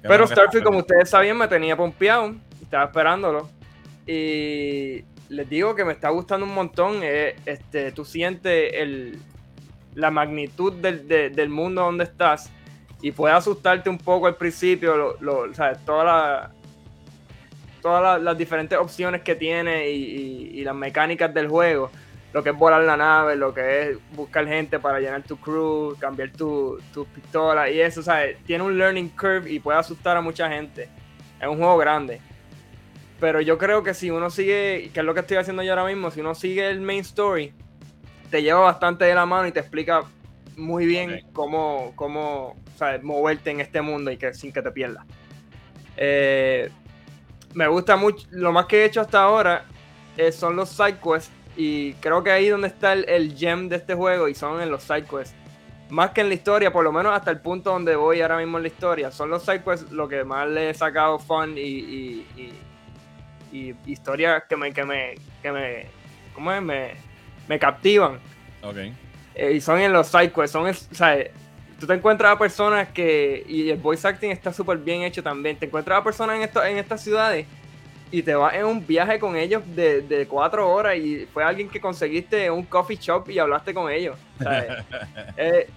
[0.01, 2.33] Pero Starfield, como ustedes sabían, me tenía pompeado.
[2.61, 3.47] Estaba esperándolo.
[4.07, 6.99] Y les digo que me está gustando un montón.
[7.03, 9.19] eh, este, tú sientes el,
[9.95, 12.49] la magnitud del, de- del mundo donde estás.
[13.01, 14.95] Y puede asustarte un poco al principio.
[14.97, 15.77] Lo, lo- ¿sabes?
[15.85, 16.51] Toda la-
[17.81, 21.91] todas la- las diferentes opciones que tiene y, y- y las mecánicas del juego.
[22.35, 25.95] Lo que es volar la nave, lo que es buscar gente para llenar tu crew,
[25.97, 28.37] cambiar tu, tu pistola y eso, ¿sabes?
[28.43, 30.89] Tiene un learning curve y puede asustar a mucha gente.
[31.39, 32.19] Es un juego grande.
[33.21, 35.85] Pero yo creo que si uno sigue, que es lo que estoy haciendo yo ahora
[35.85, 37.53] mismo, si uno sigue el main story,
[38.29, 40.03] te lleva bastante de la mano y te explica
[40.57, 43.01] muy bien cómo, cómo ¿sabes?
[43.01, 45.05] moverte en este mundo y que sin que te pierdas.
[45.95, 46.69] Eh,
[47.53, 49.63] me gusta mucho, lo más que he hecho hasta ahora
[50.17, 53.77] eh, son los side quests y creo que ahí donde está el, el gem de
[53.77, 55.35] este juego y son en los side quests.
[55.89, 58.57] Más que en la historia, por lo menos hasta el punto donde voy ahora mismo
[58.57, 59.11] en la historia.
[59.11, 62.53] Son los side quests lo que más le he sacado fun y, y, y-
[63.51, 65.85] y historias que me, que me, que me,
[66.33, 66.61] ¿cómo es?
[66.61, 66.91] Me,
[67.47, 68.19] me captivan.
[68.61, 68.77] Ok.
[69.35, 71.17] Eh, y son en los sidequests, son, o sea,
[71.79, 75.57] tú te encuentras a personas que, y el voice acting está súper bien hecho también,
[75.57, 77.45] te encuentras a personas en, esto, en estas ciudades
[78.17, 81.67] y te vas en un viaje con ellos de, de cuatro horas y fue alguien
[81.69, 84.17] que conseguiste un coffee shop y hablaste con ellos.
[84.39, 84.85] Sea,
[85.37, 85.67] eh,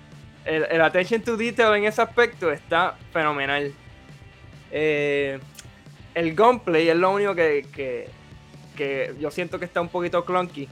[0.44, 3.72] el, el attention to detail en ese aspecto está fenomenal.
[4.70, 5.40] Eh,
[6.14, 8.08] el gunplay es lo único que, que,
[8.76, 10.68] que yo siento que está un poquito clunky.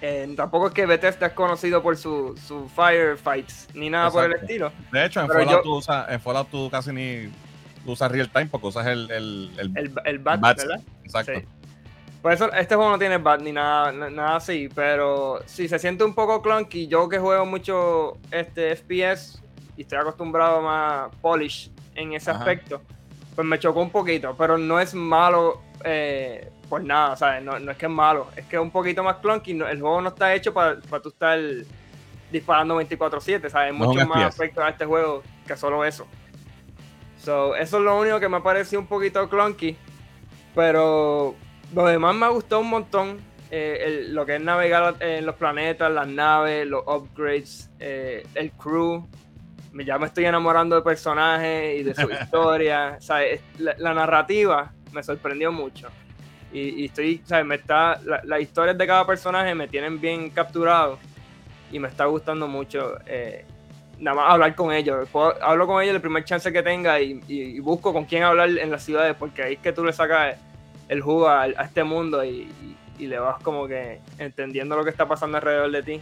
[0.00, 4.32] Eh, tampoco es que Bethesda es conocido por su, su firefights ni nada por el
[4.32, 4.72] estilo.
[4.90, 7.28] De hecho, en Fallout, yo- tú en Fallout tú casi ni
[7.84, 10.40] tú usas real time porque usas el, el, el, El, el bat.
[10.40, 10.80] ¿verdad?
[11.04, 11.32] Exacto.
[11.36, 11.44] Sí.
[12.22, 15.78] Por eso este juego no tiene bat ni nada, na- nada así, pero sí se
[15.78, 16.86] siente un poco clunky.
[16.88, 19.42] Yo que juego mucho este FPS
[19.76, 22.38] y estoy acostumbrado más polish en ese Ajá.
[22.40, 22.80] aspecto,
[23.34, 27.42] pues me chocó un poquito, pero no es malo eh, por nada, ¿sabes?
[27.44, 29.52] No, no es que es malo, es que es un poquito más clunky.
[29.52, 31.38] no- el juego no está hecho para, para tú estar
[32.32, 33.54] disparando 24-7, ¿sabes?
[33.54, 36.06] Hay No muchos más aspectos a este juego que solo eso.
[37.24, 39.76] So, eso es lo único que me ha parecido un poquito clunky.
[40.54, 41.34] Pero
[41.74, 43.18] lo demás me gustó un montón.
[43.50, 48.52] Eh, el- lo que es navegar en los planetas, las naves, los upgrades, eh, el
[48.52, 49.06] crew.
[49.84, 52.96] Ya me estoy enamorando de personajes y de su historia.
[53.00, 53.40] ¿sabes?
[53.58, 55.88] La, la narrativa me sorprendió mucho.
[56.52, 57.44] Y, y estoy, ¿sabes?
[57.46, 60.98] Me está, la- las historias de cada personaje me tienen bien capturado.
[61.72, 62.96] Y me está gustando mucho.
[63.06, 63.44] eh,
[63.98, 65.08] nada más hablar con ellos.
[65.10, 68.22] Puedo- hablo con ellos el primer chance que tenga y, y- y busco con quién
[68.22, 70.36] hablar en las ciudades, porque ahí es que tú le sacas
[70.88, 72.48] el jugo a, a este mundo y,
[72.98, 76.00] le vas como que entendiendo lo que está pasando alrededor de ti.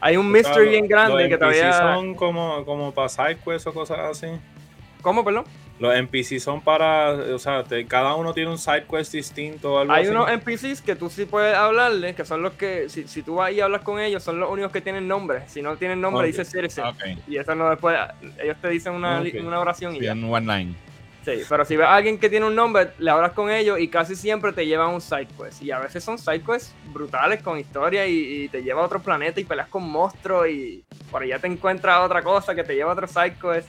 [0.00, 1.72] Hay un mystery bien grande que todavía.
[1.72, 4.26] son como, como para sidequests o cosas así.
[5.00, 5.44] ¿Cómo, perdón?
[5.82, 9.78] Los NPC son para, o sea, te- cada uno tiene un side quest distinto o
[9.80, 10.12] algo Hay así.
[10.12, 13.50] unos NPCs que tú sí puedes hablarles, que son los que, si, si tú vas
[13.52, 15.42] y hablas con ellos, son los únicos que tienen nombre.
[15.48, 16.26] Si no tienen nombre, Ok.
[16.36, 16.84] dice Citizen.
[16.84, 17.02] Ok.
[17.26, 17.98] Y eso no después,
[18.40, 20.14] ellos te dicen una, una oración y ya.
[20.14, 20.74] Bien, one line.
[21.24, 23.88] Sí, pero si ves a alguien que tiene un nombre, le hablas con ellos y
[23.88, 25.62] casi siempre te llevan un side quest.
[25.62, 29.00] Y a veces son side quests brutales con historia y, y te lleva a otro
[29.02, 32.90] planeta y peleas con monstruos y por allá te encuentras otra cosa que te lleva
[32.90, 33.68] a otro side quest.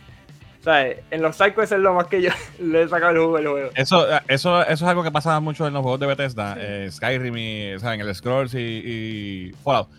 [0.63, 2.29] O sea, en los quests es lo más que yo
[2.59, 3.69] le he sacado el jugo del juego.
[3.75, 7.35] Eso, eso, eso es algo que pasa mucho en los juegos de Bethesda, eh, Skyrim
[7.37, 9.89] y, o sea, en el Scrolls y, y Fallout.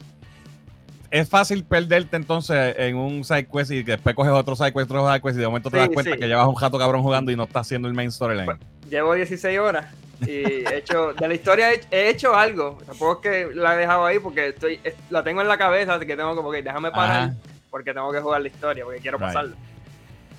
[1.11, 5.07] Es fácil perderte entonces en un side quest y después coges otro side quest, otro
[5.09, 6.19] side quest y de momento te Sí, das cuenta sí.
[6.19, 8.47] que llevas un jato cabrón jugando y no estás haciendo el main storyline.
[8.47, 8.61] Bueno,
[8.91, 9.87] Llevo 16 horas
[10.23, 12.79] y he hecho, de la historia he, he hecho algo.
[12.87, 15.95] Tampoco es que la he dejado ahí porque estoy, es- la tengo en la cabeza,
[15.95, 17.35] así que tengo como que déjame parar Ajá.
[17.71, 19.27] porque tengo que jugar la historia, porque quiero Right.
[19.29, 19.57] pasarlo.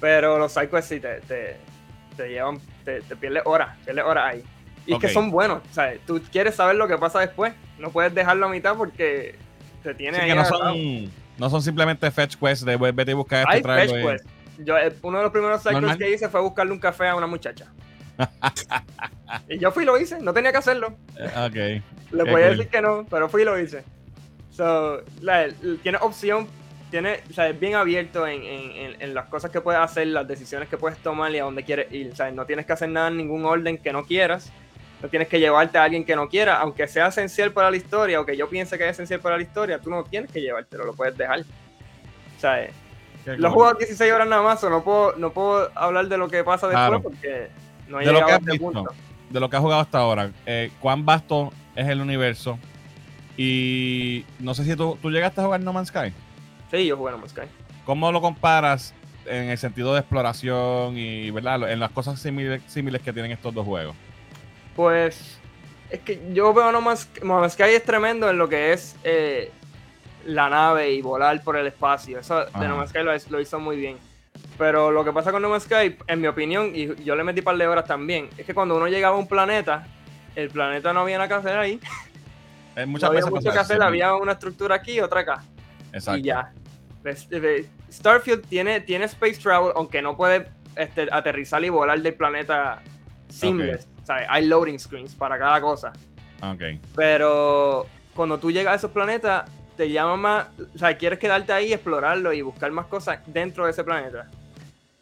[0.06, 1.58] Pero los sidequests sí te, te,
[2.16, 4.44] te llevan, te, te pierdes horas, pierdes horas ahí.
[4.86, 6.00] Y es que son buenos, ¿sabes?
[6.06, 9.34] Tú quieres saber lo que pasa después, no puedes dejarlo a mitad porque
[9.82, 13.14] te tiene Sí, ahí que no son, no son simplemente fetch quests de vete y
[13.16, 14.28] buscar esto Hay fetch y- quests.
[14.60, 17.26] Yo, eh, uno de los primeros sidequests que hice fue buscarle un café a una
[17.26, 17.66] muchacha.
[19.50, 20.96] y yo fui y lo hice, no tenía que hacerlo.
[21.18, 22.14] Eh, Ok.
[22.14, 22.58] Le podía cool.
[22.58, 23.84] decir que no, pero fui y lo hice.
[24.52, 26.48] So, la, el- tienes opción
[27.02, 30.26] tiene, o sea, es bien abierto en, en- en- las cosas que puedes hacer, las
[30.28, 32.10] decisiones que puedes tomar y a dónde quieres ir.
[32.12, 34.52] O sea, no tienes que hacer nada en ningún orden que no quieras.
[35.02, 38.22] No tienes que llevarte a alguien que no quiera, aunque sea esencial para la historia
[38.22, 40.86] o que yo piense que es esencial para la historia, tú no tienes que llevártelo,
[40.86, 41.42] lo puedes dejar.
[41.42, 42.72] O sea, eh,
[43.26, 46.30] lo he jugado 16 horas nada más, o no puedo, no puedo hablar de lo
[46.30, 47.50] que pasa después porque
[47.90, 48.66] no he De llegado a este visto.
[48.72, 48.86] punto.
[49.30, 52.58] de lo que has jugado hasta ahora, eh, ¿cuán vasto es el universo?
[53.38, 56.14] Y no sé si tú, tú llegaste a jugar No Man's Sky.
[56.76, 57.48] Sí, yo jugué en No Man's Sky.
[57.86, 58.94] ¿Cómo lo comparas
[59.26, 63.66] en el sentido de exploración y verdad en las cosas similares que tienen estos dos
[63.66, 63.96] juegos?
[64.76, 65.38] Pues
[65.90, 68.96] es que yo veo No Man's, no Man's Sky es tremendo en lo que es
[69.04, 69.52] eh,
[70.26, 72.20] la nave y volar por el espacio.
[72.20, 72.60] Eso Ajá.
[72.60, 73.98] de No Man's Sky lo, lo hizo muy bien.
[74.58, 77.42] Pero lo que pasa con No Man's Sky, en mi opinión, y yo le metí
[77.42, 79.86] par de horas también, es que cuando uno llegaba a un planeta,
[80.36, 81.80] el planeta no había nada que hacer ahí.
[82.76, 83.84] Eh, No había veces mucho que hacer, sí.
[83.84, 85.44] había una estructura aquí y otra acá.
[85.94, 86.20] Exacto.
[86.20, 86.52] Y ya.
[87.92, 92.82] Starfield tiene, tiene space travel, aunque no puede este, aterrizar y volar del planeta
[93.30, 93.88] seamless.
[94.04, 95.94] O sea, hay loading screens para cada cosa.
[96.42, 96.62] Ok.
[96.96, 100.48] Pero cuando tú llegas a esos planetas, te llama más.
[100.74, 104.28] O sea, quieres quedarte ahí, explorarlo y buscar más cosas dentro de ese planeta.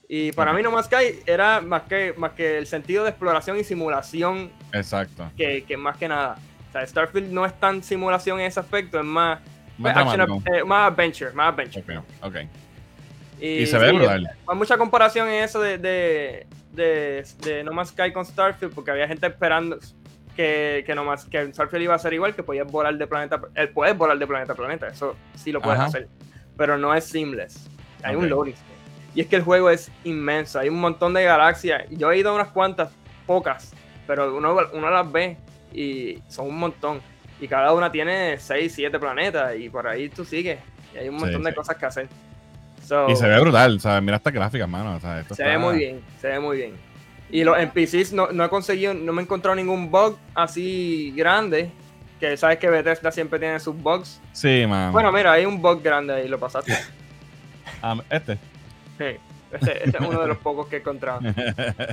[0.08, 3.58] Y para mí, No Man's Sky era más que, más que el sentido de exploración
[3.58, 5.32] y simulación Exacto.
[5.36, 6.38] que, que más que nada.
[6.70, 9.40] O sea, Starfield no es tan simulación en ese aspecto, es más.
[9.78, 11.98] Más action- eh, más adventure, más adventure.
[11.98, 12.36] Ok, ok.
[13.40, 14.30] Y, Y se ve sí, brutal.
[14.48, 18.91] Hay mucha comparación en eso de, de, de, de No Man's Sky con Starfield, porque
[18.91, 19.78] había gente esperando
[20.36, 23.41] que, que, no Man's- que Starfield iba a ser igual, que podías volar de planeta
[23.56, 25.88] él puedes volar de planeta a planeta, eso sí lo puedes Ajá.
[25.90, 26.08] hacer,
[26.56, 27.70] pero no es seamless.
[28.04, 28.30] Hay un Ok.
[28.30, 28.56] loading.
[29.16, 31.84] Y es que el juego es inmenso, hay un montón de galaxias.
[31.90, 32.91] Yo he ido a unas cuantas,
[33.28, 33.74] pocas,
[34.08, 35.38] pero uno, uno las ve
[35.74, 37.02] y son un montón.
[37.44, 40.60] Y cada una tiene 6, 7 planetas y por ahí tú sigues.
[40.95, 41.56] Y hay un Sí, montón de sí.
[41.56, 42.07] cosas que hacer.
[42.88, 44.02] So, Y se ve brutal, ¿sabes?
[44.02, 44.95] Mira esta gráfica, mano.
[44.95, 46.74] O sea, esto se está- ve muy bien, se ve muy bien.
[47.30, 51.70] Y los NPCs no, no he conseguido, no me he encontrado ningún bug así grande.
[52.20, 54.22] Que sabes que Bethesda siempre tiene sus bugs.
[54.32, 54.94] Sí, man.
[54.94, 56.74] Bueno, mira, hay un bug grande ahí, lo pasaste.
[57.82, 58.36] Ah, este.
[58.98, 59.18] Sí,
[59.52, 61.20] este, este es uno de los pocos que he encontrado.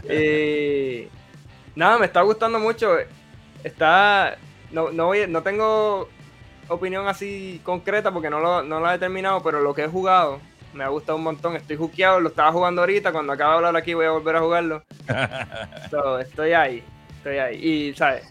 [0.09, 1.09] Y
[1.75, 2.89] nada, me está gustando mucho.
[3.65, 4.37] Está.
[4.73, 6.09] No, no, voy- no tengo
[6.69, 10.41] opinión así concreta porque no lo, no la he terminado, pero lo que he jugado
[10.73, 11.57] me ha gustado un montón.
[11.57, 13.11] Estoy jukeado, lo estaba jugando ahorita.
[13.13, 14.83] Cuando acabe de hablar aquí, voy a volver a jugarlo.
[15.91, 16.85] So, estoy ahí,
[17.17, 17.57] estoy ahí.
[17.57, 18.29] Y, ¿sabes?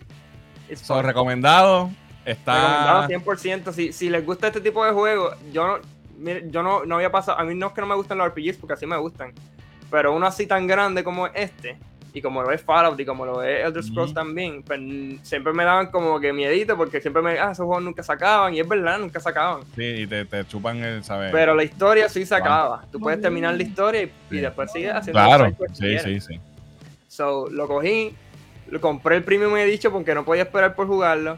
[0.75, 1.89] So, recomendado.
[2.25, 3.07] Está.
[3.07, 3.73] Recomendado 100%.
[3.73, 5.79] Si, si les gusta este tipo de juegos, yo no,
[6.17, 7.37] mire, yo no, no había pasado.
[7.39, 9.33] A mí no es que no me gustan los RPGs, porque así me gustan.
[9.91, 11.77] Pero uno así tan grande como este,
[12.13, 14.79] y como lo es Fallout y como lo es Elder Scrolls también, pues
[15.21, 17.39] siempre me daban como que miedito, porque siempre me.
[17.39, 18.53] Ah, esos juegos nunca se acaban.
[18.53, 19.61] Y es verdad, nunca se acaban.
[19.75, 21.31] Sí, y te, te chupan el, ¿sabes?
[21.31, 22.85] Pero la historia sí se acaba.
[22.91, 25.55] Tú puedes terminar la historia y, y después sigues haciendo Claro.
[25.73, 26.39] Sí, sí, sí.
[27.07, 28.15] So, lo cogí,
[28.69, 31.37] lo compré el Premium Edition porque no podía esperar por jugarlo.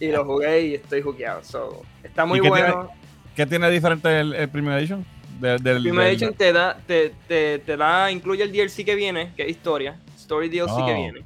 [0.00, 1.42] y lo jugué y estoy jugueado.
[1.44, 2.90] So, está muy ¿Y qué bueno.
[3.34, 5.06] ¿Qué tiene diferente el, el Premium Edition?
[5.42, 8.84] De- del, El Premium del- Edition te da, te, te, te da, incluye el DLC
[8.84, 11.24] que viene, que es historia, Story DLC que viene.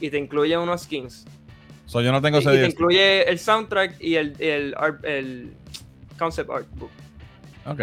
[0.00, 1.26] Y te incluye unos skins.
[1.86, 5.04] So, yo no tengo Y, ese y te incluye el soundtrack y el, el, art-
[5.04, 5.52] el
[6.18, 6.90] concept art book.
[7.66, 7.80] Ok.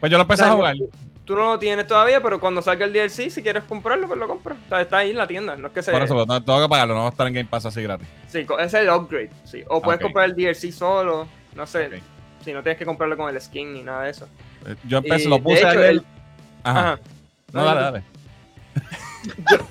[0.00, 0.76] Pues yo lo empecé O sea, a jugar.
[0.76, 0.90] Tú,
[1.26, 4.26] tú no lo tienes todavía, pero cuando salga el DLC, si quieres comprarlo, pues lo
[4.26, 4.56] compras.
[4.64, 5.54] O sea, está ahí en la tienda.
[5.56, 5.92] No es que se.
[5.92, 7.82] Por eso, pero no- tengo que pagarlo, no va a estar en Game Pass así
[7.82, 8.08] gratis.
[8.28, 9.30] Sí, es el upgrade.
[9.44, 9.62] Sí.
[9.68, 11.28] O puedes comprar el DLC solo.
[11.54, 12.00] No sé.
[12.42, 14.26] Si no tienes que comprarlo con el skin ni nada de eso.
[14.86, 15.84] Yo empecé, lo puse hecho, ayer.
[15.84, 16.04] el-
[16.64, 16.80] Ajá.
[16.80, 16.98] Ajá.
[17.52, 18.02] No, dale, dale.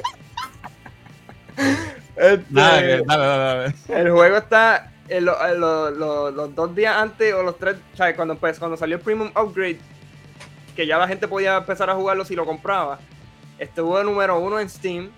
[2.16, 3.74] Este, dale, dale, dale.
[3.88, 7.78] El juego está en lo- en lo- lo- los dos días antes o los tres,
[7.96, 9.80] sea, cuando, pues, cuando salió el Premium Upgrade,
[10.76, 13.00] que ya la gente podía empezar a jugarlo si lo compraba,
[13.58, 15.10] estuvo de número uno en Steam,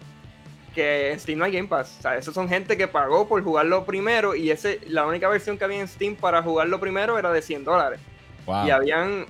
[0.75, 1.95] que en Steam no hay Game Pass.
[1.99, 5.57] O sea, esos son gente que pagó por jugarlo primero y ese, la única versión
[5.57, 7.99] que había en Steam para jugarlo primero era de 100 dólares.
[8.45, 8.67] Wow.
[8.67, 9.25] Y habían,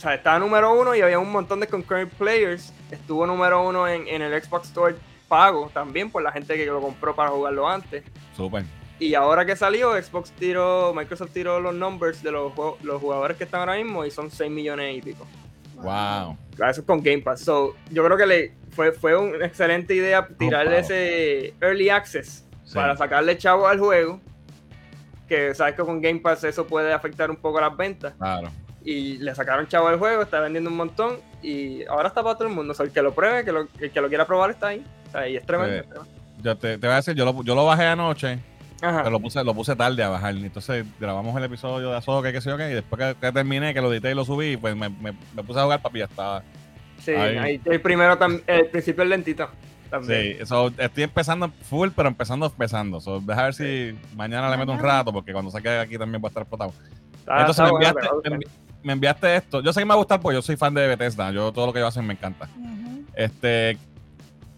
[0.00, 2.72] o sea, estaba número uno y había un montón de concurrent players.
[2.90, 4.96] Estuvo número uno en, en el Xbox Store
[5.28, 8.02] pago también por la gente que lo compró para jugarlo antes.
[8.34, 8.64] Súper.
[8.98, 12.50] Y ahora que salió, Xbox tiró, Microsoft tiró los numbers de los,
[12.82, 15.26] los jugadores que están ahora mismo y son 6 millones y pico.
[15.74, 16.38] Wow.
[16.56, 17.42] Claro, eso es con Game Pass.
[17.42, 20.80] So, yo creo que le fue, fue una excelente idea tirarle wow.
[20.80, 22.74] ese Early Access Sí.
[22.74, 24.18] para sacarle chavo al juego.
[25.28, 28.14] Que sabes que con Game Pass eso puede afectar un poco las ventas.
[28.16, 28.50] Claro.
[28.84, 31.18] Y le sacaron chavo al juego, está vendiendo un montón.
[31.42, 32.72] Y ahora está para todo el mundo.
[32.72, 34.84] O sea, el que lo pruebe, que lo, el que lo quiera probar está ahí.
[35.08, 35.84] O sea, y es tremendo.
[36.04, 36.10] Sí.
[36.42, 38.38] Yo te, te voy a decir, yo lo, yo lo bajé anoche
[38.82, 38.98] Ajá.
[39.00, 40.34] Pero lo puse, lo puse tarde a bajar.
[40.34, 43.74] Entonces grabamos el episodio de Azoka, que sé yo qué, y después que, que terminé,
[43.74, 46.06] que lo edité y lo subí, pues me, me- me puse a jugar, papi, ya
[46.06, 46.42] estaba.
[46.98, 47.36] Sí, Ahí.
[47.36, 49.50] ahí el primero el principio es lentito.
[49.90, 50.36] También.
[50.36, 53.00] Sí, eso, estoy empezando full, pero empezando, empezando.
[53.00, 56.28] So, deja ver si mañana le meto un rato, porque cuando saque aquí también va
[56.28, 56.72] a estar explotado.
[57.26, 58.38] Entonces me bueno, enviaste, pero-
[58.82, 59.60] me enviaste esto.
[59.62, 61.30] Yo sé que me va a gustar, porque yo soy fan de Bethesda.
[61.32, 62.48] Yo todo lo que ellos hacen me encanta.
[62.56, 63.04] Ujú.
[63.14, 63.78] Este,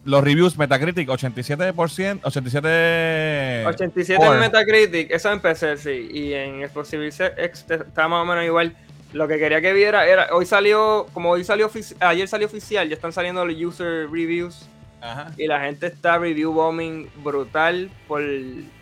[0.05, 4.35] los reviews Metacritic 87%, 87 87 Score.
[4.35, 6.09] en Metacritic, eso en PC, sí.
[6.13, 8.77] Y en X está más o menos igual.
[9.13, 11.71] Lo que quería que viera era, hoy salió, como hoy salió,
[12.01, 14.67] ayer salió oficial, ya están saliendo los user reviews
[15.03, 15.33] Ajá.
[15.37, 18.23] y la gente está review bombing brutal por,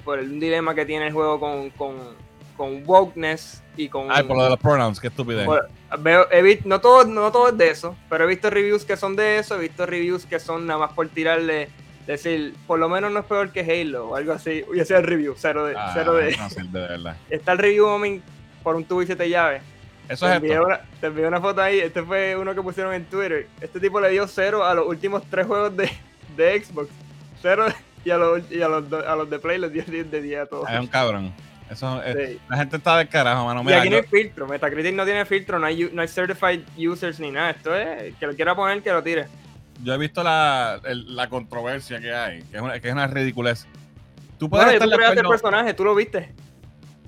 [0.04, 1.96] por el dilema que tiene el juego con, con,
[2.60, 4.08] con wokeness y con...
[4.12, 5.46] Ay, por lo de los pronouns, qué estupidez.
[5.46, 5.70] por-
[6.00, 8.98] veo, he visto, no todo, no todo es de eso, pero he visto reviews que
[8.98, 11.70] son de eso, he visto reviews que son nada más por tirarle,
[12.06, 14.62] decir, por lo menos no es peor que Halo o algo así.
[14.74, 15.74] Y ese es el review, cero de...
[15.74, 17.16] Ah, cero de no sé, de verdad.
[17.30, 18.22] está el review bombing
[18.62, 19.62] por un tubo y siete llaves.
[20.06, 20.66] Eso Te es envié, esto.
[20.66, 23.46] una, te envié una foto ahí, este fue uno que pusieron en Twitter.
[23.62, 25.90] Este tipo le dio cero a los últimos tres juegos de,
[26.36, 26.90] de Xbox.
[27.40, 27.64] Cero
[28.04, 30.40] y a los, y a los, a los de Play les dio 10 de 10
[30.42, 30.68] a todos.
[30.70, 31.32] Es un cabrón.
[31.70, 32.40] Eso, es- Sí.
[32.48, 33.62] La gente está del carajo, mano.
[33.68, 37.20] Y aquí no hay filtro, Metacritic no tiene filtro, no hay, no hay certified users
[37.20, 37.50] ni nada.
[37.50, 39.26] Esto es, que lo quiera poner, que lo tire.
[39.82, 43.06] yo he visto la, el- la controversia que hay, que es una, que es una
[43.06, 43.66] ridiculez.
[44.38, 46.32] Tú puedes estar tú creaste el personaje, tú lo viste.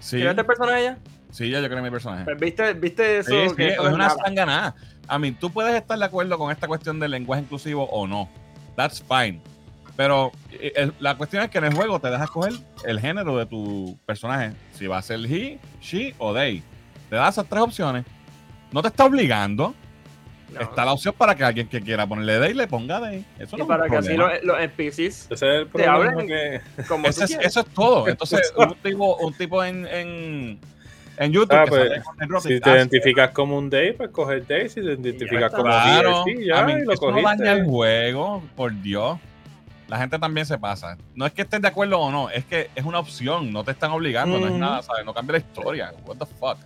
[0.01, 0.99] Sí, ¿Creaste el personaje ya?
[1.31, 2.25] sí, ya yo creo mi personaje.
[2.25, 3.31] Pues viste, viste eso.
[3.31, 4.17] Sí, sí, que es eso es una nada.
[4.25, 4.75] sanganada.
[5.09, 8.29] A mí, tú puedes estar de acuerdo con esta cuestión del lenguaje inclusivo o no.
[8.77, 9.41] That's fine.
[9.97, 12.53] Pero eh, el- la cuestión es que en el juego te dejas escoger
[12.85, 14.53] el género de tu personaje.
[14.73, 16.63] Si va a ser he, she o they.
[17.11, 18.05] Te das esas tres opciones.
[18.73, 19.75] No te está obligando.
[20.51, 20.61] No.
[20.61, 23.25] Está la opción para que alguien que quiera ponerle they le ponga they.
[23.39, 26.27] Eso Y no es para un que así los, los NPCs, Ese es el Te
[26.27, 26.61] que...
[26.87, 28.09] como Ese tú es- eso es todo.
[28.09, 30.59] Entonces, un tipo, un tipo en, en,
[31.17, 33.93] en YouTube Ah, que pues, sale con el Rocket Si te identificas como un day,
[33.93, 34.69] pues coger day.
[34.69, 37.45] Si te identificas como Claro, DRC, ya, I mean, y lo eso no cogiste.
[37.45, 39.19] daña el juego, por Dios.
[39.93, 40.97] La gente también se pasa.
[41.15, 43.73] No es que estén de acuerdo o no, es que es una opción, no te
[43.73, 45.05] están obligando, no es nada, ¿sabes?
[45.05, 45.93] No cambia la historia.
[46.07, 46.57] What the fuck.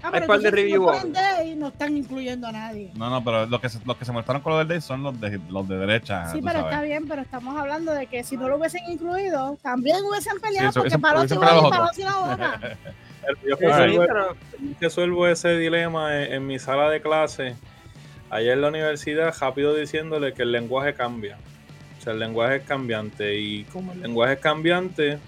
[0.00, 2.92] Ah, Hay pero par de review day, no están incluyendo a nadie.
[2.94, 5.02] No, no, pero los que se, los que se molestaron con lo del day son
[5.02, 6.26] los de, los de derecha.
[6.26, 6.66] Sí, pero sabes.
[6.66, 10.70] está bien, pero estamos hablando de que si no lo hubiesen incluido, también hubiesen peleado
[10.72, 12.60] Sí, porque los hubiesen igual y y la otra.
[13.48, 14.06] Yo resuelvo,
[14.80, 17.56] resuelvo ese dilema en, en mi sala de clase,
[18.30, 21.36] allá en la universidad, rápido diciéndole que el lenguaje cambia.
[22.08, 23.38] Sea, el lenguaje es cambiante.
[23.38, 25.18] Y como el lenguaje es cambiante,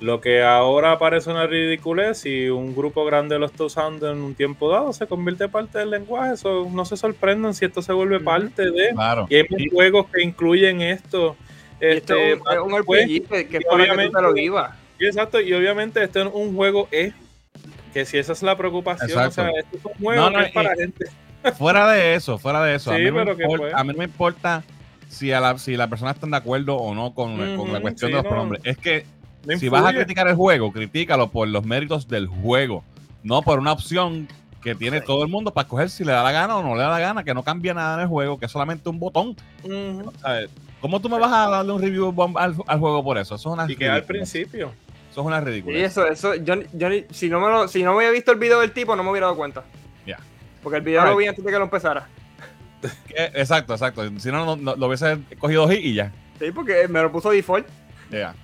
[0.00, 4.34] lo que ahora parece una ridiculez, si un grupo grande lo está usando en un
[4.34, 6.34] tiempo dado, se convierte en parte del lenguaje.
[6.34, 8.90] Eso, no se sorprendan si esto se vuelve parte de.
[8.94, 9.26] Claro.
[9.30, 11.36] Y hay juegos que incluyen esto.
[11.80, 13.04] Y esto Este, es un, es un después.
[13.06, 14.76] RPG que, que es para que tú obviamente- te lo vivas.
[15.00, 17.12] Exacto, y obviamente este es un juego E,
[17.92, 19.42] que si esa es la preocupación, Exacto.
[19.42, 21.06] o sea, este es un juego No, no, que es para y- gente.
[21.58, 22.92] Fuera de eso, fuera de eso.
[22.92, 23.74] a, mí me que importa, pues.
[23.74, 24.62] a mí no me importa
[25.12, 28.08] si, a la, si la persona está de acuerdo o no con, con la cuestión
[28.10, 28.28] sí, de los no.
[28.30, 28.62] pronombres.
[28.64, 29.04] Es que
[29.58, 32.82] si vas a criticar el juego, critícalo por los méritos del juego,
[33.22, 34.26] no por una opción
[34.62, 35.06] que tiene Sí.
[35.06, 37.00] todo el mundo para escoger si le da la gana o no le da la
[37.00, 39.36] gana, que no cambia nada en el juego, que es solamente un botón.
[40.80, 43.34] ¿Cómo tú me vas a darle un review bomb al, al juego por eso?
[43.36, 44.72] Eso es una Y que al principio.
[45.10, 45.78] Eso es una Y ridícula.
[45.78, 48.38] eso, eso, yo, yo ni- si no me lo, si no me había visto el
[48.38, 49.62] video del tipo, no me hubiera dado cuenta.
[50.06, 50.18] Ya.
[50.62, 51.12] Porque el video Alright.
[51.14, 52.08] lo vi antes de que lo empezara.
[53.14, 54.02] Exacto, exacto.
[54.18, 56.12] Si no, no, no- lo hubiese cogido hit y ya.
[56.38, 57.66] Sí, porque me lo puso default.
[58.10, 58.34] Ya.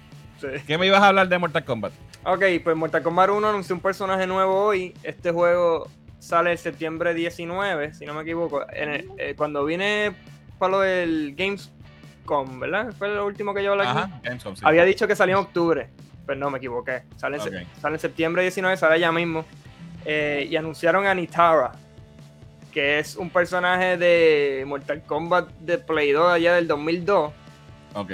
[0.40, 0.46] Sí.
[0.66, 1.92] ¿Qué me ibas a hablar de Mortal Kombat?
[2.24, 4.94] Ok, pues Mortal Kombat 1 anunció un personaje nuevo hoy.
[5.02, 5.88] Este juego
[6.18, 8.64] sale el septiembre 19, si no me equivoco.
[8.72, 10.14] En el- eh, cuando viene
[10.58, 12.92] para lo del Gamescom, ¿verdad?
[12.98, 13.98] Fue lo último que yo hablé aquí.
[13.98, 14.62] Ajá, Gamescom, sí.
[14.64, 15.88] Había dicho que salía en octubre,
[16.26, 17.02] pero no, me equivoqué.
[17.12, 17.18] En,
[17.80, 19.44] sale en septiembre 19, sale ya mismo.
[20.04, 21.72] Eh, y anunciaron a Nitara,
[22.78, 27.32] que es un personaje de Mortal Kombat de Play 2 allá del 2002,
[27.94, 28.12] Ok.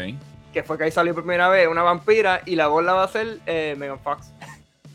[0.54, 3.02] que fue que ahí salió por primera vez, una vampira, y la voz la va
[3.02, 4.32] a hacer eh, Megan Fox.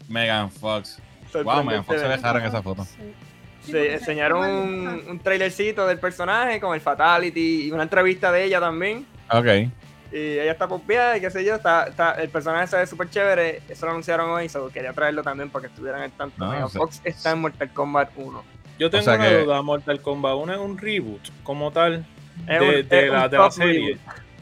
[0.08, 0.98] Megan Fox.
[1.44, 2.84] Wow, Megan Fox se dejaron esa foto.
[2.84, 3.72] Sí.
[3.72, 8.46] Se enseñaron se- un, un trailercito del personaje con el Fatality y una entrevista de
[8.46, 9.06] ella también.
[9.32, 9.46] Ok.
[10.12, 13.08] Y ella está pompeada y qué sé yo, está, está- el personaje se ve súper
[13.12, 13.62] chévere.
[13.70, 16.44] Eso lo anunciaron hoy, so quería traerlo también para que estuvieran al tanto.
[16.44, 18.44] No, Megan o sea, Fox está en Mortal Kombat 1.
[18.80, 22.06] Yo tengo sea una que- duda, Mortal Kombat 1 es un reboot como tal
[22.48, 23.74] Es de, un- de es la, un de la serie.
[23.88, 24.00] reboot,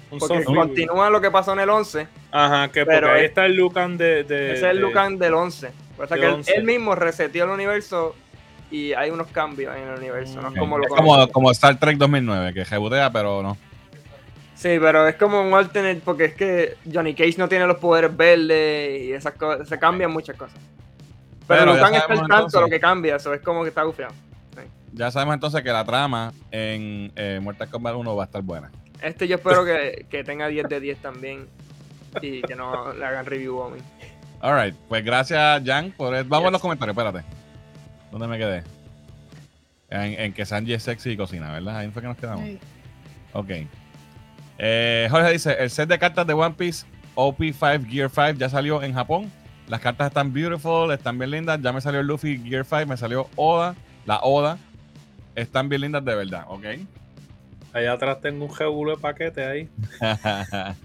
[0.10, 2.08] Un Porque continúa lo que pasó en el 11.
[2.32, 4.82] Ajá, que pero porque ahí es- está el Lucan de, de- Ese es el de-
[4.84, 5.70] Lucan del 11.
[5.98, 6.56] O sea que él, 11.
[6.56, 8.16] él mismo reseteó el universo
[8.72, 10.36] y hay unos cambios en el universo.
[10.42, 10.60] No es Ok.
[10.60, 13.58] como lo Es como, como Star Trek 2009, que rebotea, pero no.
[14.56, 18.16] Sí, pero es como un alternate porque es que Johnny Cage no tiene los poderes
[18.16, 20.58] verdes y esas cosas, se cambian muchas cosas.
[21.48, 22.62] Pero, Pero tan está al tanto entonces.
[22.62, 24.14] lo que cambia, eso es como que está gufiado.
[24.98, 28.72] Ya sabemos entonces que la trama en eh, Mortal Kombat 1 va a estar buena.
[29.02, 31.48] Este yo espero que, que tenga 10 de 10 también
[32.22, 33.78] y que no le hagan review a mí.
[34.42, 35.92] Alright, pues gracias, Jan.
[35.92, 36.52] Por el- Vamos a Yes.
[36.54, 37.24] los comentarios, espérate.
[38.12, 38.64] ¿Dónde me quedé?
[39.90, 41.78] En, en que Sanji es sexy y cocina, ¿verdad?
[41.78, 42.44] Ahí fue que nos quedamos.
[42.46, 42.60] Sí.
[43.34, 43.50] Ok.
[44.58, 48.82] Eh, Jorge dice: el set de cartas de One Piece OP5 Gear 5 ya salió
[48.84, 49.32] en Japón.
[49.68, 51.60] Las cartas están beautiful, están bien lindas.
[51.62, 53.76] Ya me salió el Luffy Gear 5, me salió Oda,
[54.06, 54.58] la Oda.
[55.38, 56.66] Están bien lindas de verdad, ¿ok?
[57.74, 59.70] Allá atrás tengo un jebulo de paquete ahí.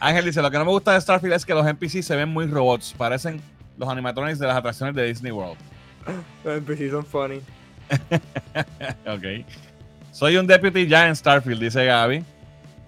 [0.00, 2.28] Ángel dice: Lo que no me gusta de Starfield es que los NPC se ven
[2.30, 2.94] muy robots.
[2.96, 3.40] Parecen
[3.76, 5.58] los animatronics de las atracciones de Disney World.
[6.44, 7.40] Los NPCs son funny.
[9.06, 9.44] Ok.
[10.12, 12.24] Soy un deputy ya en Starfield, dice Gaby.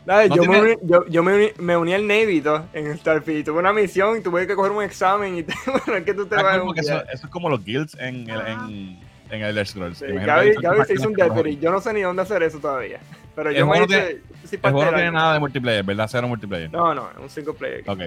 [0.06, 2.64] Dale, No yo, tiene- me uní, yo, yo me, uní, me uní al Navy todo,
[2.72, 3.44] en Starfield.
[3.44, 6.24] Tuve una misión y tuve que coger un examen y te, bueno, es que tú
[6.26, 8.98] te Ah, vas a eso, eso es como los guilds en, el- en,
[9.32, 9.98] en Elder Scrolls.
[9.98, 10.52] Sí, Gaby,
[10.86, 13.00] se hizo un no- Yo no sé ni dónde hacer eso todavía.
[13.34, 14.20] Pero El yo me hice.
[14.44, 16.06] sí, El juego no tiene nada de multiplayer, ¿verdad?
[16.10, 16.70] Cero multiplayer.
[16.70, 17.82] No, no, es un single player.
[17.88, 18.00] Ok.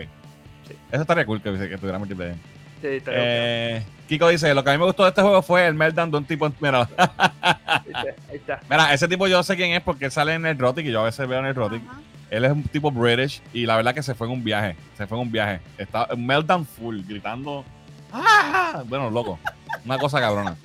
[0.68, 0.76] Sí.
[0.92, 2.36] Eso estaría cool que, que tuviera multiplayer.
[2.82, 3.02] Sí, bien.
[3.08, 6.12] Eh, Kiko dice, lo que a mí me gustó de este juego fue el meltdown
[6.12, 6.52] de un tipo...
[6.60, 10.58] Mira, Ahí está, mira, ese tipo yo sé quién es porque él sale en el
[10.60, 11.82] Rotic y yo a veces veo en el Rotic.
[12.30, 14.76] Él es un tipo British y la verdad que se fue en un viaje.
[14.98, 15.62] Se fue en un viaje.
[15.78, 17.64] Está meltdown full, gritando.
[18.12, 18.84] ¡Ah!
[18.86, 19.40] Bueno, loco.
[19.86, 20.56] Una cosa cabrona.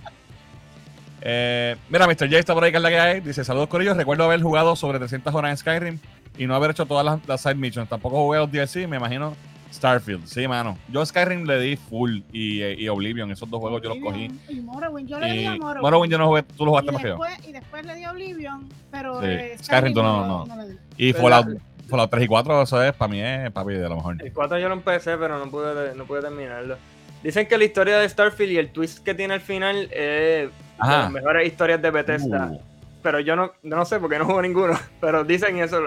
[1.22, 2.26] Eh, mira, Mr.
[2.28, 3.20] J está por ahí, que es la que hay.
[3.20, 3.96] Dice: Saludos, Corillos.
[3.96, 5.98] Recuerdo haber jugado sobre 300 horas en Skyrim
[6.38, 7.88] y no haber hecho todas las, las side missions.
[7.88, 9.34] Tampoco jugué los DLC, me imagino
[9.72, 10.26] Starfield.
[10.26, 10.78] Sí, mano.
[10.88, 13.30] Yo a Skyrim le di full y, y Oblivion.
[13.30, 14.30] Esos dos juegos yo los cogí.
[14.48, 15.82] Y Morrowind, yo le di a Morrowind.
[15.82, 17.14] Morrowind yo no jugué, tú lo jugaste y más que yo.
[17.18, 19.26] después, y después le di a Oblivion, pero Sí.
[19.28, 20.56] eh, Skyrim tú no- no.
[20.56, 20.76] le di.
[20.96, 23.88] Y Pero Fallout, la- Fallout 3 y 4, eso es para mí, es papi de
[23.88, 24.16] lo mejor.
[24.20, 26.76] El 4 yo lo empecé, pero no pude, no pude terminarlo.
[27.22, 30.48] Dicen que la historia de Starfield y el twist que tiene al final es
[30.80, 31.02] Ajá.
[31.02, 32.46] las mejores historias de Bethesda.
[32.52, 32.60] Uh.
[33.02, 34.78] Pero yo no, no sé porque no juego ninguno.
[35.00, 35.80] Pero dicen eso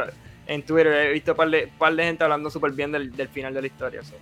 [0.47, 0.93] en Twitter.
[0.93, 3.61] He visto un par de, par de gente hablando súper bien del, del final de
[3.61, 4.03] la historia.
[4.03, 4.15] so.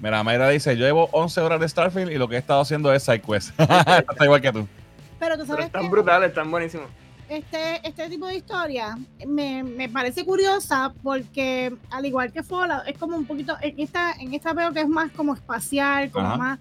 [0.00, 2.92] Mira, Mayra dice, yo llevo 11 horas de Starfield y lo que he estado haciendo
[2.92, 3.50] es SideQuest.
[3.60, 4.68] Está igual que tú.
[5.18, 6.86] Pero tú Pero sabes están que brutales, están buenísimos.
[7.28, 12.96] Este, este tipo de historia me, me parece curiosa porque al igual que Fallout, es
[12.98, 16.36] como un poquito, en esta, en esta veo que es más como espacial, como Ajá.
[16.36, 16.58] más...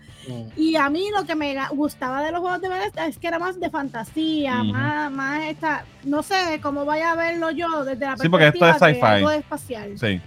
[0.55, 3.39] Y a mí lo que me gustaba de los juegos de Bethesda es que era
[3.39, 8.17] más de fantasía, más, más esta, no sé cómo vaya a verlo yo desde la
[8.17, 9.05] Sí, porque esto es perspectiva de sci-fi.
[9.05, 9.91] algo de espacial.
[9.97, 10.21] Sí.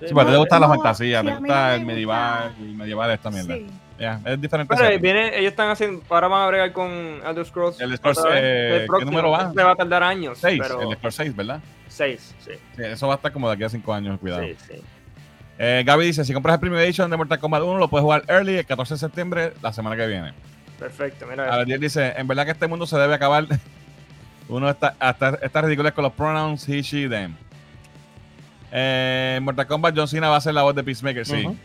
[0.00, 2.62] Sí, Sí, porque te gusta la fantasía, sí, te gusta el medieval, gusta.
[2.64, 3.54] el medieval esta mierda.
[3.54, 3.66] Sí.
[3.98, 4.74] Es diferente.
[4.76, 7.80] Pero viene, ellos están haciendo, ahora van a bregar con Elder Scrolls.
[7.80, 9.42] El Scrolls, eh, El ¿qué próximo, número va?
[9.48, 10.38] este va a tardar años.
[10.38, 11.60] 6, pero el Score 6, ¿verdad?
[11.88, 12.50] 6, sí.
[12.76, 14.42] Sí, eso va a estar como de aquí a 5 años, cuidado.
[14.42, 14.82] Sí, sí.
[15.58, 18.24] Eh, Gaby dice, si compras el Premium Edition de Mortal Kombat 1, lo puedes jugar
[18.26, 20.32] early el 14 de septiembre, la semana que viene.
[20.78, 21.52] Perfecto, mira.
[21.54, 23.46] A ver, dice, en verdad que este mundo se debe acabar.
[24.48, 27.34] Uno está, hasta está ridículo con los pronouns he, she, them.
[28.72, 31.46] Eh, Mortal Kombat John Cena va a ser la voz de Peacemaker, sí.
[31.46, 31.56] Ujú.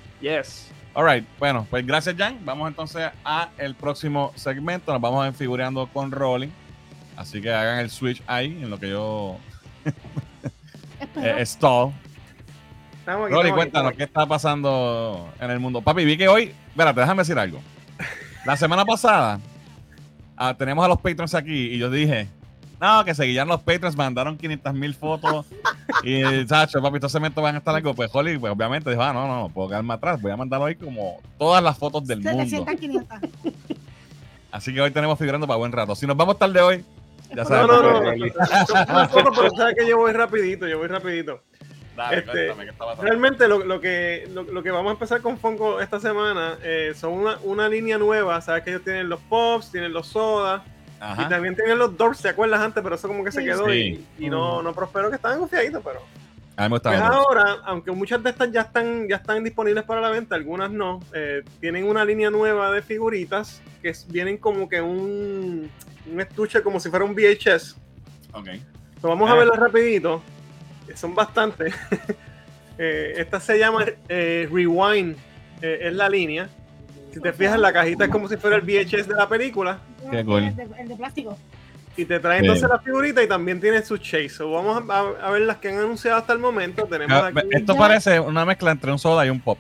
[0.90, 0.98] Yes.
[0.98, 2.40] Alright, bueno, pues gracias, Jan.
[2.44, 4.92] Vamos entonces a el próximo segmento.
[4.92, 6.50] Nos vamos figureando con Rolling.
[7.16, 9.38] Así que hagan el switch ahí, en lo que yo
[11.18, 11.92] eh, stall.
[13.00, 15.82] Estamos aquí, Rolly, estamos cuéntanos, ¿qué está pasando en el mundo?
[15.82, 17.60] Papi, vi que hoy, espérate, déjame decir algo.
[18.46, 19.40] La semana pasada
[20.38, 22.30] ah, tenemos a los patrons aquí y yo dije,
[22.82, 25.46] no, que seguían los patrons, mandaron 500 mil fotos
[26.04, 27.94] y, Sacho, papi, estos segmentos van a estar algo.
[27.94, 30.66] Pues Holly, pues, obviamente dijo, ah, no, no, no puedo quedarme atrás, voy a mandarlo
[30.66, 32.44] ahí como todas las fotos del mundo.
[32.44, 33.20] 700, 500.
[34.52, 35.96] Así que hoy tenemos figurando para buen rato.
[35.96, 36.84] Si nos vamos tarde hoy,
[37.30, 37.68] ya No, sabes.
[37.68, 38.66] no, no.
[38.66, 41.44] Son fotos, pero sabes que yo voy rapidito, yo voy rapidito.
[41.96, 43.04] Dale, Este, cuéntame, ¿qué está pasando?
[43.04, 46.94] Realmente lo, lo que, lo, lo que vamos a empezar con Funko esta semana eh,
[46.96, 48.40] son una, una línea nueva.
[48.42, 50.62] Sabes que ellos tienen los pops, tienen los sodas
[51.18, 52.84] y también tienen los doors, ¿te acuerdas antes?
[52.84, 54.06] Pero eso como que se quedó Sí.
[54.20, 56.02] y, y no, no prosperó, que estaban confiaditos, pero...
[56.68, 60.70] Pues ahora, aunque muchas de estas ya están, ya están disponibles para la venta, algunas
[60.70, 65.72] no, eh, tienen una línea nueva de figuritas que vienen como que un,
[66.12, 67.78] un estuche como si fuera un VHS.
[68.34, 68.50] Ok.
[69.02, 69.38] So, vamos a Ah.
[69.38, 70.22] verlas rapidito.
[70.86, 71.74] que Son bastantes.
[72.82, 75.18] Eh, esta se llama eh, Rewind.
[75.62, 76.48] eh, es la línea.
[77.14, 79.80] Si te fijas, la cajita es como si fuera el VHS de la película.
[80.12, 80.44] Qué cool.
[80.44, 81.38] El de, el de plástico.
[81.98, 82.46] Y te trae Sí.
[82.46, 84.30] entonces la figurita y también tiene su chase.
[84.30, 86.86] So, vamos a, ver las que han anunciado hasta el momento.
[86.86, 87.48] Tenemos Ah, aquí.
[87.52, 89.58] Esto parece una mezcla entre un soda y un pop.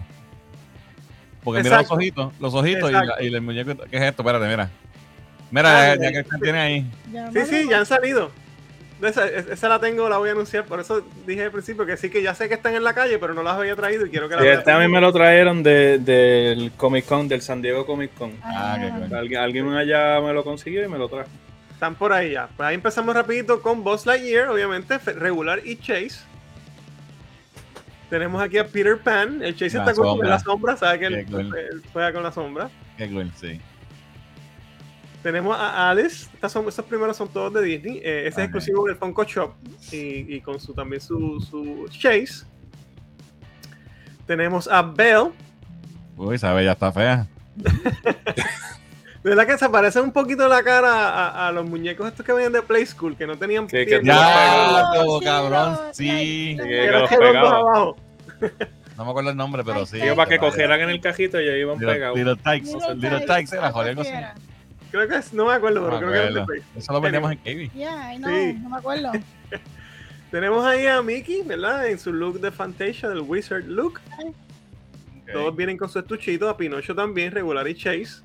[1.43, 3.23] Porque mira los ojitos, los ojitos y, la- Exacto.
[3.23, 3.75] y el muñeco.
[3.89, 4.21] ¿Qué es esto?
[4.21, 4.69] Espérate, mira.
[5.51, 6.91] Mira, ya, ya que tiene ahí.
[7.11, 8.31] Ya Sí, sí, ya han salido.
[9.01, 10.65] Esa, esa la tengo, la voy a anunciar.
[10.65, 13.17] Por eso dije al principio que sí, que ya sé que están en la calle,
[13.17, 15.13] pero no las había traído y quiero que Sí, las este a mí me lo
[15.13, 18.33] trajeron de- del Comic Con, del San Diego Comic Con.
[18.43, 19.15] Ah, qué cool.
[19.17, 21.29] Alguien, alguien allá me lo consiguió y me lo trajo.
[21.71, 22.49] Están por ahí ya.
[22.57, 26.19] Pues ahí empezamos rapidito con Buzz Lightyear, obviamente, regular y Chase.
[28.09, 29.41] Tenemos aquí a Peter Pan.
[29.43, 31.55] El Chase La está con la sombra, sabe que él, Qué cool.
[31.57, 32.69] él juega con la sombra.
[32.97, 33.61] Qué cool, sí.
[35.29, 36.27] Tenemos a Alice.
[36.33, 37.97] Estas son, estos primeros son todos de Disney.
[37.97, 39.53] Eh, ese es exclusivo del Funko Shop.
[39.91, 42.47] Y, y con su también su, su Chase.
[44.25, 45.29] Tenemos a Belle.
[46.17, 47.27] Uy, esa bella está fea.
[47.55, 52.33] De verdad que se parece un poquito la cara a, a los muñecos estos que
[52.33, 54.15] venían de Play School, que no tenían Que- que piernas.
[54.95, 55.77] Ya, Oh, sí, cabrón.
[55.91, 56.09] Sí.
[56.09, 57.97] ay, Que- los abajo.
[58.97, 59.99] No me acuerdo el nombre, pero sí.
[60.15, 62.17] Para que cogieran en el cajito y ahí iban pegados.
[62.17, 62.73] Little Tykes.
[62.95, 63.95] Little Tykes, era, joder.
[64.91, 66.63] Creo que es, no me acuerdo, No pero me creo que era de acuerdo.
[66.75, 67.73] Eso lo vendemos en KB.
[67.73, 68.53] Yeah, I know, Sí.
[68.61, 69.11] no me acuerdo.
[70.31, 71.87] Tenemos ahí a Mickey, ¿verdad?
[71.87, 73.99] En su look de Fantasia, del Wizard look.
[75.31, 78.23] Todos vienen con su estuchito, a Pinocho también, regular y Chase.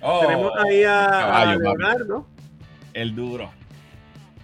[0.00, 1.58] Oh, Tenemos ahí a, caballo.
[1.60, 2.26] Leonardo,
[2.94, 3.50] El duro.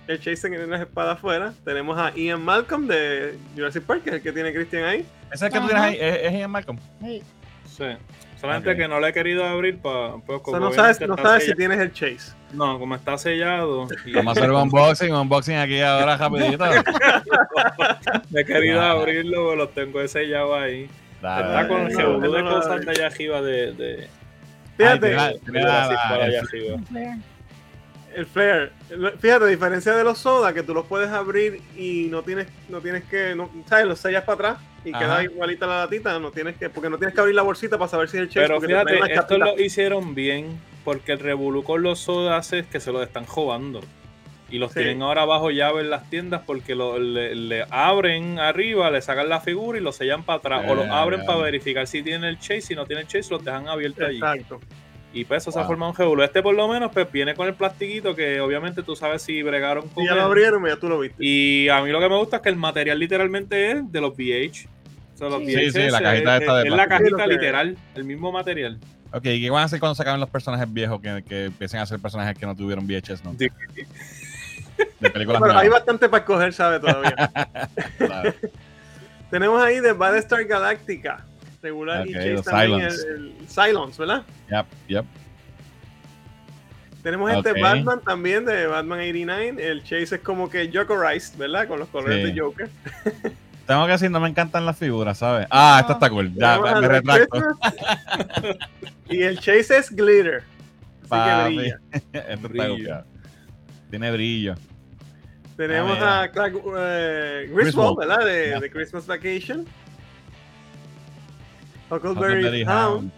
[0.09, 1.53] el Chase en las espadas afuera.
[1.65, 5.07] Tenemos a Ian Malcolm de Jurassic Park, que es el que tiene Christian ahí.
[5.33, 5.97] Ese es el que tú tienes ahí.
[6.01, 6.79] Es, es Ian Malcolm.
[7.01, 7.23] Sí.
[7.67, 7.85] Sí.
[8.45, 8.77] Solamente Ok.
[8.77, 10.15] que no le he querido abrir para.
[10.27, 12.33] Pues, O como sea, no sabes, no está sabes si tienes el Chase.
[12.53, 13.89] No, como está sellado.
[14.05, 16.65] y Vamos a hacer un unboxing, un unboxing aquí ahora rapidito.
[18.35, 18.91] he querido Ah.
[18.93, 20.89] abrirlo, pero los tengo sellado ahí.
[21.23, 22.85] Dale, Está con el revolú de cosas no.
[22.85, 23.73] de allá arriba de.
[23.73, 24.09] de
[24.77, 26.77] Fíjate, Ay, allá arriba.
[28.15, 28.71] El flare.
[29.21, 32.81] Fíjate, a diferencia de los soda, que tú los puedes abrir y no tienes, no
[32.81, 33.87] tienes que, no, ¿sabes?
[33.87, 34.99] Los sellas para atrás y Ajá.
[35.01, 37.89] queda igualita la latita, no tienes que, porque no tienes que abrir la bolsita para
[37.89, 38.47] saber si es el Chase.
[38.47, 42.93] Pero fíjate, esto lo hicieron bien porque el revolú con los sodas es que se
[42.93, 43.81] los están jugando.
[44.51, 44.81] Y los Sí.
[44.81, 49.29] tienen ahora bajo llave en las tiendas porque lo- le, le abren arriba, le sacan
[49.29, 50.65] la figura y lo sellan para atrás.
[50.69, 52.61] o los Eh, abren para verificar si tiene el chase.
[52.61, 54.19] Si no tiene el chase, los dejan abiertos allí.
[54.19, 54.61] Exacto.
[55.15, 56.23] Y pues eso se ha formado un revolú.
[56.25, 59.89] Este por lo menos pues viene con el plastiquito que obviamente tú sabes si bregaron
[59.89, 61.17] con Y ya lo abrieron, ya tú lo viste.
[61.25, 64.13] Y a mí lo que me gusta es que el material literalmente es de los
[64.17, 64.69] VH.
[65.15, 65.55] O sea, los Sí.
[65.55, 68.79] VHS Sí, sí, la cajita es, esta de es la cajita literal, el mismo material.
[69.13, 71.81] Ok, ¿y qué van a hacer cuando se acaben los personajes viejos que, que empiecen
[71.81, 73.33] a ser personajes que no tuvieron VHS, no?
[73.39, 73.49] Sí.
[74.99, 76.81] De películas Pero hay bastante para escoger, ¿sabes?
[76.81, 77.15] Todavía.
[77.99, 78.35] Claro.
[79.31, 81.25] Tenemos ahí de Battlestar Galactica.
[81.63, 82.81] Regular y Chase también.
[82.83, 84.23] El, el Cylons, ¿verdad?
[84.51, 85.05] Yep, yep.
[87.03, 87.47] Tenemos Ok.
[87.47, 89.71] este Batman también de Batman 89.
[89.71, 91.67] El Chase es como que Jokerized, ¿verdad?
[91.69, 92.33] Con los colores Sí.
[92.33, 92.69] de Joker.
[93.67, 95.47] Tengo que decir, no me encantan las figuras, ¿sabes?
[95.51, 96.33] Ah, esta está cool.
[96.35, 97.39] Ya, Tenemos me, a me retracto.
[99.09, 100.43] Y el Chase es Glitter.
[101.03, 101.57] Así Papi.
[101.57, 101.81] que brilla.
[102.13, 102.71] Esto está Brillo.
[102.75, 103.05] gufiado.
[103.91, 104.55] Tiene brillo.
[105.57, 107.99] Tenemos Ah, a Clark eh, Griswold.
[107.99, 108.25] ¿verdad?
[108.25, 108.61] De, Ya.
[108.61, 109.67] de Christmas Vacation.
[111.91, 112.71] Huckleberry Huckleberry Hound.
[112.71, 113.13] Hound.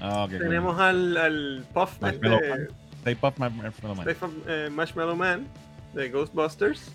[0.00, 0.38] Ah, ok, cool.
[0.40, 2.68] Tenemos al, al Puff Marshmallow este, Man.
[3.00, 4.08] Stay Puft My Marshmallow Man.
[4.08, 5.46] Stay Puft, eh, Marshmallow Man
[5.94, 6.90] de Ghostbusters.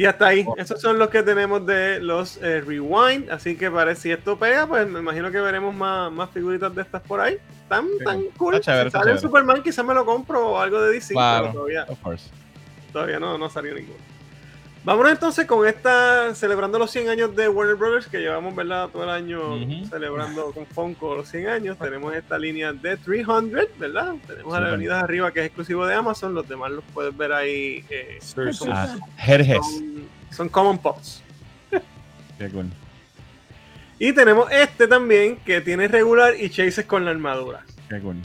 [0.00, 0.46] Y hasta ahí.
[0.56, 3.30] Esos son los que tenemos de los eh, Rewind.
[3.30, 6.80] Así que parece si esto pega, pues me imagino que veremos más, más figuritas de
[6.80, 7.36] estas por ahí.
[7.68, 8.04] Tan, Sí.
[8.04, 8.54] tan cool.
[8.54, 9.18] Está chévere, si está sale el.
[9.18, 11.12] Superman, quizás me lo compro o algo de DC.
[11.12, 11.42] Claro.
[11.48, 12.30] Pero todavía, Of course.
[12.94, 13.98] todavía no, no salió ninguno.
[14.82, 18.88] Vámonos entonces con esta, celebrando los 100 años de Warner Brothers, que llevamos, ¿verdad?
[18.88, 19.58] Todo el año
[19.90, 21.78] celebrando con Funko los 100 años.
[21.78, 24.14] Tenemos esta línea de 300, ¿verdad?
[24.26, 26.32] Tenemos a la Leonidas arriba, que es exclusivo de Amazon.
[26.34, 27.84] Los demás los puedes ver ahí.
[27.90, 28.18] eh.
[28.70, 28.96] Ah,
[29.58, 31.22] son, son Common Pots.
[32.38, 32.70] Qué cool.
[33.98, 37.64] Y tenemos este también, que tiene regular y chases con la armadura.
[37.90, 38.16] Qué cool.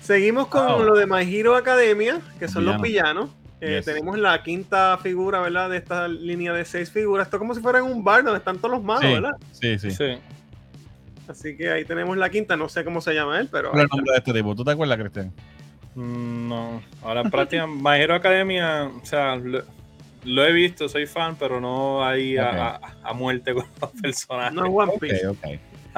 [0.00, 3.24] Seguimos con lo de My Hero Academia, que son los Villanos.
[3.26, 3.38] villanos.
[3.60, 3.84] Eh, Yes.
[3.86, 5.70] Tenemos la quinta figura, ¿verdad?
[5.70, 7.26] De esta línea de seis figuras.
[7.26, 9.32] Esto es como si fuera en un bar donde están todos los malos, Sí, ¿verdad?
[9.52, 9.90] sí, sí.
[9.90, 10.18] Sí.
[11.28, 12.56] Así que ahí tenemos la quinta.
[12.56, 13.70] No sé cómo se llama él, pero.
[13.70, 14.54] ¿Cuál es el nombre de este tipo?
[14.54, 15.32] ¿Tú te acuerdas, Cristian?
[15.94, 19.62] Mm, No, ahora en práctica, My Hero Academia, o sea, lo,
[20.24, 24.54] lo he visto, soy fan, pero no ahí a, a- a muerte con los personajes.
[24.54, 25.26] No es One Ok, Piece.
[25.26, 25.38] ok.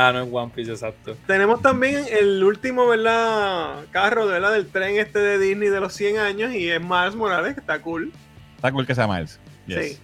[0.02, 1.14] Ah, no es One Piece, exacto.
[1.27, 3.85] Tenemos también el último, ¿verdad?
[3.90, 4.52] Carro, ¿verdad?
[4.52, 7.82] Del tren este de Disney de los 100 años y es Miles Morales, que está
[7.82, 8.10] cool.
[8.56, 9.39] Está cool que sea Miles.
[9.66, 9.93] Yes.
[9.93, 9.98] Sí.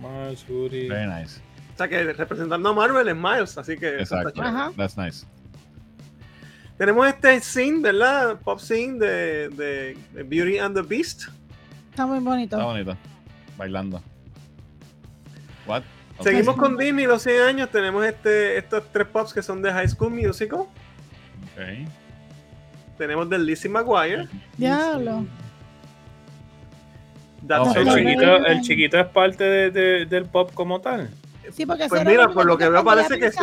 [0.00, 0.88] Mars, Woody.
[0.88, 1.40] Very nice.
[1.74, 4.42] O sea que representando a Marvel es Miles, así que eso está Exacto.
[4.42, 4.72] Ajá.
[4.76, 5.24] That's nice.
[6.76, 8.40] Tenemos este scene, ¿verdad?
[8.40, 11.28] Pop scene de, de- de Beauty and the Beast.
[11.90, 12.56] Está muy bonito.
[12.56, 12.96] Está bonito.
[13.56, 14.02] Bailando.
[15.66, 15.82] What?
[16.22, 17.70] Seguimos con Disney, los 100 años.
[17.70, 20.60] Tenemos este, estos tres pops que son de High School Musical.
[20.60, 21.88] Ok.
[22.98, 24.26] tenemos del Lizzie McGuire.
[24.56, 25.26] Diablo.
[27.48, 31.10] Oh, El chiquito, el chiquito es parte de- de- del pop como tal.
[31.52, 33.38] Sí, porque Pues mira, por lo que veo parece que sí.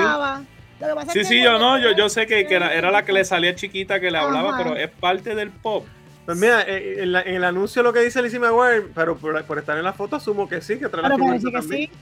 [1.08, 3.24] Sí, que sí, yo no, yo, yo sé que, que era, era la que le
[3.24, 4.64] salía chiquita que le hablaba, Ajá.
[4.64, 5.86] pero es parte del pop.
[6.26, 9.42] Pues mira, eh, en, la- en el anuncio lo que dice Lizzie McGuire, pero por,
[9.46, 11.60] por estar en la foto asumo que sí, que trae la Pero figurita parece que
[11.60, 11.90] también.
[11.90, 11.98] sí.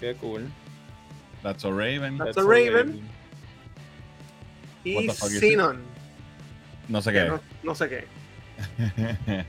[0.00, 0.50] Qué cool.
[1.42, 2.18] That's a Raven.
[2.18, 3.08] That's That's a Raven.
[4.84, 5.82] Y Xenon,
[6.88, 7.24] No sé qué.
[7.24, 8.04] no, no sé qué.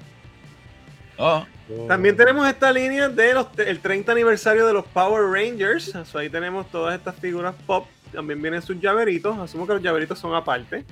[1.17, 1.45] oh,
[1.87, 5.93] También tenemos esta línea de los, el 30 aniversario de los Power Rangers.
[6.05, 7.87] So, ahí tenemos todas estas figuras pop.
[8.11, 9.37] También vienen sus llaveritos.
[9.37, 10.85] Asumo que los llaveritos son aparte.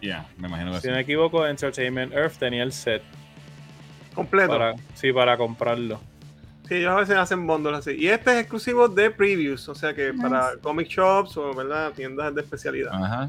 [0.00, 3.02] ya, me imagino que Si no me equivoco, Entertainment Earth tenía el set
[4.14, 4.48] Completo.
[4.52, 6.00] para, sí, para comprarlo.
[6.70, 7.96] Sí, ellos a veces hacen bundles así.
[7.98, 9.68] Y este es exclusivo de previews.
[9.68, 10.22] O sea que Nice.
[10.22, 11.90] para comic shops o ¿verdad?
[11.96, 12.92] tiendas de especialidad.
[12.94, 13.28] Ajá.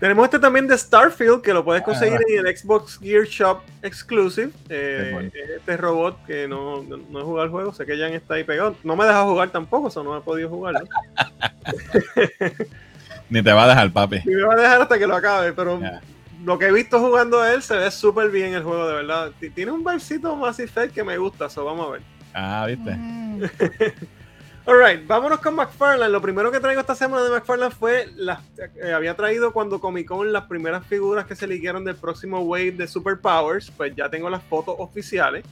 [0.00, 2.24] Tenemos este también de Starfield, que lo puedes conseguir Ah.
[2.40, 4.50] en el Xbox Gear Shop Exclusive.
[4.70, 5.30] Eh, bueno.
[5.58, 8.44] este robot que no, no, no he jugado el juego, sé que Jan está ahí
[8.44, 8.74] pegado.
[8.82, 10.86] No me deja jugar tampoco, eso no he podido jugarlo.
[13.28, 14.22] Ni te va a dejar, papi.
[14.24, 15.78] Y me va a dejar hasta que lo acabe, pero.
[16.46, 19.32] Lo que he visto jugando a él se ve súper bien el juego, de verdad.
[19.52, 22.02] Tiene un versito Mass Effect que me gusta, eso vamos a ver.
[22.34, 22.94] Ah, viste.
[22.94, 23.42] Mm.
[24.66, 26.12] Alright, vámonos con McFarlane.
[26.12, 28.38] Lo primero que traigo esta semana de McFarlane fue las
[28.80, 32.70] eh, había traído cuando Comic Con las primeras figuras que se liquearon del próximo wave
[32.72, 33.72] de Superpowers.
[33.72, 35.44] Pues ya tengo las fotos oficiales.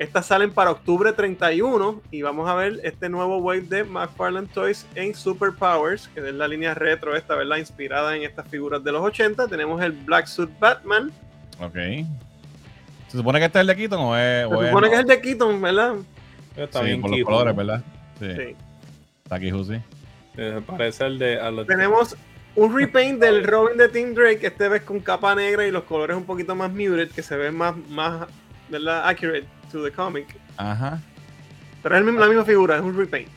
[0.00, 4.86] Estas salen para octubre 31 y vamos a ver este nuevo wave de McFarlane Toys
[4.94, 7.58] en Superpowers, que es la línea retro esta, ¿verdad?
[7.58, 9.46] Inspirada en estas figuras de los 80.
[9.48, 11.12] Tenemos el Black Suit Batman.
[11.60, 11.74] Ok.
[13.08, 14.48] ¿Se supone que este es el de Keaton o es.?
[14.48, 15.94] Se o supone que es el de Keaton, ¿verdad?
[16.56, 17.54] Está Sí, bien por los colores.
[17.56, 17.82] ¿verdad?
[18.18, 18.26] Sí.
[18.36, 18.56] Sí.
[19.24, 19.80] Está aquí, Jusi.
[20.38, 21.38] Eh, Parece el de.
[21.38, 22.16] a los- Tenemos
[22.56, 26.16] un repaint del Robin de Tim Drake, este vez con capa negra y los colores
[26.16, 28.26] un poquito más muted, que se ven más, más
[28.70, 29.06] ¿verdad?
[29.06, 30.26] accurate to the comic.
[30.56, 31.00] Ajá.
[31.82, 33.28] Pero es la misma figura, es un repaint.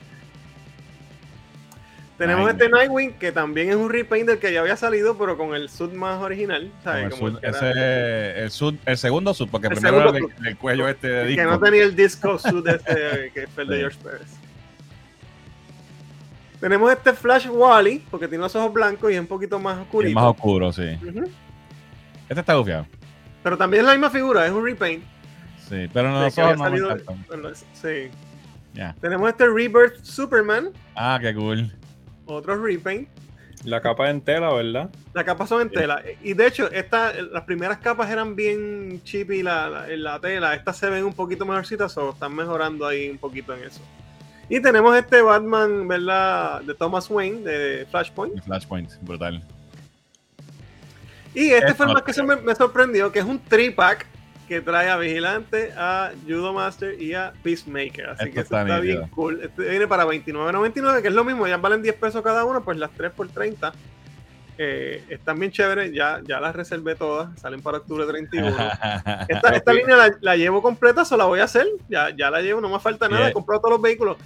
[2.18, 2.62] Tenemos Nightwing.
[2.62, 5.68] este Nightwing, que también es un repaint del que ya había salido, pero con el
[5.70, 6.72] suit más original.
[6.84, 7.14] ¿sabes?
[7.16, 10.88] Como el, Como ese, el, el segundo sud, porque El primero era el, el cuello
[10.88, 11.42] este de disco.
[11.44, 13.78] que no tenía el disco suit este, que fue el de.
[13.80, 14.28] George Pérez.
[16.60, 19.82] Tenemos este Flash Wally, porque tiene los ojos blancos y es un poquito más Es
[19.82, 20.16] oscurito.
[20.16, 20.98] más oscuro, sí.
[22.30, 22.86] Este está gufiado.
[23.42, 25.04] Pero también es la misma figura, es un repaint.
[25.70, 26.98] Sí, pero no, había no me salido-
[27.74, 28.10] Sí.
[28.74, 28.96] Ya.
[29.02, 31.72] Tenemos este Rebirth Superman, Ah, qué cool.
[32.26, 33.08] otro repaint.
[33.64, 34.90] La capa en tela, ¿verdad?
[35.14, 35.76] Las capas son en Sí.
[35.76, 36.04] tela.
[36.22, 40.54] Y de hecho, esta, las primeras capas eran bien chippy la, la, en la tela.
[40.54, 43.80] Estas se ven un poquito mejorcitas o están mejorando ahí un poquito en eso.
[44.50, 46.62] Y tenemos este Batman, ¿verdad?
[46.64, 48.44] De Thomas Wayne, de Flashpoint.
[48.44, 49.42] Flashpoint, brutal.
[51.34, 54.06] Y este Es fue el más que se me, me sorprendió, que es un tripack
[54.48, 58.10] que trae a Vigilante, a Judo Master y a Peacemaker.
[58.12, 59.40] Así Esto que eso está está bien cool.
[59.42, 62.78] Este viene para $29.99, que es lo mismo, ya valen 10 pesos cada uno, pues
[62.78, 63.72] las 3 por 30.
[64.58, 68.48] Eh, están bien chéveres, ya, ya las reservé todas, salen para octubre 31.
[69.28, 72.40] Esta, esta línea la, la llevo completa, solo la voy a hacer, ya, ya la
[72.42, 74.18] llevo, no me falta nada, he comprado todos los vehículos.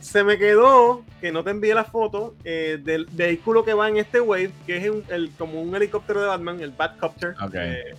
[0.00, 3.96] Se me quedó, que no te envié la foto, eh, del vehículo que va en
[3.98, 7.34] este wave, que es un- el, como un helicóptero de Batman, el Batcopter.
[7.40, 7.54] Ok.
[7.54, 7.94] eh,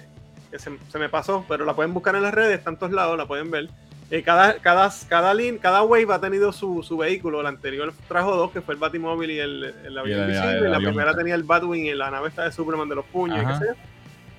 [0.57, 2.91] que se, se me pasó, pero la pueden buscar en las redes, está en todos
[2.93, 3.69] lados, la pueden ver.
[4.09, 7.41] Eh, cada, cada, cada, lin- cada wave ha tenido su, su vehículo.
[7.41, 10.57] El anterior trajo dos, que fue el Batimóvil y el, el avión Y el- invisible.
[10.59, 13.05] el y la primera tenía el Batwing y la nave está de Superman de los
[13.05, 13.43] puños.
[13.43, 13.71] y qué sé.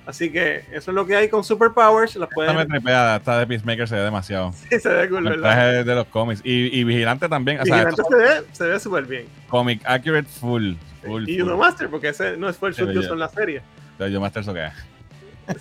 [0.07, 2.15] Así que eso es lo que hay con Superpowers.
[2.15, 4.51] Las Esta me pueden tripea, esta de Peacemaker se ve demasiado.
[4.69, 5.85] Sí, se ve cool, El ¿verdad?
[5.85, 6.41] de los cómics.
[6.43, 7.59] Y, y Vigilante también.
[7.59, 9.25] O sea, Vigilante se ve, se ve súper bien.
[9.25, 10.73] son comic accurate full.
[11.05, 11.39] full, Y.
[11.39, 13.61] Judo Master, porque ese no fue el usó en la serie.
[13.91, 14.73] Entonces, Master eso qué es.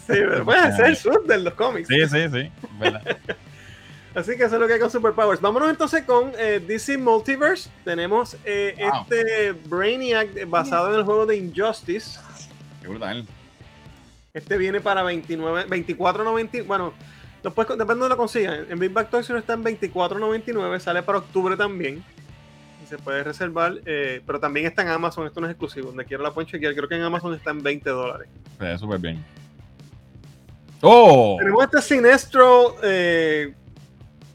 [0.07, 1.89] Pero pues ese es el suit de los cómics.
[1.89, 2.51] Sí, sí, sí.
[2.79, 3.03] ¿verdad?
[4.15, 5.41] Así que eso es lo que hay con Superpowers.
[5.41, 7.71] Vámonos entonces con eh, DC Multiverse.
[7.85, 9.03] Tenemos eh, Wow.
[9.03, 12.19] este Brainiac basado en el juego de Injustice.
[12.83, 13.25] Qué brutal.
[14.35, 16.67] Este viene para 29, 24.99.
[16.67, 16.95] Bueno,
[17.45, 18.67] después depende de lo consigan.
[18.69, 20.81] En Big Back Toys está en 24.99.
[20.81, 22.03] Sale para octubre también.
[22.83, 23.75] Y se puede reservar.
[23.87, 25.27] eh, pero también está en Amazon.
[25.27, 25.89] Esto no es exclusivo.
[25.89, 26.75] Donde quiera la pueden chequear.
[26.75, 28.29] Creo que en Amazon está en 20 dólares.
[28.81, 29.25] Súper bien.
[30.83, 31.37] ¡Oh!
[31.39, 32.77] Tenemos este Sinestro.
[32.83, 33.53] eh,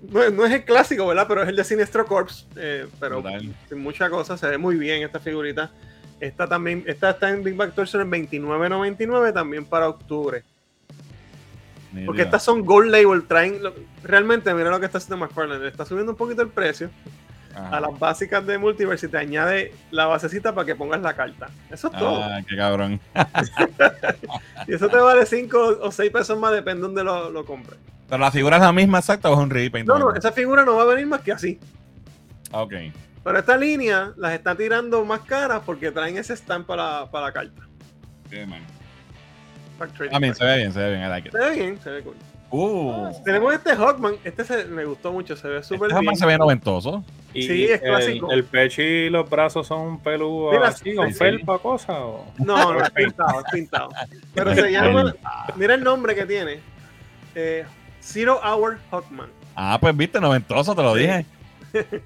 [0.09, 1.25] no, es- no es el clásico, ¿verdad?
[1.27, 2.47] Pero es el de Sinestro Corps.
[2.57, 3.55] eh, pero Brutal.
[3.69, 4.37] sin mucha cosa.
[4.37, 5.71] Se ve muy bien esta figurita.
[6.19, 10.43] Esta también esta está en Big Back Toys en 29.99 también para octubre.
[12.05, 13.23] Porque estas son Gold Label.
[13.27, 13.61] Traen.
[13.61, 15.61] lo- realmente, mira lo que está haciendo McFarlane.
[15.63, 16.89] Le está subiendo un poquito el precio.
[17.55, 17.77] Ajá.
[17.77, 21.47] a las básicas de Multiverse y te añade la basecita para que pongas la carta.
[21.69, 22.23] Eso es todo.
[22.23, 22.99] Ah, qué cabrón.
[24.67, 27.77] Y eso te vale 5 o 6 pesos más, depende de dónde lo, lo compres.
[28.07, 29.87] Pero la figura es la misma exacta o es un repaint.
[29.87, 31.59] No, no, esa figura no va a venir más que así.
[32.51, 32.73] Ok.
[33.23, 37.31] Pero esta línea las está tirando más caras porque traen ese stamp para, para la
[37.33, 37.61] carta.
[38.47, 38.61] Man.
[39.77, 40.37] Para trading I mean, card.
[40.37, 41.03] se ve bien, se ve bien.
[41.03, 41.31] I like it.
[41.33, 42.15] Se ve bien, se ve cool.
[42.55, 43.11] Uh.
[43.25, 46.05] Tenemos este Hawkman, este se- me gustó mucho, se ve súper Este bien.
[46.05, 47.03] jamás se ve noventoso.
[47.33, 48.31] Y Sí, es el- clásico.
[48.31, 51.19] El, pecho y los brazos son peludos Mira, así, con sí, sí.
[51.19, 52.05] felpa, cosa.
[52.05, 53.89] o- No, no, es pintado, es pintado.
[54.35, 55.15] Pero se llama,
[55.55, 56.59] mira el nombre que tiene.
[57.33, 57.65] Eh,
[57.99, 59.29] Zero Hour Hawkman.
[59.55, 60.99] Ah, pues viste, noventoso, te lo Sí.
[61.01, 61.25] dije.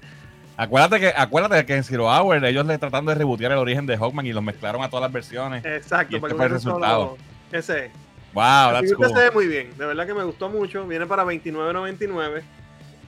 [0.56, 3.98] acuérdate que, acuérdate que en Zero Hour ellos le tratando de rebotear el origen de
[3.98, 5.62] Hawkman y los mezclaron a todas las versiones.
[5.64, 7.18] Exacto, Y este para que fue el resultado.
[7.52, 7.90] Ese es.
[8.34, 9.08] Wow, La that's cool.
[9.08, 10.86] se ve muy bien, de verdad que me gustó mucho.
[10.86, 12.42] Viene para $29.99.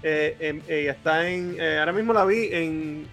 [0.02, 1.56] Eh, em- eh, está en.
[1.58, 3.06] eh, ahora mismo la vi en,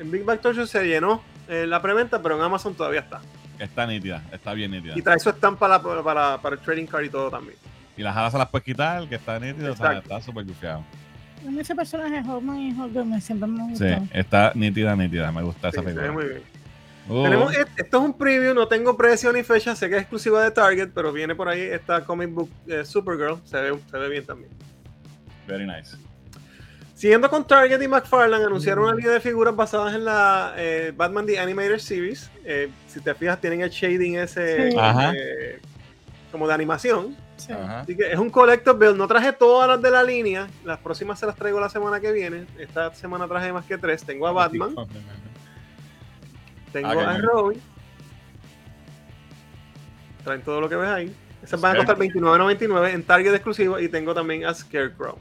[0.00, 3.20] en Big Bang Torture, se llenó eh, la preventa, pero en Amazon todavía está.
[3.58, 4.94] Está nítida, está bien nítida.
[4.98, 7.56] Y trae su estampa para, para, para el trading card y todo también.
[7.96, 10.82] Y las alas se las puedes quitar, que está nítido, o sea, está súper gufiado.
[11.46, 13.84] A mí ese personaje Hawkman y Hawkman siempre me gustó.
[13.86, 15.30] Sí, está nítida, nítida.
[15.30, 16.12] Me gusta Sí, esa se ve figura.
[16.12, 16.42] muy bien.
[17.08, 20.00] Uh, Tenemos, e- esto es un preview, no tengo precio ni fecha, sé que es
[20.02, 23.98] exclusiva de Target, pero viene por ahí esta comic book eh, Supergirl, se ve, se
[23.98, 24.50] ve bien también.
[25.46, 25.96] very nice.
[26.94, 31.26] Siguiendo con Target y McFarlane, anunciaron una línea de figuras basadas en la eh, Batman
[31.26, 32.30] The Animated Series.
[32.44, 34.76] Eh, si te fijas, tienen el shading ese Sí.
[34.78, 35.60] Eh,
[36.32, 37.16] como de animación.
[37.36, 37.52] Sí.
[37.52, 38.96] Así que es un collector build.
[38.96, 42.12] No traje todas las de la línea, las próximas se las traigo la semana que
[42.12, 42.46] viene.
[42.58, 44.04] Esta semana traje más que tres.
[44.04, 44.74] Tengo a Batman,
[46.74, 47.18] tengo Ah, a.
[47.18, 47.60] Robin.
[50.24, 51.14] Traen todo lo que ves ahí.
[51.42, 55.18] Esas van a costar $29.99 en Target exclusivo y tengo también a Scarecrow.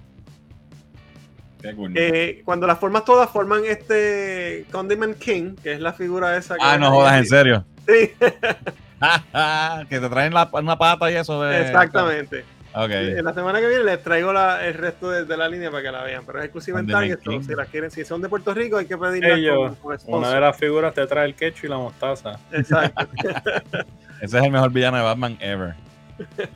[1.96, 6.56] Eh, cuando las formas todas forman este Condiment King, que es la figura esa.
[6.56, 6.92] que ah, no ahí.
[6.92, 7.66] jodas, en serio.
[7.88, 8.12] Sí,
[9.90, 11.62] que te traen la, una pata y eso de.
[11.62, 12.44] exactamente.
[12.76, 12.90] Ok.
[12.90, 15.84] Eh, La semana que viene les traigo la- el resto de, de la línea para
[15.84, 17.20] que la vean, pero es exclusiva en Target.
[17.46, 20.34] si las quieren, si son de Puerto Rico, hay que pedirlas Ellos, con, con Una
[20.34, 22.40] de las figuras te trae el quecho y la mostaza.
[22.52, 23.08] Exacto.
[24.22, 25.76] Ese es el mejor villano de Batman ever.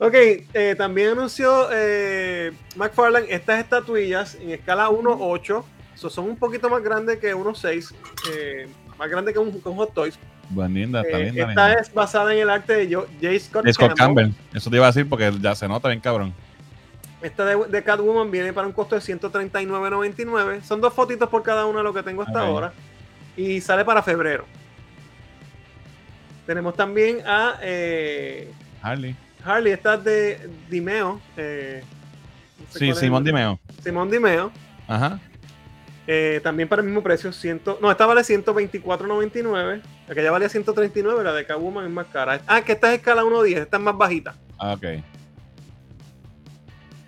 [0.00, 5.64] Ok, eh, también anunció eh, McFarlane estas estatuillas en escala 1.8.
[5.96, 7.92] So, son un poquito más grandes que 1.6.
[8.32, 10.16] eh, más grande que un, que un Hot Toys.
[10.50, 11.00] Está Eh, linda.
[11.02, 11.72] esta linda.
[11.74, 13.38] es basada en el arte de Jo- J.
[13.40, 14.26] Scott, De Scott Campbell.
[14.30, 14.56] Campbell.
[14.56, 16.32] Eso te iba a decir porque ya se nota bien cabrón.
[17.20, 20.62] Esta de, de Catwoman viene para un costo de 139.99.
[20.62, 22.72] Son dos fotitos por cada una lo que tengo hasta ahora.
[23.36, 24.44] Y sale para febrero.
[26.46, 28.50] Tenemos también a eh,
[28.82, 29.14] Harley.
[29.44, 31.20] Harley, esta es de Dimeo.
[31.36, 31.82] eh,
[32.58, 33.58] no sé Sí, Simón Dimeo.
[33.82, 34.50] Simón Dimeo.
[34.86, 35.20] Ajá.
[36.06, 37.32] eh, también para el mismo precio.
[37.32, 39.82] 100, no, esta vale 124.99.
[40.08, 42.40] La que ya valía 139, la de Catwoman es más cara.
[42.46, 44.34] Ah, que esta es escala 1.10, esta es más bajita.
[44.58, 44.84] Ah, ok.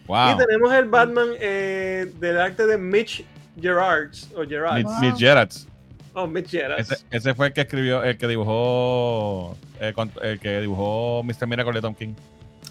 [0.06, 0.32] Wow.
[0.35, 3.24] Y tenemos el Batman eh, del arte de Mitch
[3.60, 4.28] Gerards.
[4.36, 4.77] O Gerards.
[4.77, 5.01] Mitch, Wow.
[5.01, 5.68] Mitch Gerards.
[6.12, 6.90] Oh, Mitch Gerards.
[6.90, 11.47] Ese, ese fue el que escribió, el que dibujó, eh, el que dibujó Mr.
[11.47, 12.14] Miracle de Tom King.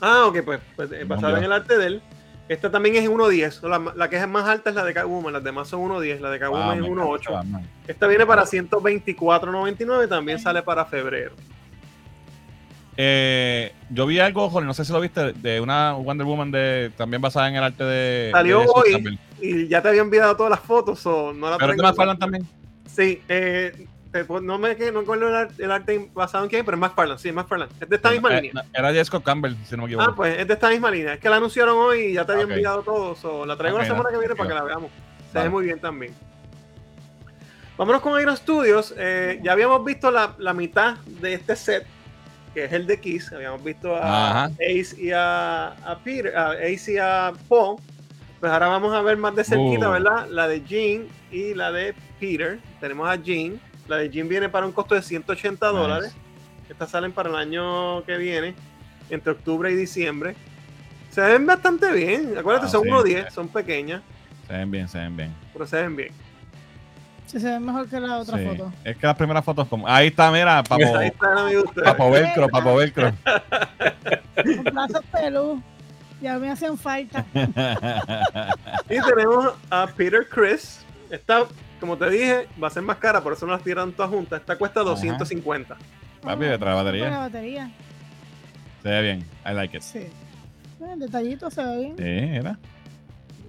[0.02, 2.02] Ah, ok, pues, pues, eh, basada en el arte de él.
[2.50, 3.62] Esta también es 1.10.
[3.70, 5.32] La, la que es más alta es la de Catwoman.
[5.32, 6.20] Las demás son 1.10.
[6.20, 7.34] La de Wow, Catwoman me es encanta 1.8.
[7.34, 7.68] Batman.
[7.88, 10.10] Esta viene para 124.99.
[10.10, 11.34] También sale para febrero.
[12.98, 16.92] Eh, yo vi algo, Jorge, no sé si lo viste, de una Wonder Woman de,
[16.98, 18.30] también basada en el arte de.
[18.32, 19.20] Salió de hoy.
[19.42, 21.06] Y ya te había enviado todas las fotos.
[21.06, 21.84] o no la Pero tengo.
[21.84, 22.48] te McFarlane también.
[22.88, 23.88] Sí, eh,
[24.42, 27.20] no me no recuerdo el, ar- el arte basado en quién, pero es McFarlane.
[27.20, 27.72] Sí, es McFarlane.
[27.80, 28.64] Es de esta misma Eh, línea.
[28.64, 30.10] no, Era de Scott Campbell, si no me equivoco.
[30.12, 31.14] Ah, pues es de esta misma línea.
[31.14, 32.52] Es que la anunciaron hoy y ya te había Ok.
[32.52, 33.16] enviado todo.
[33.16, 34.92] so, la traigo Ok, la semana que viene para que la veamos.
[35.32, 35.50] Se Vale.
[35.50, 36.14] ve muy bien también.
[37.78, 38.94] Vámonos con Iron Studios.
[38.98, 41.86] Eh, ya habíamos visto la, la mitad de este set,
[42.54, 43.32] que es el de Kiss.
[43.32, 44.46] Habíamos visto a Ajá.
[44.56, 47.78] Ace y a, a Peter, a Ace y a Paul.
[48.40, 49.94] Pues ahora vamos a ver más de cerquita, Uh.
[49.94, 50.28] ¿verdad?
[50.30, 52.60] La de Jean y la de Peter.
[52.82, 53.60] Tenemos a Jean.
[53.90, 55.78] La de Jean viene para un costo de 180 Nice.
[55.80, 56.16] dólares.
[56.70, 58.54] Estas salen para el año que viene,
[59.10, 60.36] entre octubre y diciembre.
[61.10, 62.36] Se ven bastante bien.
[62.38, 62.90] Acuérdate, Ah, son sí.
[62.90, 64.02] 1.10, son pequeñas,
[64.48, 65.36] Se ven bien, se ven bien.
[65.52, 66.14] pero se ven bien.
[67.26, 68.46] Sí, se ve mejor que la otra Sí.
[68.46, 68.72] foto.
[68.84, 69.88] Es que las primeras fotos como.
[69.88, 71.64] Ahí está, mira, papo, Ahí están, amigos.
[71.66, 71.88] ustedes.
[71.90, 73.12] papo velcro, papo velcro.
[74.46, 75.62] Los brazos pelú.
[76.22, 77.26] Ya me hacen falta.
[78.90, 80.82] Y tenemos a Peter Chris.
[81.10, 81.46] Esta,
[81.80, 84.42] como te dije, va a ser más cara, por eso no las tiran todas juntas.
[84.42, 85.78] Esta cuesta 250.
[86.22, 87.02] Papi, de la batería.
[87.04, 87.72] Buena batería.
[88.84, 89.20] Se ve bien.
[89.46, 89.84] I like it.
[89.84, 90.08] Sí.
[90.82, 91.96] El detallito se ve bien.
[91.98, 92.58] Sí, era.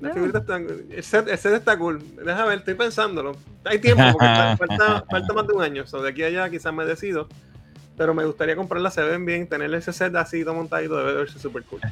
[0.01, 0.15] Las Ah.
[0.15, 0.67] figuritas están.
[0.91, 2.03] El set, el set está cool.
[2.25, 3.37] Deja ver, estoy pensándolo.
[3.65, 5.87] Hay tiempo, porque fa- falta, falta más de un año.
[5.87, 7.29] So, de aquí a allá quizás me decido.
[7.97, 9.47] Pero me gustaría comprarlas, se ven bien.
[9.47, 11.81] Tener ese set así, todo montadito, debe de verse super cool.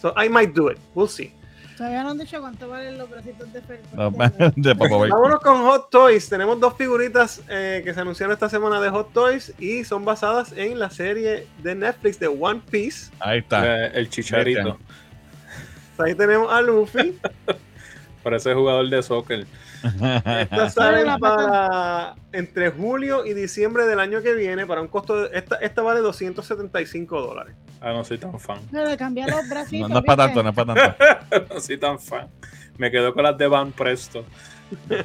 [0.00, 0.78] So I might do it.
[0.94, 1.32] We'll see.
[1.78, 3.80] Todavía no han dicho cuánto valen los bracitos de Fer.
[3.92, 4.10] No,
[4.56, 4.74] de.
[4.74, 6.28] Vámonos con Hot Toys.
[6.28, 10.52] Tenemos dos figuritas eh, que se anunciaron esta semana de Hot Toys y son basadas
[10.56, 13.12] en la serie de Netflix de One Piece.
[13.20, 13.86] Ahí está.
[13.86, 14.76] Eh, el chicharito.
[15.98, 17.16] Ahí tenemos a Luffy.
[18.24, 19.46] Parece jugador de soccer.
[19.82, 25.38] Estas salen para entre julio y diciembre del año que viene para un costo de.
[25.38, 27.54] Esta, esta vale 275 dólares.
[27.80, 28.58] Ah, no soy tan fan.
[28.72, 29.88] Pero le cambiar los bracitos.
[29.88, 31.54] No, no es para tanto, no es para tanto.
[31.54, 32.26] no soy tan fan.
[32.76, 34.24] Me quedo con las de Van Presto.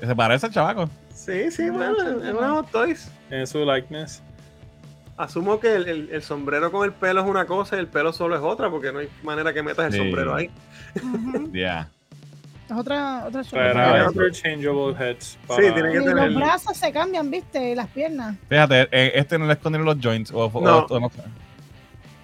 [0.00, 0.88] Se parece al chavaco.
[1.14, 3.10] Sí, sí, bueno, es una Hot Toys.
[3.30, 4.22] En su likeness.
[5.16, 8.12] Asumo que el, el- el sombrero con el pelo es una cosa y el pelo
[8.12, 9.98] solo es otra, porque no hay manera que metas el Sí.
[9.98, 10.50] sombrero ahí.
[11.52, 11.88] Ya.
[12.72, 15.38] Es otra, otra Pero Para- interchangeable heads.
[15.48, 17.70] Sí, tiene que Y tener- los brazos se cambian, ¿viste?
[17.70, 18.36] Y las piernas.
[18.48, 20.30] Fíjate, eh, este no le escondieron los joints.
[20.32, 20.86] O, o- No.
[20.88, 21.22] o- no sé.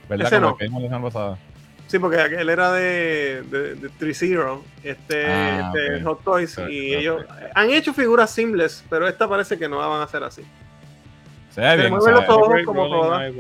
[0.09, 0.27] ¿Verdad?
[0.27, 0.57] Ese Como no.
[0.57, 1.39] que vimos la semana pasada.
[1.87, 6.03] Sí, porque aquel era de, de, de 3-0, este, Ah, este.
[6.03, 10.07] Hot Toys, y ellos han hecho figuras simples, pero esta parece que no van a
[10.07, 10.43] ser así.
[11.51, 11.91] Se ve bien.
[11.91, 13.33] mueve se los ojos como todas.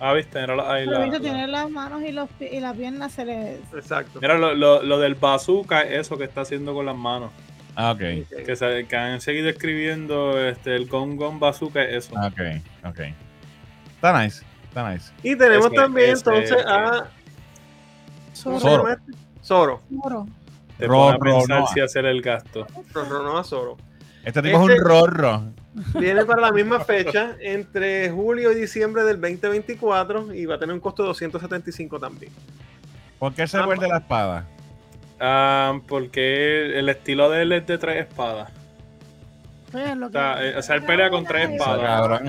[0.00, 2.60] Ah, viste, mira, la- ahí Pero la- la- tiene las manos y, los, pi- y
[2.60, 3.58] las piernas se les...
[3.72, 4.18] Exacto.
[4.20, 7.30] Mira, lo, lo, lo del bazooka, eso que está haciendo con las manos.
[7.76, 7.98] Ah, ok.
[8.44, 12.12] Que, se- que han seguido escribiendo este, el Gong Gong Bazooka, eso.
[12.16, 12.40] Ah, Ok,
[12.88, 13.00] ok.
[13.96, 14.44] Está nice.
[14.68, 15.12] Está nice.
[15.22, 17.08] Y tenemos Ese- también ese- entonces a
[18.42, 18.82] ¿cómo se Zoro.
[18.82, 19.12] llama este?
[19.42, 19.80] Zoro.
[20.02, 20.26] Zoro.
[20.78, 22.66] Te Ro- pone a ro- pensar si hacer el gasto.
[22.92, 23.76] Rorro, no a Zoro.
[24.24, 25.42] Este tipo es Este- un rorro.
[25.98, 30.72] Viene para la misma fecha, entre julio y diciembre del 2024, y va a tener
[30.74, 32.30] un costo de 275 también.
[33.18, 34.46] ¿Por qué se Ah, vuelve la espada?
[35.18, 38.50] Ah, porque el estilo de él es de tres espadas.
[39.72, 42.22] Pues, lo que- Está, o sea, él pelea con tres espadas.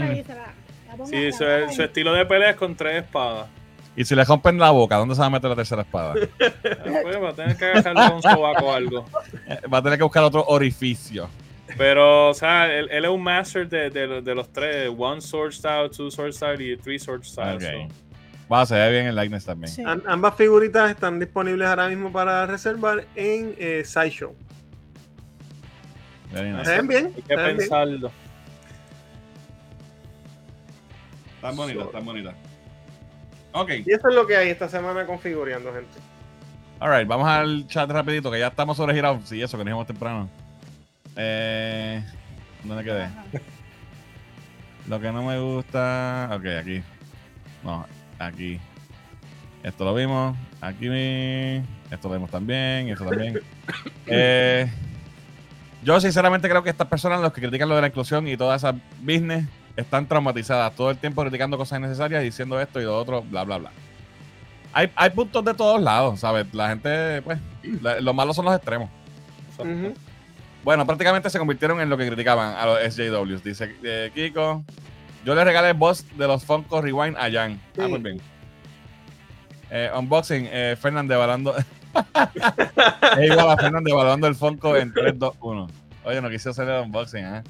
[1.05, 1.43] Sí, su,
[1.75, 3.47] su estilo de pelea es con tres espadas.
[3.97, 6.13] Y si le rompen la boca, ¿dónde se va a meter la tercera espada?
[6.43, 9.05] Ah, Pues va a tener que agarrarle con un sobaco o algo.
[9.71, 11.29] Va a tener que buscar otro orificio.
[11.77, 15.51] Pero, o sea, él, él es un master de, de, de los tres: One Sword
[15.51, 17.55] Style, Two Sword Style y Three Sword Style.
[17.55, 17.61] Ok.
[17.61, 17.95] so.
[18.53, 19.71] Va, se ve bien el likeness también.
[19.71, 19.83] Sí.
[20.05, 24.35] Ambas figuritas están disponibles ahora mismo para reservar en eh, Sideshow.
[26.31, 26.65] Very nice.
[26.65, 27.13] ¿Se ven bien?
[27.15, 27.57] Hay ¿Se que ven bien?
[27.57, 28.11] pensarlo.
[31.35, 32.35] Están bonitas, están bonitas.
[33.51, 35.99] Ok, Y eso es lo que hay esta semana configurando, gente.
[36.79, 39.27] alright, vamos al chat rapidito, que ya estamos sobregirados.
[39.27, 40.29] Sí, eso que nos dijimos temprano.
[41.15, 42.03] Eh,
[42.63, 43.07] ¿Dónde quedé?
[44.87, 46.29] Lo que no me gusta.
[46.33, 46.81] Ok, aquí.
[47.63, 47.85] No,
[48.19, 48.59] aquí.
[49.63, 50.35] Esto lo vimos.
[50.61, 50.87] Aquí.
[51.89, 52.89] Esto lo vimos también.
[52.89, 53.39] Esto también.
[54.07, 54.69] Eh,
[55.81, 58.55] yo, sinceramente, creo que estas personas, los que critican lo de la inclusión y toda
[58.55, 60.75] esa business, están traumatizadas.
[60.75, 63.71] Todo el tiempo criticando cosas innecesarias, diciendo esto y lo otro, bla, bla, bla.
[64.73, 66.45] Hay, hay puntos de todos lados, ¿sabes?
[66.53, 67.39] La gente, pues,
[67.81, 68.89] la- lo malo son los extremos.
[69.57, 69.93] Ujú.
[70.65, 73.43] Bueno, prácticamente se convirtieron en lo que criticaban a los SJWs.
[73.43, 74.65] Dice eh, Kiko,
[75.23, 77.61] yo le regalé el boss de los Funko Rewind a Jan.
[77.77, 78.19] Ah, muy bien.
[79.69, 81.55] Eh, unboxing, eh, Fernández evaluando.
[81.55, 81.65] es
[83.31, 85.67] igual a Fernández evaluando el Funko en 3, 2, 1.
[86.03, 87.43] Oye, no quise hacer el unboxing, ¿eh?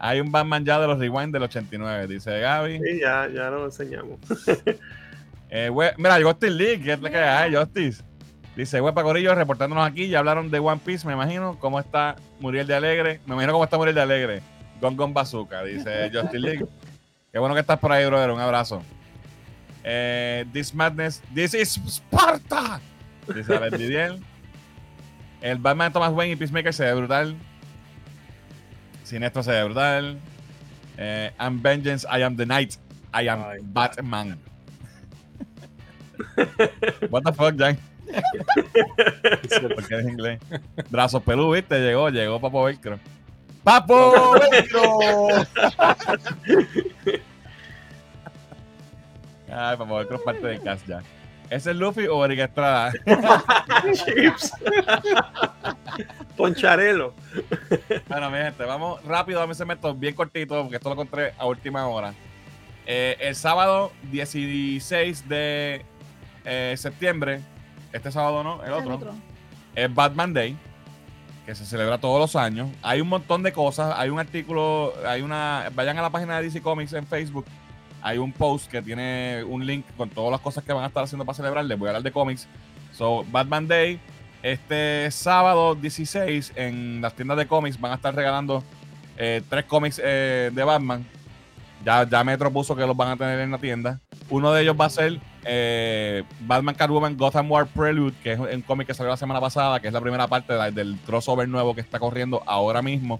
[0.00, 2.78] Hay un Batman ya de los Rewind del 89, dice Gaby.
[2.80, 4.18] Sí, ya, ya lo enseñamos.
[5.50, 8.02] Eh, we- mira, Justice League, ¿qué es lo que hay, Justice?
[8.58, 11.56] Dice, Huepa Corillo, reportándonos aquí, ya hablaron de One Piece, me imagino.
[11.60, 13.20] ¿Cómo está Muriel de Alegre?
[13.24, 14.42] Me imagino cómo está Muriel de Alegre.
[14.80, 16.66] Gon Gon Bazooka, dice Justice League.
[17.30, 18.32] Qué bueno que estás por ahí, brother.
[18.32, 18.82] Un abrazo.
[19.84, 22.80] Eh, this Madness, this is Sparta.
[23.32, 24.18] Dice Alex Didier.
[25.40, 27.36] El Batman de Thomas Wayne y Peacemaker se ve brutal.
[29.04, 30.18] Sinestro se ve brutal.
[30.96, 32.74] Eh, I'm Vengeance, I am the Knight.
[33.14, 34.36] I am Ay, Batman.
[37.08, 37.78] What the fuck, Jan?
[39.74, 40.40] Porque eres inglés.
[40.90, 41.78] Brazos pelú, ¿viste?
[41.80, 42.98] Llegó, llegó Papo Velcro.
[43.64, 44.98] ¡Papo Velcro!
[49.50, 51.02] Ay, Papo Velcro es parte del cast ya.
[51.50, 52.92] ¿Ese es Luffy o Eric Estrada?
[53.92, 54.52] Chips.
[56.36, 57.14] Poncharelo.
[58.06, 61.46] Bueno, mi gente, vamos rápido a mi segmento bien cortito, porque esto lo encontré a
[61.46, 62.12] última hora.
[62.86, 65.84] Eh, el sábado 16 de
[66.44, 67.40] eh, septiembre,
[67.92, 69.14] este sábado no, el otro,
[69.74, 70.56] es Batman Day,
[71.46, 72.68] que se celebra todos los años.
[72.82, 76.44] Hay un montón de cosas, hay un artículo, hay una, vayan a la página de
[76.44, 77.46] DC Comics en Facebook,
[78.02, 81.04] hay un post que tiene un link con todas las cosas que van a estar
[81.04, 81.64] haciendo para celebrar.
[81.64, 82.46] Les voy a hablar de cómics.
[82.92, 84.00] So, Batman Day,
[84.42, 88.62] este sábado 16 en las tiendas de cómics van a estar regalando
[89.16, 91.04] eh, tres cómics eh, de Batman.
[91.84, 94.00] Ya, ya Metro puso que los van a tener en la tienda.
[94.30, 98.60] Uno de ellos va a ser eh, Batman Catwoman Gotham War Prelude, que es un
[98.62, 101.48] cómic que salió la semana pasada, que es la primera parte de la- del crossover
[101.48, 103.18] nuevo que está corriendo ahora mismo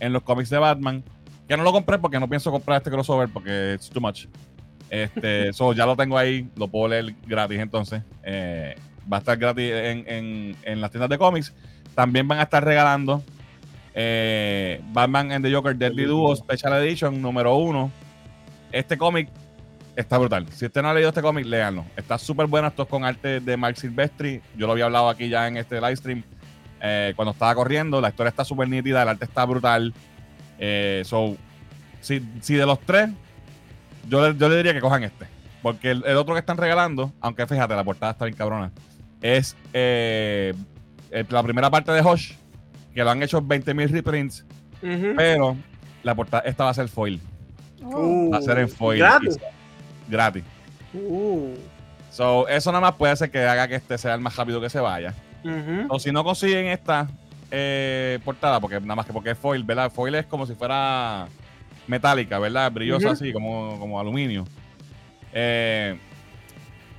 [0.00, 1.04] en los cómics de Batman.
[1.48, 4.26] Que no lo compré porque no pienso comprar este crossover porque it's too much.
[4.90, 8.02] Este, so ya lo tengo ahí, lo puedo leer gratis entonces.
[8.24, 8.74] Eh,
[9.10, 11.54] va a estar gratis en, en- en las tiendas de cómics.
[11.94, 13.22] También van a estar regalando
[13.94, 17.90] eh, Batman and the Joker Deadly Duo Special Edition número uno.
[18.72, 19.28] Este cómic
[19.96, 20.46] está brutal.
[20.50, 21.84] Si usted no ha leído este cómic, léanlo.
[21.96, 22.68] Está súper bueno.
[22.68, 24.40] Esto es con arte de Mark Silvestri.
[24.56, 26.22] Yo lo había hablado aquí ya en este live stream
[26.80, 28.00] eh, cuando estaba corriendo.
[28.00, 29.92] La historia está súper nítida, el arte está brutal.
[30.58, 31.36] Eh, so,
[32.00, 33.10] si, si de los tres,
[34.08, 35.26] yo le, yo le diría que cojan este.
[35.62, 38.72] Porque el, el otro que están regalando, aunque fíjate, la portada está bien cabrona,
[39.20, 40.52] es eh,
[41.28, 42.32] la primera parte de Hush,
[42.94, 44.44] que lo han hecho 20.000 reprints,
[44.80, 45.56] pero
[46.02, 47.20] la portada, esta va a ser foil.
[47.84, 47.98] Oh.
[47.98, 48.98] Uh, Va a ser en foil.
[48.98, 49.38] Gratis.
[50.12, 50.44] Gratis.
[50.94, 51.54] Uh,
[52.12, 54.68] So, eso nada más puede hacer que haga que este sea el más rápido que
[54.68, 55.14] se vaya.
[55.88, 57.08] O si no consiguen esta
[57.50, 59.90] eh, portada, porque nada más que porque es foil, ¿verdad?
[59.90, 61.26] Foil es como si fuera
[61.86, 62.70] metálica, ¿verdad?
[62.70, 64.44] Brillosa así, como, como aluminio.
[65.32, 65.98] Eh,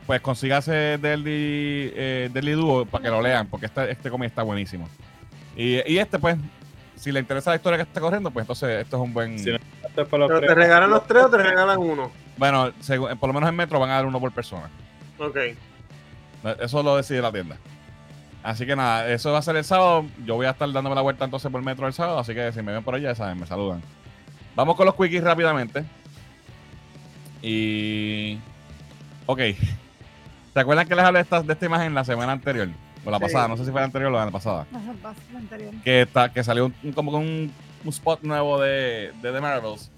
[0.08, 4.42] pues consígase Deadly, eh, Deadly Duo para que lo lean, porque este, este cómic está
[4.42, 4.90] buenísimo.
[5.56, 6.38] Y, y este, pues,
[6.96, 9.38] si le interesa la historia que está corriendo, pues entonces esto es un buen...
[9.38, 9.52] Sí.
[9.52, 12.23] Esto es para los ¿Pero te regalan los tres o te regalan uno?
[12.38, 14.70] Bueno, según- por lo menos en Metro van a dar uno por persona.
[15.20, 15.38] Ok.
[16.60, 17.58] Eso lo decide la tienda.
[18.42, 20.06] Así que nada, eso va a ser el sábado.
[20.26, 22.20] Yo voy a estar dándome la vuelta entonces por metro el sábado.
[22.20, 23.82] Así que si me ven por allá, ya saben, me saludan.
[24.56, 25.86] Vamos con los quickies rápidamente.
[27.42, 28.38] Y.
[29.26, 29.40] Ok.
[30.54, 32.68] ¿Se acuerdan que les hablé de esta, de esta imagen la semana anterior?
[33.06, 33.24] O la Sí.
[33.24, 34.66] pasada, no sé si fue la anterior o la pasada.
[35.02, 35.74] Vas, la anterior.
[35.84, 37.52] Que, está, que salió un- como con un,
[37.84, 39.92] un spot nuevo de, de The Marvels.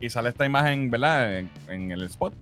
[0.00, 1.38] Y sale esta imagen, ¿verdad?
[1.38, 2.34] En, en el spot.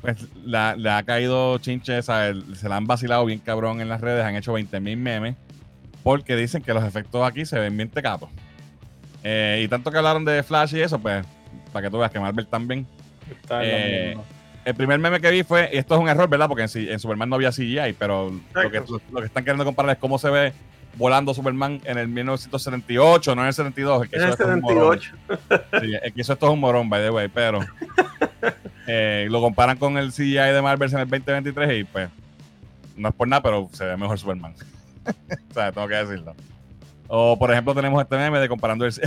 [0.00, 4.00] Pues la- le ha caído chinche, el- se la han vacilado bien cabrón en las
[4.00, 5.36] redes, han hecho 20.000 memes.
[6.02, 8.30] Porque dicen que los efectos aquí se ven bien tecatos.
[9.22, 11.26] Eh, y tanto que hablaron de Flash y eso, pues,
[11.74, 12.86] para que tú veas que Marvel también.
[13.30, 14.16] Está Eh.
[14.64, 16.46] El primer meme que vi fue, y esto es un error, ¿verdad?
[16.48, 19.92] Porque en, en Superman no había CGI, pero lo que, lo que están queriendo comparar
[19.92, 20.52] es cómo se ve
[20.96, 24.02] volando Superman en el 1978, no en el 72.
[24.02, 25.00] El que Es hizo el esto es un morón.
[25.00, 25.80] 78.
[25.80, 27.60] Sí, el que hizo esto es un morón, by the way, pero
[28.86, 32.10] eh, lo comparan con el CGI de Marvel en el 2023 y pues
[32.96, 34.54] no es por nada, pero se ve mejor Superman.
[35.50, 36.34] o sea, tengo que decirlo.
[37.12, 38.92] O por ejemplo tenemos este meme de comparando el,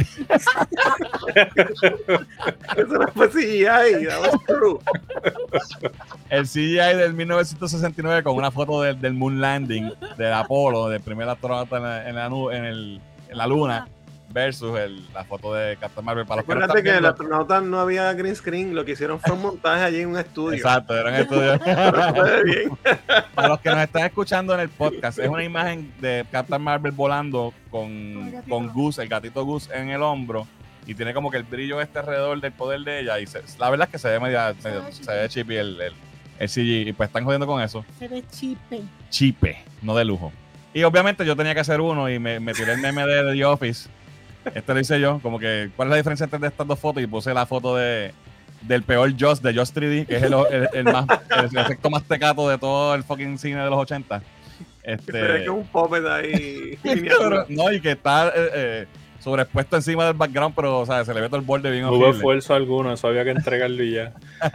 [6.30, 11.30] el CGI del 1969 con una foto del, del Moon Landing, del Apolo, del primer
[11.30, 12.26] astronauta en la, en la,
[12.58, 13.88] en el- en la luna,
[14.34, 16.26] versus el- la foto de Captain Marvel.
[16.26, 19.34] Para los que Acuérdate que el astronauta no había green screen, lo que hicieron fue
[19.35, 20.57] un montaje allí en un estudio.
[20.57, 21.60] Exacto, eran estudios.
[21.64, 22.69] Pero se ve bien.
[23.35, 26.91] Para los que nos están escuchando en el podcast, es una imagen de Captain Marvel
[26.91, 27.91] volando Con con,
[28.27, 28.49] el gatito.
[28.55, 30.47] con Goose, el gatito Goose en el hombro.
[30.85, 33.19] Y tiene como que el brillo este alrededor del poder de ella.
[33.19, 35.80] Y se- la verdad es que se ve media, Se medio- se ve chippy el,
[35.80, 35.93] el,
[36.39, 36.88] el CG.
[36.89, 37.85] Y pues están jodiendo con eso.
[37.99, 38.81] Se ve chipe.
[39.10, 40.31] Chipe, no de lujo.
[40.73, 43.45] Y obviamente yo tenía que hacer uno y me, me tiré el meme de The
[43.45, 43.88] Office.
[44.53, 47.02] Este lo hice yo, como que, ¿cuál es la diferencia entre estas dos fotos?
[47.03, 48.14] Y puse la foto de
[48.61, 51.06] del peor Joss de Joss 3D, que es el, el- el más,
[51.52, 54.20] el efecto más tecato de todo el fucking cine de los 80.
[54.20, 54.26] Se
[54.88, 56.78] ve Este, que un puppet ahí.
[56.84, 58.86] pero- no, y que está eh, eh,
[59.20, 61.91] sobreexpuesto encima del background, pero o sea, se le ve todo el borde bien No
[61.94, 64.14] hubo esfuerzo alguno, eso había que entregarlo y ya.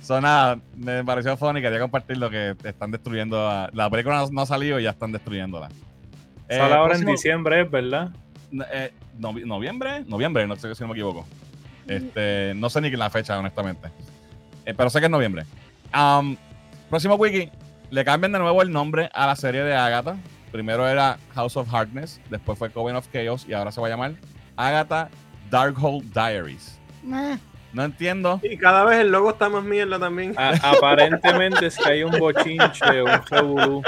[0.00, 3.48] So, nada, me pareció funny, quería compartir lo que están destruyendo.
[3.48, 5.68] a- la película no, no ha salido y ya están destruyéndola.
[6.48, 8.10] Eh, Sale ahora en diciembre, es verdad.
[8.72, 11.26] Eh, novi- noviembre, noviembre, no sé si no me equivoco.
[11.86, 13.88] Este, no sé ni la fecha, honestamente.
[14.64, 15.44] Eh, pero sé que es noviembre.
[15.92, 16.36] Am,
[16.90, 17.50] próximo wiki,
[17.90, 20.16] le cambian de nuevo el nombre a la serie de Agatha.
[20.52, 23.90] Primero era House of Hardness, después fue Coven of Chaos y ahora se va a
[23.90, 24.14] llamar
[24.56, 25.08] Agatha
[25.50, 26.78] Darkhold Diaries.
[27.04, 27.36] Eh,
[27.72, 28.40] No entiendo.
[28.42, 30.34] Y cada vez el logo está más mierda también.
[30.38, 33.82] A- aparentemente es que hay un bochinche, un revolú.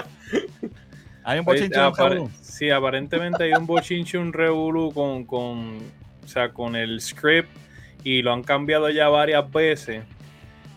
[1.24, 2.30] Hay un bochinche Oye, apare- Saúl.
[2.58, 5.78] Sí, aparentemente hay un bochinche, un revolú con, con,
[6.24, 7.48] o sea, con el script
[8.02, 10.02] y lo han cambiado ya varias veces.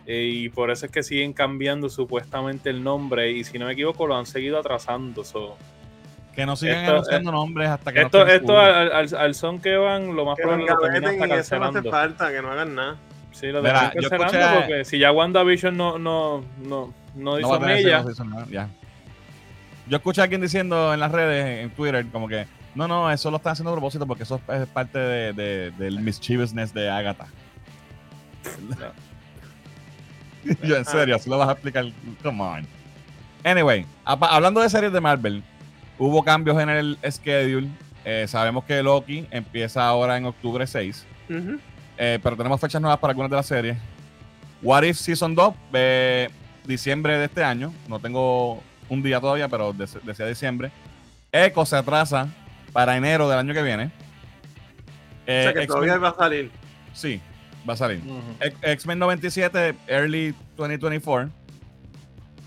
[0.05, 3.31] eh, y por eso es que siguen cambiando supuestamente el nombre.
[3.31, 5.23] Y si no me equivoco, lo han seguido atrasando.
[5.23, 5.57] so.
[6.35, 9.59] Que no sigan Esto- anunciando nombres hasta que Esto, no esto al, al- al son
[9.59, 11.91] que van, lo más Que probable hasta eso no hace cancelando.
[11.91, 12.95] falta, que no hagan nada.
[13.31, 17.75] Sí, lo cancelando escuché- porque si ya WandaVision no, no, no, no No hizo tener
[17.83, 18.03] mella,
[19.91, 23.29] Yo escuché a alguien diciendo en las redes, en Twitter, como que no, no, eso
[23.29, 27.27] lo están haciendo a propósito porque eso es parte de, de- del mischievousness de Agatha.
[30.63, 31.85] Yo, en serio, así lo vas a explicar.
[32.23, 32.67] Come on.
[33.43, 35.43] Anyway, hablando de series de Marvel,
[35.99, 37.67] hubo cambios en el schedule.
[38.05, 41.05] Eh, sabemos que Loki empieza ahora en octubre 6.
[41.29, 41.59] Ujú.
[41.97, 43.77] Eh, pero tenemos fechas nuevas para algunas de las series.
[44.63, 46.29] What If Season 2, eh,
[46.65, 47.73] diciembre de este año.
[47.87, 50.69] No tengo un día todavía, pero decía diciembre.
[51.31, 52.27] Echo se atrasa
[52.73, 53.85] para enero del año que viene.
[53.85, 53.89] O
[55.27, 56.51] Eh, sea que X-Men- todavía va a salir.
[56.93, 57.21] Sí,
[57.67, 58.01] va a salir.
[58.61, 61.29] X-Men 97, Early 2024.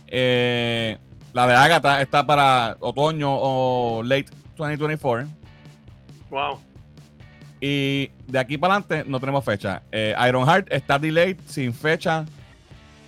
[0.08, 0.98] Eh,
[1.32, 4.26] la de Agatha está para otoño o late
[4.56, 5.26] 2024.
[6.30, 6.60] Wow.
[7.60, 9.82] Y de aquí para adelante no tenemos fecha.
[9.90, 12.26] Eh, Ironheart está delayed sin fecha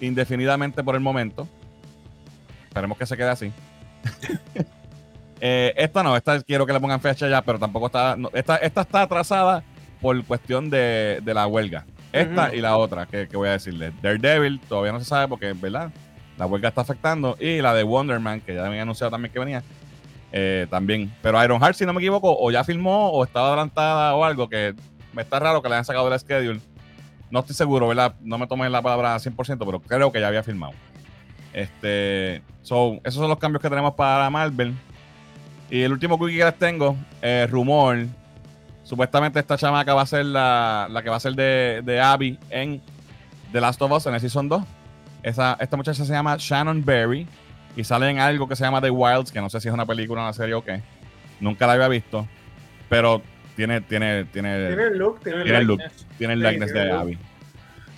[0.01, 1.47] indefinidamente por el momento.
[2.77, 3.53] Esperemos que se quede así.
[5.39, 8.17] Eh, esta no, esta quiero que le pongan fecha ya, pero tampoco está.
[8.17, 9.63] no, esta, esta está atrasada
[10.01, 11.85] por cuestión de, de la huelga.
[12.11, 13.93] Esta y la otra, que, que voy a decirle.
[14.01, 15.91] Daredevil todavía no se sabe porque, ¿verdad?
[16.39, 17.37] La huelga está afectando.
[17.39, 19.63] Y la de Wonder Man, que ya habían anunciado también que venía.
[20.33, 21.13] eh, también.
[21.21, 24.75] Pero Ironheart, si no me equivoco, o ya filmó o estaba adelantada o algo, que
[25.13, 26.61] me está raro que le hayan sacado del schedule.
[27.31, 28.15] No estoy seguro, ¿verdad?
[28.23, 30.73] No me tomen la palabra 100%, pero creo que ya había filmado.
[31.57, 34.75] Este, so, esos son los cambios que tenemos para Marvel.
[35.71, 37.97] Y el último quickie que les tengo, eh, rumor.
[38.85, 42.39] Supuestamente esta chamaca va a ser la, la que va a ser de, de Abby
[42.51, 42.81] en
[43.53, 44.63] The Last of Us en el Season 2.
[45.23, 47.27] Esa, esta muchacha se llama Shannon Berry
[47.75, 49.87] y sale en algo que se llama The Wilds, que no sé si es una
[49.87, 50.83] película, una serie o qué.
[51.41, 52.29] Nunca la había visto,
[52.91, 53.23] pero
[53.57, 55.81] tiene, tiene, tiene, Tiene el look, tiene el Tiene el look.
[55.81, 55.91] look.
[56.19, 56.93] tiene el Sí, likeness tiene de.
[56.93, 57.19] Abby.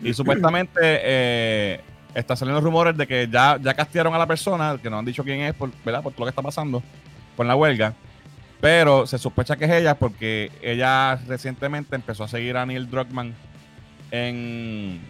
[0.04, 1.80] Y supuestamente eh,
[2.14, 5.24] está saliendo rumores de que ya, ya castearon a la persona, que no han dicho
[5.24, 6.02] quién es, por, ¿verdad?
[6.02, 6.82] Por todo lo que está pasando
[7.36, 7.94] con la huelga.
[8.60, 13.34] Pero se sospecha que es ella porque ella recientemente empezó a seguir a Neil Druckmann
[14.10, 15.00] en,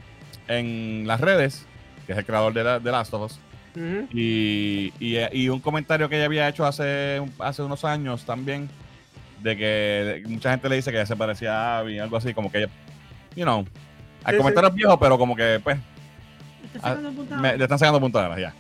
[0.49, 1.65] en las redes,
[2.07, 3.41] que es el creador de, la, de Last of Us.
[4.13, 8.69] Y, y, y un comentario que ella había hecho hace, hace unos años también,
[9.41, 12.59] de que mucha gente le dice que se parecía a Abby, algo así, como que
[12.59, 12.69] ella,
[13.37, 13.65] you know,
[14.25, 15.79] al Sí, comentario es viejo, pero como que, pues,
[16.75, 18.55] Está Ah, sacando punta me- le están sacando puntos de ya.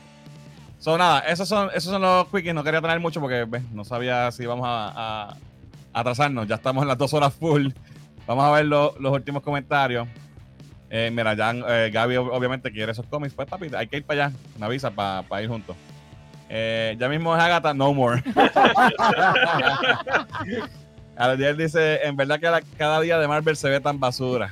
[0.78, 4.30] So, nada, esos son, esos son los quickies, no quería tener mucho porque no sabía
[4.30, 5.36] si íbamos a, a-
[5.92, 7.68] a atrasarnos, ya estamos en las dos horas full.
[8.26, 10.06] Vamos a ver lo- los últimos comentarios.
[10.90, 13.34] Eh, mira, ya eh, Gaby ob- obviamente quiere esos cómics.
[13.34, 14.36] Pues papi, hay que ir para allá.
[14.58, 15.76] Me avisa para ir juntos.
[16.48, 18.22] Eh, ya mismo es Agatha, no more.
[21.16, 24.50] Aldiel dice, en verdad que la- cada día de Marvel se ve tan basura.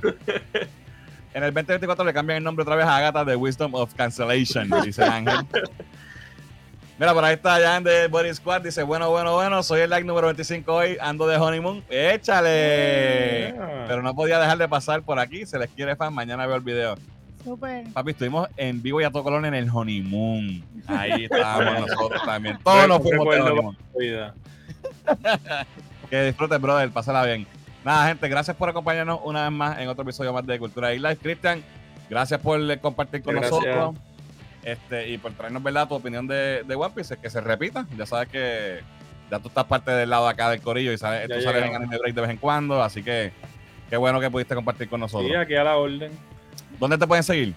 [1.36, 4.70] En el 2024 le cambian el nombre otra vez a Agatha de Wisdom of Cancellation,
[4.82, 5.36] dice Ángel.
[6.98, 8.62] Mira, por ahí está Jan de Body Squad.
[8.62, 11.84] Dice, bueno, bueno, bueno, soy el like número 25 hoy, ando de honeymoon.
[11.90, 13.52] ¡Échale!
[13.54, 13.84] Yeah.
[13.86, 15.44] Pero no podía dejar de pasar por aquí.
[15.44, 16.14] Se les quiere fan.
[16.14, 16.94] Mañana veo el video.
[17.44, 17.92] Súper.
[17.92, 20.64] Papi, estuvimos en vivo y a todo color en el honeymoon.
[20.86, 22.58] Ahí estábamos nosotros también.
[22.64, 23.76] Todos nos fuimos de honeymoon.
[26.08, 26.88] Que disfruten, brother.
[26.90, 27.46] Pásala bien.
[27.86, 30.98] Nada, gente, gracias por acompañarnos una vez más en otro episodio más de Cultura y
[30.98, 31.18] Live.
[31.18, 31.62] Cristian,
[32.10, 33.52] gracias por compartir con Gracias.
[33.52, 33.94] nosotros.
[34.64, 35.86] Este, y por traernos, ¿verdad?
[35.86, 37.86] Tu opinión de, de One Piece, que se repita.
[37.96, 38.80] Ya sabes que
[39.30, 41.76] ya tú estás parte del lado acá del corillo y sabes, tú sales en.
[41.76, 42.82] Anime Break de vez en cuando.
[42.82, 43.30] Así que
[43.88, 45.30] qué bueno que pudiste compartir con nosotros.
[45.30, 46.10] Sí, aquí a la orden.
[46.80, 47.54] ¿Dónde te pueden seguir?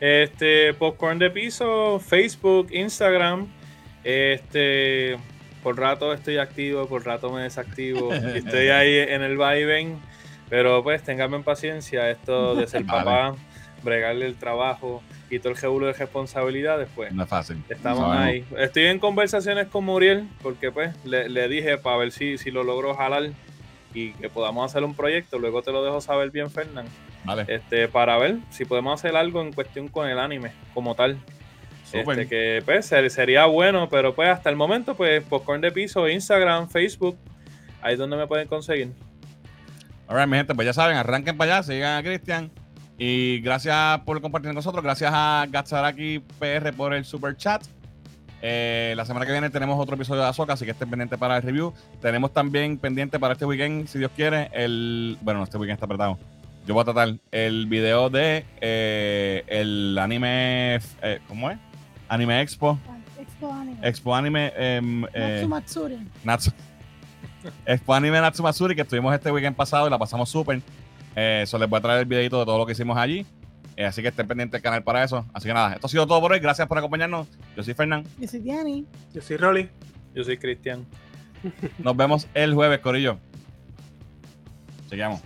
[0.00, 3.46] Este, Popcorn de Piso, Facebook, Instagram.
[4.02, 5.18] Este,
[5.68, 8.10] por rato estoy activo, por rato me desactivo.
[8.34, 9.98] estoy ahí en el vaivén.
[10.48, 12.08] Pero pues, ténganme paciencia.
[12.08, 13.04] Esto de ser Vale.
[13.04, 13.36] papá,
[13.82, 17.12] bregarle el trabajo y todo el jebulo de responsabilidades, pues.
[17.12, 17.62] No es fácil.
[17.68, 18.24] Estamos Sabemos.
[18.24, 18.44] ahí.
[18.56, 22.64] Estoy en conversaciones con Muriel porque pues le, le dije para ver si, si lo
[22.64, 23.28] logro jalar
[23.92, 25.38] y que podamos hacer un proyecto.
[25.38, 26.86] Luego te lo dejo saber bien, Fernán.
[27.24, 27.44] Vale.
[27.46, 31.18] Este, para ver si podemos hacer algo en cuestión con el anime como tal.
[31.90, 32.20] Súper.
[32.20, 36.08] Este, que pues ser- sería bueno, pero pues hasta el momento, pues Popcorn de Piso,
[36.08, 37.16] Instagram, Facebook,
[37.82, 38.92] ahí es donde me pueden conseguir.
[40.06, 42.50] Alright, mi gente, pues ya saben, arranquen para allá, sigan a Cristian.
[42.96, 44.82] Y gracias por compartir con nosotros.
[44.82, 47.62] Gracias a Gatsaraki PR por el super chat.
[48.40, 51.36] Eh, la semana que viene tenemos otro episodio de Azoka, así que estén pendientes para
[51.36, 51.72] el review.
[52.00, 55.16] Tenemos también pendiente para este weekend, si Dios quiere, el.
[55.20, 56.18] Bueno, este weekend está apretado.
[56.66, 60.76] Yo voy a tratar el video de eh, el anime.
[61.02, 61.58] eh, ¿Cómo es?
[62.08, 62.78] Anime Expo.
[63.20, 63.88] Expo Anime.
[63.88, 64.52] Expo Anime.
[64.56, 65.98] eh, Natsu Matsuri.
[66.24, 66.50] Natsu.
[67.66, 70.60] Expo Anime Natsumatsuri, que estuvimos este weekend pasado y la pasamos súper.
[71.16, 73.24] Eh, Eso les voy a traer el videito de todo lo que hicimos allí.
[73.76, 75.24] Eh, así que estén pendientes del canal para eso.
[75.32, 76.40] Así que nada, esto ha sido todo por hoy.
[76.40, 77.28] Gracias por acompañarnos.
[77.56, 78.04] Yo soy Fernán.
[78.18, 78.84] Yo soy Diani.
[79.14, 79.68] Yo soy Rolly.
[80.14, 80.84] Yo soy Cristian.
[81.78, 83.18] Nos vemos el jueves, Corillo.
[84.88, 85.20] Seguimos.